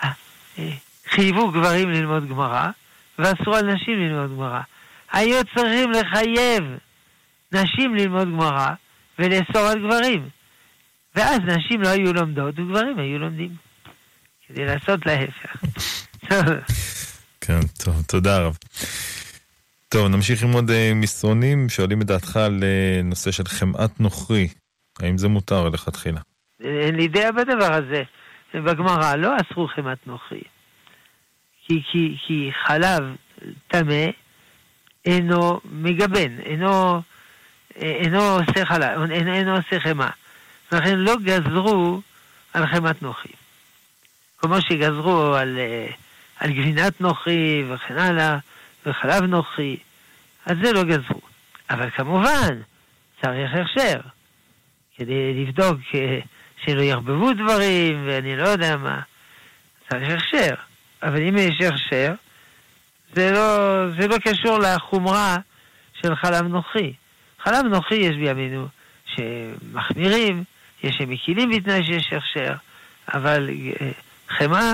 אה, 0.05 0.11
אה, 0.59 0.71
חייבו 1.09 1.51
גברים 1.51 1.91
ללמוד 1.91 2.29
גמרא, 2.29 2.67
ואסרו 3.19 3.55
על 3.55 3.73
נשים 3.73 3.99
ללמוד 3.99 4.31
גמרא. 4.37 4.61
היו 5.13 5.45
צריכים 5.55 5.91
לחייב 5.91 6.65
נשים 7.53 7.95
ללמוד 7.95 8.29
גמרא 8.29 8.71
ולאסור 9.21 9.63
על 9.63 9.79
גברים. 9.87 10.29
ואז 11.17 11.41
נשים 11.47 11.83
לא 11.83 11.89
היו 11.89 12.13
לומדות 12.13 12.59
וגברים 12.59 12.99
היו 12.99 13.19
לומדים. 13.19 13.55
כדי 14.47 14.65
לעשות 14.65 15.07
להפך. 15.07 15.57
כן, 17.45 17.61
טוב, 17.85 18.03
תודה 18.09 18.39
רב. 18.39 18.57
טוב, 19.89 20.09
נמשיך 20.09 20.43
עם 20.43 20.53
עוד 20.53 20.71
אה, 20.71 20.93
מסרונים, 20.95 21.69
שואלים 21.69 22.03
את 22.03 22.07
דעתך 22.07 22.37
על 22.37 22.61
אה, 22.63 23.03
נושא 23.05 23.31
של 23.31 23.45
חמאת 23.45 24.01
נוכרי. 24.01 24.49
האם 25.01 25.19
זה 25.19 25.29
מותר 25.29 25.69
לכתחילה? 25.69 26.21
אין 26.61 26.95
לי 26.95 27.09
דעה 27.09 27.33
בדבר 27.33 27.73
הזה. 27.75 28.03
בגמרא 28.55 29.17
לא 29.17 29.33
אסרו 29.37 29.69
חמת 29.69 30.07
נוכרי. 30.07 30.43
כי, 31.67 31.83
כי, 31.93 32.17
כי 32.27 32.51
חלב 32.67 33.03
טמא 33.69 34.07
אינו 35.05 35.61
מגבן, 35.65 36.41
אינו, 36.41 37.03
אינו 37.77 38.23
עושה 38.23 38.67
חלב, 38.67 39.11
אינו, 39.11 39.33
אינו 39.33 39.57
עושה 39.57 39.81
חמאה. 39.81 40.11
לכן 40.73 40.99
לא 40.99 41.17
גזרו 41.25 42.01
על 42.53 42.67
חמת 42.67 43.03
נוכרי. 43.03 43.33
כמו 44.39 44.61
שגזרו 44.61 45.35
על, 45.35 45.59
אה, 45.59 45.87
על 46.37 46.51
גבינת 46.51 47.01
נוכרי 47.01 47.65
וכן 47.69 47.99
הלאה, 47.99 48.39
וחלב 48.87 49.23
נוכרי, 49.23 49.77
אז 50.47 50.57
זה 50.63 50.73
לא 50.73 50.85
גזרו. 50.85 51.21
אבל 51.71 51.91
כמובן, 51.91 52.61
צריך 53.23 53.51
הכשר, 53.55 54.01
כדי 54.97 55.35
לבדוק 55.35 55.79
אה, 55.95 56.19
שלא 56.65 56.83
ירבבו 56.83 57.33
דברים, 57.33 58.07
ואני 58.07 58.37
לא 58.37 58.49
יודע 58.49 58.77
מה. 58.77 59.01
צריך 59.91 60.13
הכשר. 60.13 60.55
אבל 61.03 61.29
אם 61.29 61.37
יש 61.37 61.61
הכשר, 61.61 62.13
זה 63.15 63.31
לא, 63.31 63.85
זה 64.01 64.09
לא 64.09 64.17
קשור 64.19 64.59
לחומרה 64.59 65.37
של 66.03 66.17
חלב 66.17 66.47
נוכרי. 66.47 66.93
חלב 67.45 67.67
נוכרי 67.67 67.99
יש 67.99 68.17
בימינו 68.17 68.67
שמחמירים, 69.07 70.45
יש 70.85 70.97
שמקילים 70.97 71.51
בתנאי 71.51 71.85
שיש 71.85 72.13
הכשר, 72.13 72.55
אבל 73.15 73.51
אה, 73.81 73.91
חמאה 74.29 74.73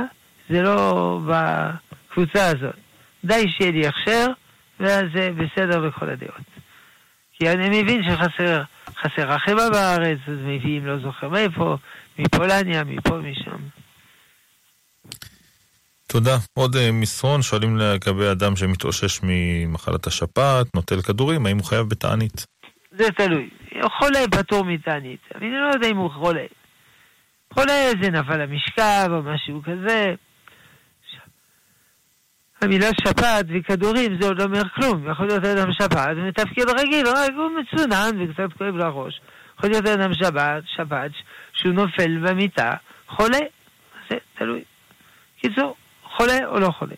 זה 0.49 0.63
לא 0.63 1.21
בקבוצה 1.27 2.47
הזאת. 2.47 2.75
די 3.25 3.45
שיהיה 3.49 3.73
לי 3.73 3.87
הכשר, 3.87 4.27
ואז 4.81 5.05
זה 5.15 5.31
בסדר 5.37 5.89
בכל 5.89 6.11
הדעות. 6.11 6.47
כי 7.33 7.51
אני 7.51 7.83
מבין 7.83 8.03
שחסר 8.03 8.63
חסר 9.01 9.39
חמאה 9.39 9.71
בארץ, 9.71 10.19
אז 10.27 10.39
מביאים 10.43 10.87
לא 10.87 10.99
זוכר 10.99 11.29
מאיפה, 11.29 11.77
מפולניה, 12.19 12.85
מפה, 12.85 13.19
משם. 13.19 13.57
תודה. 16.07 16.37
עוד 16.55 16.77
אה, 16.77 16.93
מסרון, 16.93 17.43
שואלים 17.43 17.77
לגבי 17.77 18.31
אדם 18.31 18.57
שמתאושש 18.57 19.21
ממחלת 19.23 20.07
השפעת, 20.07 20.67
נוטל 20.75 21.03
כדורים, 21.03 21.47
האם 21.47 21.59
הוא 21.59 21.67
חייב 21.67 21.89
בתענית? 21.89 22.47
זה 22.99 23.13
תלוי. 23.13 23.51
חולה 23.99 24.19
פטור 24.31 24.65
מתענית, 24.65 25.21
אני 25.35 25.51
לא 25.51 25.71
יודע 25.75 25.89
אם 25.89 25.97
הוא 25.97 26.11
חולה. 26.11 26.47
חולה 27.53 27.91
זה 28.03 28.11
נפל 28.11 28.37
למשכב 28.37 29.09
או 29.11 29.23
משהו 29.23 29.63
כזה. 29.63 30.15
המילה 32.63 32.87
שפעת 33.01 33.47
וכדורים 33.49 34.21
זה 34.21 34.29
עוד 34.29 34.39
לא 34.39 34.45
אומר 34.45 34.69
כלום. 34.69 35.11
יכול 35.11 35.27
להיות 35.27 35.45
אדם 35.45 35.73
שפעת 35.73 36.17
ומתפקד 36.17 36.69
רגיל, 36.81 37.07
רק 37.09 37.31
הוא 37.37 37.51
מצונן 37.51 38.11
וקצת 38.21 38.59
כואב 38.59 38.75
לו 38.75 38.85
הראש. 38.85 39.21
יכול 39.59 39.71
להיות 39.71 39.87
אדם 39.87 40.15
שפעת, 40.15 40.63
שפעת, 40.67 41.11
שהוא 41.53 41.73
נופל 41.73 42.19
במיטה, 42.19 42.73
חולה. 43.09 43.39
זה 44.11 44.17
תלוי. 44.39 44.65
קיצור, 45.41 45.77
חולה 46.03 46.47
או 46.47 46.61
לא 46.61 46.71
חולה. 46.71 46.95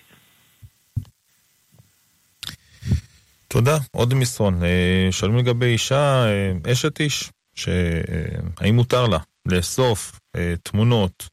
תודה. 3.59 3.77
עוד 3.93 4.15
מסרון. 4.15 4.63
אה, 4.63 5.09
שואלים 5.11 5.39
לגבי 5.39 5.67
אישה, 5.67 6.25
אה, 6.27 6.53
אשת 6.73 7.01
איש, 7.01 7.31
שהאם 7.55 8.75
מותר 8.75 9.07
לה 9.07 9.19
לאסוף 9.47 10.21
תמונות 10.63 11.29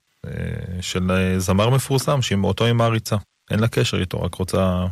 של 0.82 1.02
זמר 1.38 1.70
מפורסם 1.70 2.22
שהיא 2.22 2.38
מאותו 2.38 2.66
עם 2.66 2.78
מעריצה. 2.78 3.16
אין 3.52 3.60
לה 3.60 3.68
קשר 3.68 4.00
איתו, 4.00 4.22
רק 4.22 4.36
רוצה 4.36 4.86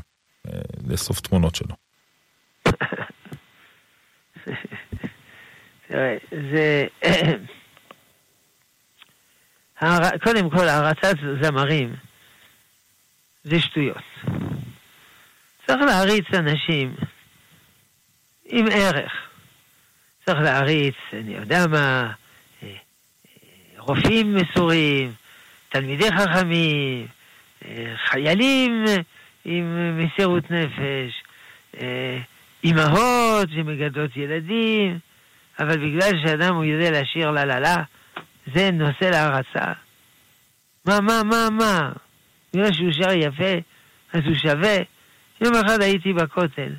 לאסוף 0.87 1.19
תמונות 1.19 1.55
שלו. 1.55 1.75
זה... 6.51 6.87
קודם 10.23 10.49
כל, 10.49 10.67
הערצת 10.67 11.15
זמרים 11.41 11.95
זה 13.43 13.59
שטויות. 13.59 14.03
צריך 15.67 15.81
להריץ 15.81 16.25
אנשים 16.33 16.95
עם 18.55 18.65
ערך. 18.71 19.11
צריך 20.25 20.39
להריץ, 20.39 20.95
אני 21.13 21.33
יודע 21.33 21.67
מה, 21.67 22.11
אה, 22.63 22.67
אה, 22.67 22.73
רופאים 23.77 24.35
מסורים, 24.35 25.11
תלמידי 25.69 26.11
חכמים, 26.11 27.07
אה, 27.65 27.93
חיילים 28.05 28.85
עם 29.45 29.97
מסירות 29.97 30.43
נפש, 30.51 31.23
אימהות 32.63 33.49
שמגדלות 33.49 34.17
ילדים, 34.17 34.99
אבל 35.59 35.77
בגלל 35.77 36.11
שאדם 36.25 36.55
הוא 36.55 36.63
יודע 36.63 37.01
לשיר 37.01 37.31
לה 37.31 37.45
לה 37.45 37.59
לה, 37.59 37.75
זה 38.53 38.71
נושא 38.71 39.05
להערצה. 39.05 39.73
מה, 40.85 40.99
מה, 41.01 41.21
מה, 41.23 41.49
מה? 41.51 41.91
בגלל 42.53 42.73
שהוא 42.73 42.91
שר 42.91 43.11
יפה, 43.11 43.53
אז 44.13 44.21
הוא 44.25 44.35
שווה. 44.35 44.77
יום 45.41 45.53
אחד 45.65 45.81
הייתי 45.81 46.13
בכותל, 46.13 46.73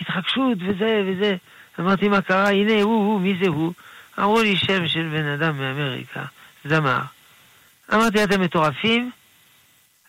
התחגשות 0.00 0.58
וזה 0.60 1.02
וזה. 1.06 1.36
אמרתי, 1.80 2.08
מה 2.08 2.22
קרה? 2.22 2.50
הנה, 2.50 2.82
הוא, 2.82 3.06
הוא, 3.06 3.20
מי 3.20 3.34
זה 3.42 3.48
הוא? 3.48 3.72
אמרו 4.18 4.42
לי 4.42 4.56
שם 4.56 4.88
של 4.88 5.08
בן 5.08 5.26
אדם 5.26 5.58
מאמריקה, 5.58 6.24
זמר. 6.64 7.00
אמרתי, 7.94 8.24
אתם 8.24 8.40
מטורפים? 8.40 9.10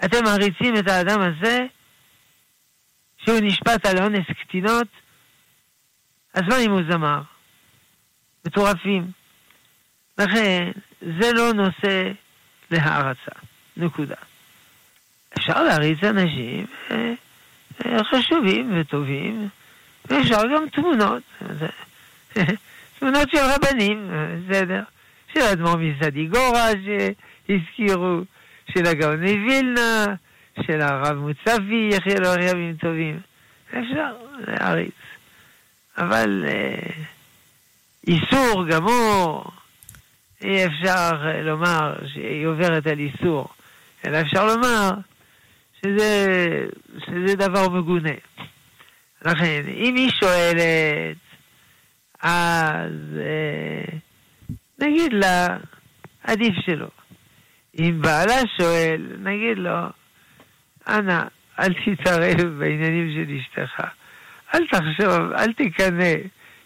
אתם 0.06 0.24
מעריצים 0.24 0.78
את 0.78 0.88
האדם 0.88 1.22
הזה, 1.22 1.66
שהוא 3.18 3.40
נשפט 3.42 3.86
על 3.86 3.98
אונס 3.98 4.26
קטינות? 4.42 4.88
אז 6.34 6.44
מה 6.48 6.58
אם 6.58 6.72
הוא 6.72 6.82
זמר? 6.90 7.22
מטורפים. 8.46 9.12
לכן, 10.18 10.72
זה 11.02 11.34
לא 11.34 11.54
נושא 11.54 12.12
להערצה. 12.72 13.32
נקודה. 13.78 14.16
אפשר 15.38 15.64
להריץ 15.64 16.04
אנשים 16.04 16.66
אה, 16.92 17.14
אה, 17.86 18.04
חשובים 18.04 18.80
וטובים, 18.80 19.50
ואפשר 20.10 20.42
גם 20.56 20.70
תמונות. 20.72 21.24
תמונות 23.00 23.30
של 23.30 23.38
רבנים, 23.38 24.12
בסדר. 24.50 24.84
של 25.34 25.42
אדמו"ר 25.42 25.76
מסדיגורה 25.76 26.70
שהזכירו, 26.86 28.22
של 28.74 28.86
הגאון 28.86 29.20
מווילנה, 29.24 30.06
של 30.66 30.82
הרב 30.82 31.18
מוצפי, 31.18 31.90
יחיה 31.92 32.20
לו 32.20 32.44
ימים 32.44 32.76
טובים. 32.76 33.20
אפשר 33.70 34.16
להריץ. 34.48 34.92
אבל 35.98 36.46
אה, 36.48 37.04
איסור 38.08 38.66
גמור, 38.70 39.52
אי 40.42 40.66
אפשר 40.66 41.12
לומר 41.44 41.96
שהיא 42.14 42.48
עוברת 42.48 42.88
על 42.88 43.00
איסור, 43.00 43.48
אלא 44.06 44.22
אפשר 44.22 44.46
לומר 44.46 44.92
שזה, 45.82 46.26
שזה 47.06 47.36
דבר 47.36 47.70
מגונה. 47.70 48.14
לכן, 49.26 49.64
אם 49.68 49.96
היא 49.96 50.12
שואלת, 50.20 51.18
אז 52.22 52.92
אה, 53.18 53.98
נגיד 54.80 55.14
לה, 55.14 55.58
עדיף 56.24 56.54
שלא. 56.66 56.88
אם 57.80 58.02
בעלה 58.02 58.42
שואל, 58.58 59.08
נגיד 59.20 59.58
לו, 59.58 59.80
אנא, 60.88 61.24
אל 61.60 61.74
תתערב 61.74 62.60
בעניינים 62.60 63.12
של 63.16 63.34
אשתך. 63.36 63.84
אל 64.56 64.68
תחשוב, 64.68 65.32
אל 65.32 65.54
תקנא. 65.54 66.14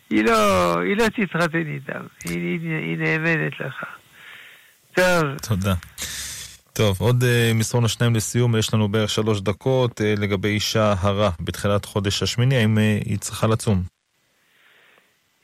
היא 0.09 0.23
לא, 0.23 0.79
היא 0.79 0.97
לא 0.97 1.05
תתחתן 1.07 1.67
איתם, 1.67 2.05
היא, 2.25 2.37
היא, 2.37 2.75
היא 2.75 2.97
נאמנת 2.97 3.59
לך. 3.59 3.83
טוב. 4.93 5.37
תודה. 5.47 5.73
טוב, 6.79 6.97
עוד 7.01 7.23
uh, 7.23 7.53
מסרון 7.53 7.85
השניים 7.85 8.15
לסיום, 8.15 8.55
יש 8.55 8.73
לנו 8.73 8.87
בערך 8.87 9.09
שלוש 9.09 9.41
דקות 9.41 10.01
uh, 10.01 10.19
לגבי 10.21 10.47
אישה 10.47 10.93
הרה 10.99 11.29
בתחילת 11.39 11.85
חודש 11.85 12.23
השמיני, 12.23 12.55
האם 12.57 12.77
uh, 12.77 13.05
היא 13.05 13.17
צריכה 13.17 13.47
לצום? 13.47 13.83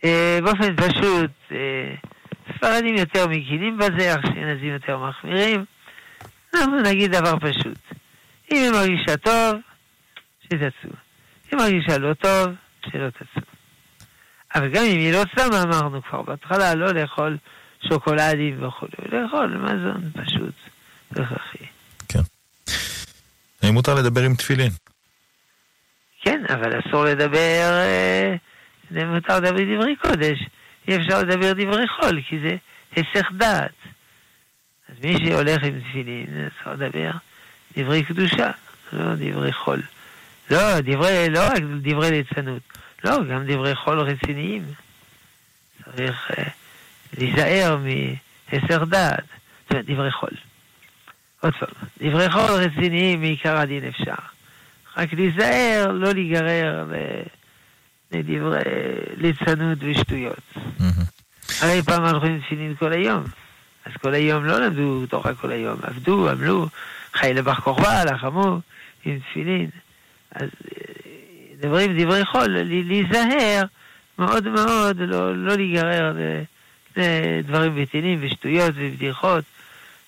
Uh, 0.01 0.05
באופן 0.43 0.75
פשוט, 0.75 1.31
uh, 1.49 1.53
ספרדים 2.55 2.95
יותר 2.95 3.27
מקינים 3.27 3.77
בזה, 3.77 4.15
אשכנזים 4.15 4.73
יותר 4.73 4.97
מחמירים. 4.97 5.65
אנחנו 6.53 6.81
נגיד 6.81 7.11
דבר 7.11 7.33
פשוט, 7.39 7.79
אם 8.51 8.57
היא 8.57 8.71
מרגישה 8.71 9.17
טוב, 9.17 9.55
שתצום. 10.43 10.91
אם 11.53 11.57
מרגישה 11.57 11.97
לא 11.97 12.13
טוב, 12.13 12.47
שלא 12.91 13.09
תצום. 13.09 13.43
אבל 14.55 14.69
גם 14.69 14.83
אם 14.83 14.97
היא 14.99 15.13
לא 15.13 15.23
צמה, 15.35 15.63
אמרנו 15.63 16.03
כבר 16.03 16.21
בהתחלה, 16.21 16.75
לא 16.75 16.91
לאכול 16.91 17.37
שוקולדים 17.89 18.67
וכו', 18.67 18.87
לאכול 19.11 19.57
מזון 19.57 20.11
פשוט 20.13 20.74
והכרחי. 21.15 21.65
כן. 22.07 22.19
האם 23.61 23.73
מותר 23.73 23.93
לדבר 23.93 24.21
עם 24.21 24.35
תפילין? 24.35 24.71
כן, 26.21 26.43
אבל 26.49 26.79
אסור 26.79 27.05
לדבר, 27.05 27.81
אה, 27.81 28.35
מותר 29.05 29.39
לדבר 29.39 29.75
דברי 29.75 29.95
קודש. 29.95 30.39
אי 30.87 30.95
אפשר 30.95 31.19
לדבר 31.19 31.53
דברי 31.53 31.87
חול, 31.87 32.21
כי 32.29 32.39
זה 32.39 32.55
היסח 32.95 33.27
דעת. 33.37 33.71
אז 34.89 34.95
מי 35.03 35.17
שהולך 35.25 35.63
עם 35.63 35.79
תפילין, 35.79 36.25
אסור 36.47 36.73
לדבר 36.73 37.11
דברי 37.77 38.03
קדושה, 38.03 38.51
לא 38.93 39.15
דברי 39.15 39.53
חול. 39.53 39.81
לא, 40.51 40.79
דברי, 40.79 41.29
לא 41.29 41.39
רק 41.39 41.61
דברי 41.81 42.11
ליצנות. 42.11 42.61
לא, 43.03 43.23
גם 43.23 43.45
דברי 43.47 43.75
חול 43.75 43.99
רציניים. 43.99 44.63
צריך 45.85 46.31
uh, 46.31 46.49
להיזהר 47.17 47.77
מהסר 47.77 48.83
דעת. 48.83 49.23
זאת 49.63 49.71
אומרת, 49.71 49.85
דברי 49.85 50.11
חול. 50.11 50.29
עוד 51.41 51.53
פעם, 51.59 51.69
דברי 52.01 52.31
חול 52.31 52.41
רציניים 52.41 53.21
מעיקר 53.21 53.57
הדין 53.57 53.83
אפשר. 53.83 54.13
רק 54.97 55.13
להיזהר, 55.13 55.91
לא 55.91 56.11
להיגרר 56.11 56.85
לדברי 58.11 58.61
ליצנות 59.17 59.77
ושטויות. 59.81 60.53
הרי 61.61 61.81
פעם 61.81 62.03
הלכו 62.03 62.25
עם 62.25 62.39
תפילין 62.39 62.75
כל 62.75 62.93
היום. 62.93 63.23
אז 63.85 63.91
כל 64.01 64.13
היום 64.13 64.45
לא 64.45 64.59
למדו 64.59 65.05
תורה 65.05 65.33
כל 65.33 65.51
היום, 65.51 65.79
עבדו, 65.83 66.29
עמלו, 66.29 66.67
חי 67.13 67.33
לבח 67.33 67.59
כוכבא, 67.59 68.03
לחמו 68.03 68.59
עם 69.05 69.19
תפילין. 69.19 69.69
אז 70.31 70.49
מדברים 71.57 71.97
דברי 71.97 72.25
חול, 72.25 72.57
להיזהר 72.63 73.63
מאוד 74.19 74.47
מאוד, 74.47 74.97
לא, 74.99 75.35
לא 75.35 75.55
להיגרר 75.55 76.15
לדברים 76.97 77.75
בטינים 77.81 78.19
ושטויות 78.21 78.73
ובדיחות. 78.75 79.43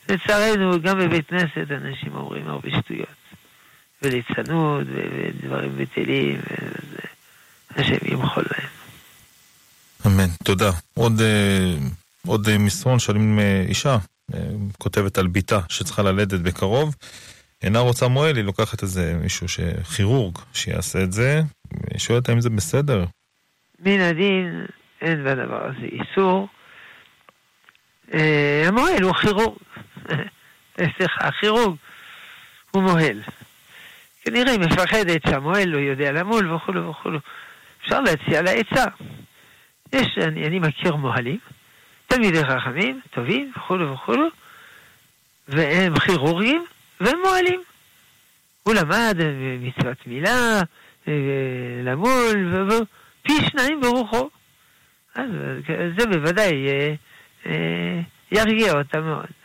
לצערנו, 0.10 0.82
גם 0.82 0.99
בבית 0.99 1.28
כנסת 1.28 1.72
אנשים 1.72 2.16
אומרים 2.16 2.47
הרבה 2.47 2.70
שטויות. 2.70 3.18
וליצנות 4.01 4.88
ודברים 4.88 5.78
בטילים, 5.78 6.41
השם 7.76 7.97
ימחול 8.12 8.43
להם. 8.51 8.70
אמן, 10.05 10.30
תודה. 10.43 10.72
עוד, 10.93 11.22
אה, 11.22 11.76
עוד 12.28 12.58
מסרון 12.60 12.99
שואלים 12.99 13.39
אה, 13.39 13.66
אישה, 13.68 13.97
אה, 14.34 14.39
כותבת 14.78 15.18
על 15.18 15.28
בתה 15.28 15.60
שצריכה 15.70 16.01
ללדת 16.01 16.39
בקרוב. 16.39 16.95
אינה 17.64 17.80
רוצה 17.80 18.08
מועל, 18.08 18.36
היא 18.36 18.43
לוקחת 18.43 18.84
איזה 18.84 19.14
מישהו 19.22 19.47
שכירורג 19.47 20.38
שיעשה 20.53 21.03
את 21.03 21.12
זה, 21.12 21.41
היא 21.91 21.99
שואלת 21.99 22.30
האם 22.30 22.41
זה 22.41 22.49
בסדר. 22.49 23.05
מן 23.80 23.99
הדין 23.99 24.66
אין 25.01 25.24
בדבר 25.24 25.66
הזה 25.66 25.88
איסור. 25.91 26.47
אה, 28.14 28.64
המועל 28.68 29.03
הוא 29.03 29.14
כירורג. 29.14 29.58
סליחה, 30.97 31.28
הכירורג 31.28 31.76
הוא 32.72 32.84
מוהל. 32.84 33.22
כנראה 34.24 34.51
היא 34.51 34.60
מפחדת 34.60 35.22
שהמוהל 35.30 35.70
לא 35.70 35.78
יודע 35.78 36.12
למול 36.12 36.53
וכולו 36.53 36.89
וכולו. 36.89 37.20
אפשר 37.82 38.01
להציע 38.01 38.41
לה 38.41 38.51
עצה. 38.51 38.86
יש, 39.93 40.18
אני, 40.18 40.47
אני 40.47 40.60
מכיר 40.60 40.95
מוהלים, 40.95 41.39
תלמידי 42.08 42.45
חכמים, 42.45 43.01
טובים 43.12 43.51
וכולו 43.58 43.93
וכולו, 43.93 44.28
והם 45.47 45.99
כירורגים, 45.99 46.66
והם 47.01 47.20
מועלים. 47.26 47.62
הוא 48.64 48.74
למד 48.74 49.18
מצוות 49.62 50.08
מילה, 50.08 50.62
למול, 51.84 52.86
פי 53.24 53.34
שניים 53.49 53.82
ברוחו. 53.82 54.30
אז 55.16 55.30
זה 55.97 56.05
בוודאי 56.05 56.68
אה, 56.68 56.93
אה, 57.45 57.99
ירגיע 58.32 58.74
אותה 58.78 59.01
מאוד. 59.01 59.37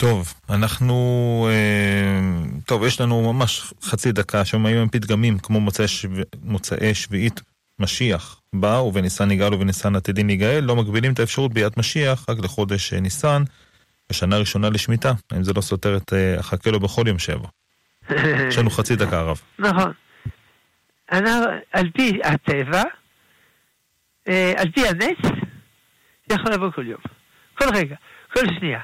טוב, 0.00 0.34
אנחנו... 0.50 1.48
אה, 1.50 2.56
טוב, 2.66 2.84
יש 2.84 3.00
לנו 3.00 3.32
ממש 3.32 3.72
חצי 3.82 4.12
דקה 4.12 4.44
שמאים 4.44 4.76
הם 4.76 4.88
פתגמים 4.88 5.38
כמו 5.38 5.60
מוצאי, 5.60 5.88
שב... 5.88 6.08
מוצאי 6.42 6.94
שביעית 6.94 7.40
משיח 7.78 8.40
בא 8.52 8.66
ובניסן 8.66 9.30
יגאל 9.30 9.54
ובניסן 9.54 9.96
עתידין 9.96 10.30
יגאל, 10.30 10.64
לא 10.64 10.76
מגבילים 10.76 11.12
את 11.12 11.18
האפשרות 11.18 11.52
ביאת 11.52 11.76
משיח 11.76 12.26
רק 12.28 12.38
לחודש 12.44 12.92
אה, 12.92 13.00
ניסן, 13.00 13.42
בשנה 14.10 14.38
ראשונה 14.38 14.70
לשמיטה. 14.70 15.12
האם 15.30 15.44
זה 15.44 15.52
לא 15.56 15.60
סותר 15.60 15.96
את 15.96 16.12
אה, 16.12 16.38
החכה 16.38 16.70
לו 16.70 16.80
בכל 16.80 17.04
יום 17.06 17.18
שבע? 17.18 17.48
יש 18.48 18.58
לנו 18.58 18.70
חצי 18.70 18.96
דקה, 18.96 19.18
הרב. 19.18 19.40
נכון. 19.58 19.92
על 21.72 21.90
פי 21.94 22.20
הטבע, 22.24 22.82
אה, 24.28 24.52
על 24.56 24.70
פי 24.70 24.88
הנס, 24.88 25.32
יכול 26.32 26.52
לבוא 26.52 26.70
כל 26.74 26.86
יום. 26.86 27.00
כל 27.54 27.66
רגע, 27.74 27.96
כל 28.32 28.44
שנייה. 28.58 28.80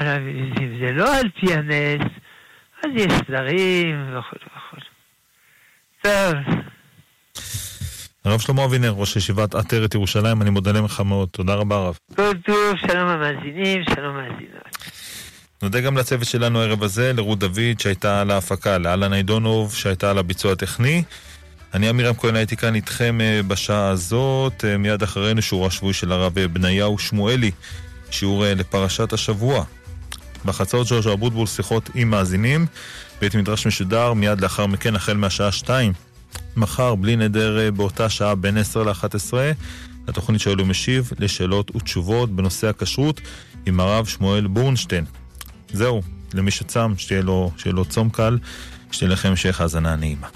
אם 0.00 0.78
זה 0.80 0.92
לא 0.92 1.16
על 1.18 1.28
פי 1.40 1.54
הנס, 1.54 2.10
אז 2.84 2.90
יש 2.94 3.12
סדרים 3.12 4.18
וכו' 4.18 4.36
וכו'. 4.46 4.80
טוב. 6.02 6.56
הרב 8.24 8.40
שלמה 8.40 8.64
אבינר, 8.64 8.90
ראש 8.90 9.16
ישיבת 9.16 9.54
עטרת 9.54 9.94
ירושלים, 9.94 10.42
אני 10.42 10.50
מודה 10.50 10.72
לך 10.72 11.00
מאוד. 11.00 11.28
תודה 11.28 11.54
רבה, 11.54 11.76
הרב. 11.76 11.98
כל 12.16 12.32
טוב, 12.46 12.74
שלום 12.86 13.08
המאזינים, 13.08 13.82
שלום 13.94 14.16
המאזינות. 14.16 14.78
נודה 15.62 15.80
גם 15.80 15.98
לצוות 15.98 16.26
שלנו 16.26 16.60
הערב 16.60 16.82
הזה, 16.82 17.12
לרות 17.12 17.38
דוד 17.38 17.80
שהייתה 17.80 18.20
על 18.20 18.30
ההפקה, 18.30 18.78
לאלן 18.78 19.12
איידונוב 19.12 19.74
שהייתה 19.74 20.10
על 20.10 20.18
הביצוע 20.18 20.52
הטכני. 20.52 21.02
אני 21.74 21.88
עמירם 21.88 22.14
כהן 22.14 22.36
הייתי 22.36 22.56
כאן 22.56 22.74
איתכם 22.74 23.20
אה, 23.20 23.40
בשעה 23.48 23.88
הזאת, 23.88 24.64
אה, 24.64 24.76
מיד 24.76 25.02
אחרינו 25.02 25.42
שיעור 25.42 25.66
השבועי 25.66 25.94
של 25.94 26.12
הרב 26.12 26.32
בניהו 26.34 26.98
שמואלי, 26.98 27.50
שיעור 28.10 28.44
אה, 28.44 28.54
לפרשת 28.54 29.12
השבוע. 29.12 29.64
בחצות 30.44 30.86
ז'וז'ו 30.86 31.12
אבוטבול 31.12 31.46
שיחות 31.46 31.90
עם 31.94 32.10
מאזינים, 32.10 32.66
בית 33.20 33.34
מדרש 33.34 33.66
משודר 33.66 34.12
מיד 34.12 34.40
לאחר 34.40 34.66
מכן 34.66 34.96
החל 34.96 35.16
מהשעה 35.16 35.52
2. 35.52 35.92
מחר, 36.56 36.94
בלי 36.94 37.16
נדר 37.16 37.70
באותה 37.70 38.08
שעה 38.08 38.34
בין 38.34 38.58
10 38.58 38.82
ל-11, 38.82 39.34
התוכנית 40.08 40.40
שאלו 40.40 40.66
משיב 40.66 41.10
לשאלות 41.18 41.76
ותשובות 41.76 42.30
בנושא 42.30 42.68
הכשרות 42.68 43.20
עם 43.66 43.80
הרב 43.80 44.06
שמואל 44.06 44.46
בורנשטיין. 44.46 45.04
זהו, 45.72 46.02
למי 46.34 46.50
שצם, 46.50 46.94
שתהיה 46.96 47.22
לו, 47.22 47.50
שתהיה 47.56 47.72
לו 47.72 47.84
צום 47.84 48.10
קל, 48.10 48.38
שתהיה 48.92 49.10
לכם 49.10 49.28
המשך 49.28 49.60
האזנה 49.60 49.96
נעימה. 49.96 50.28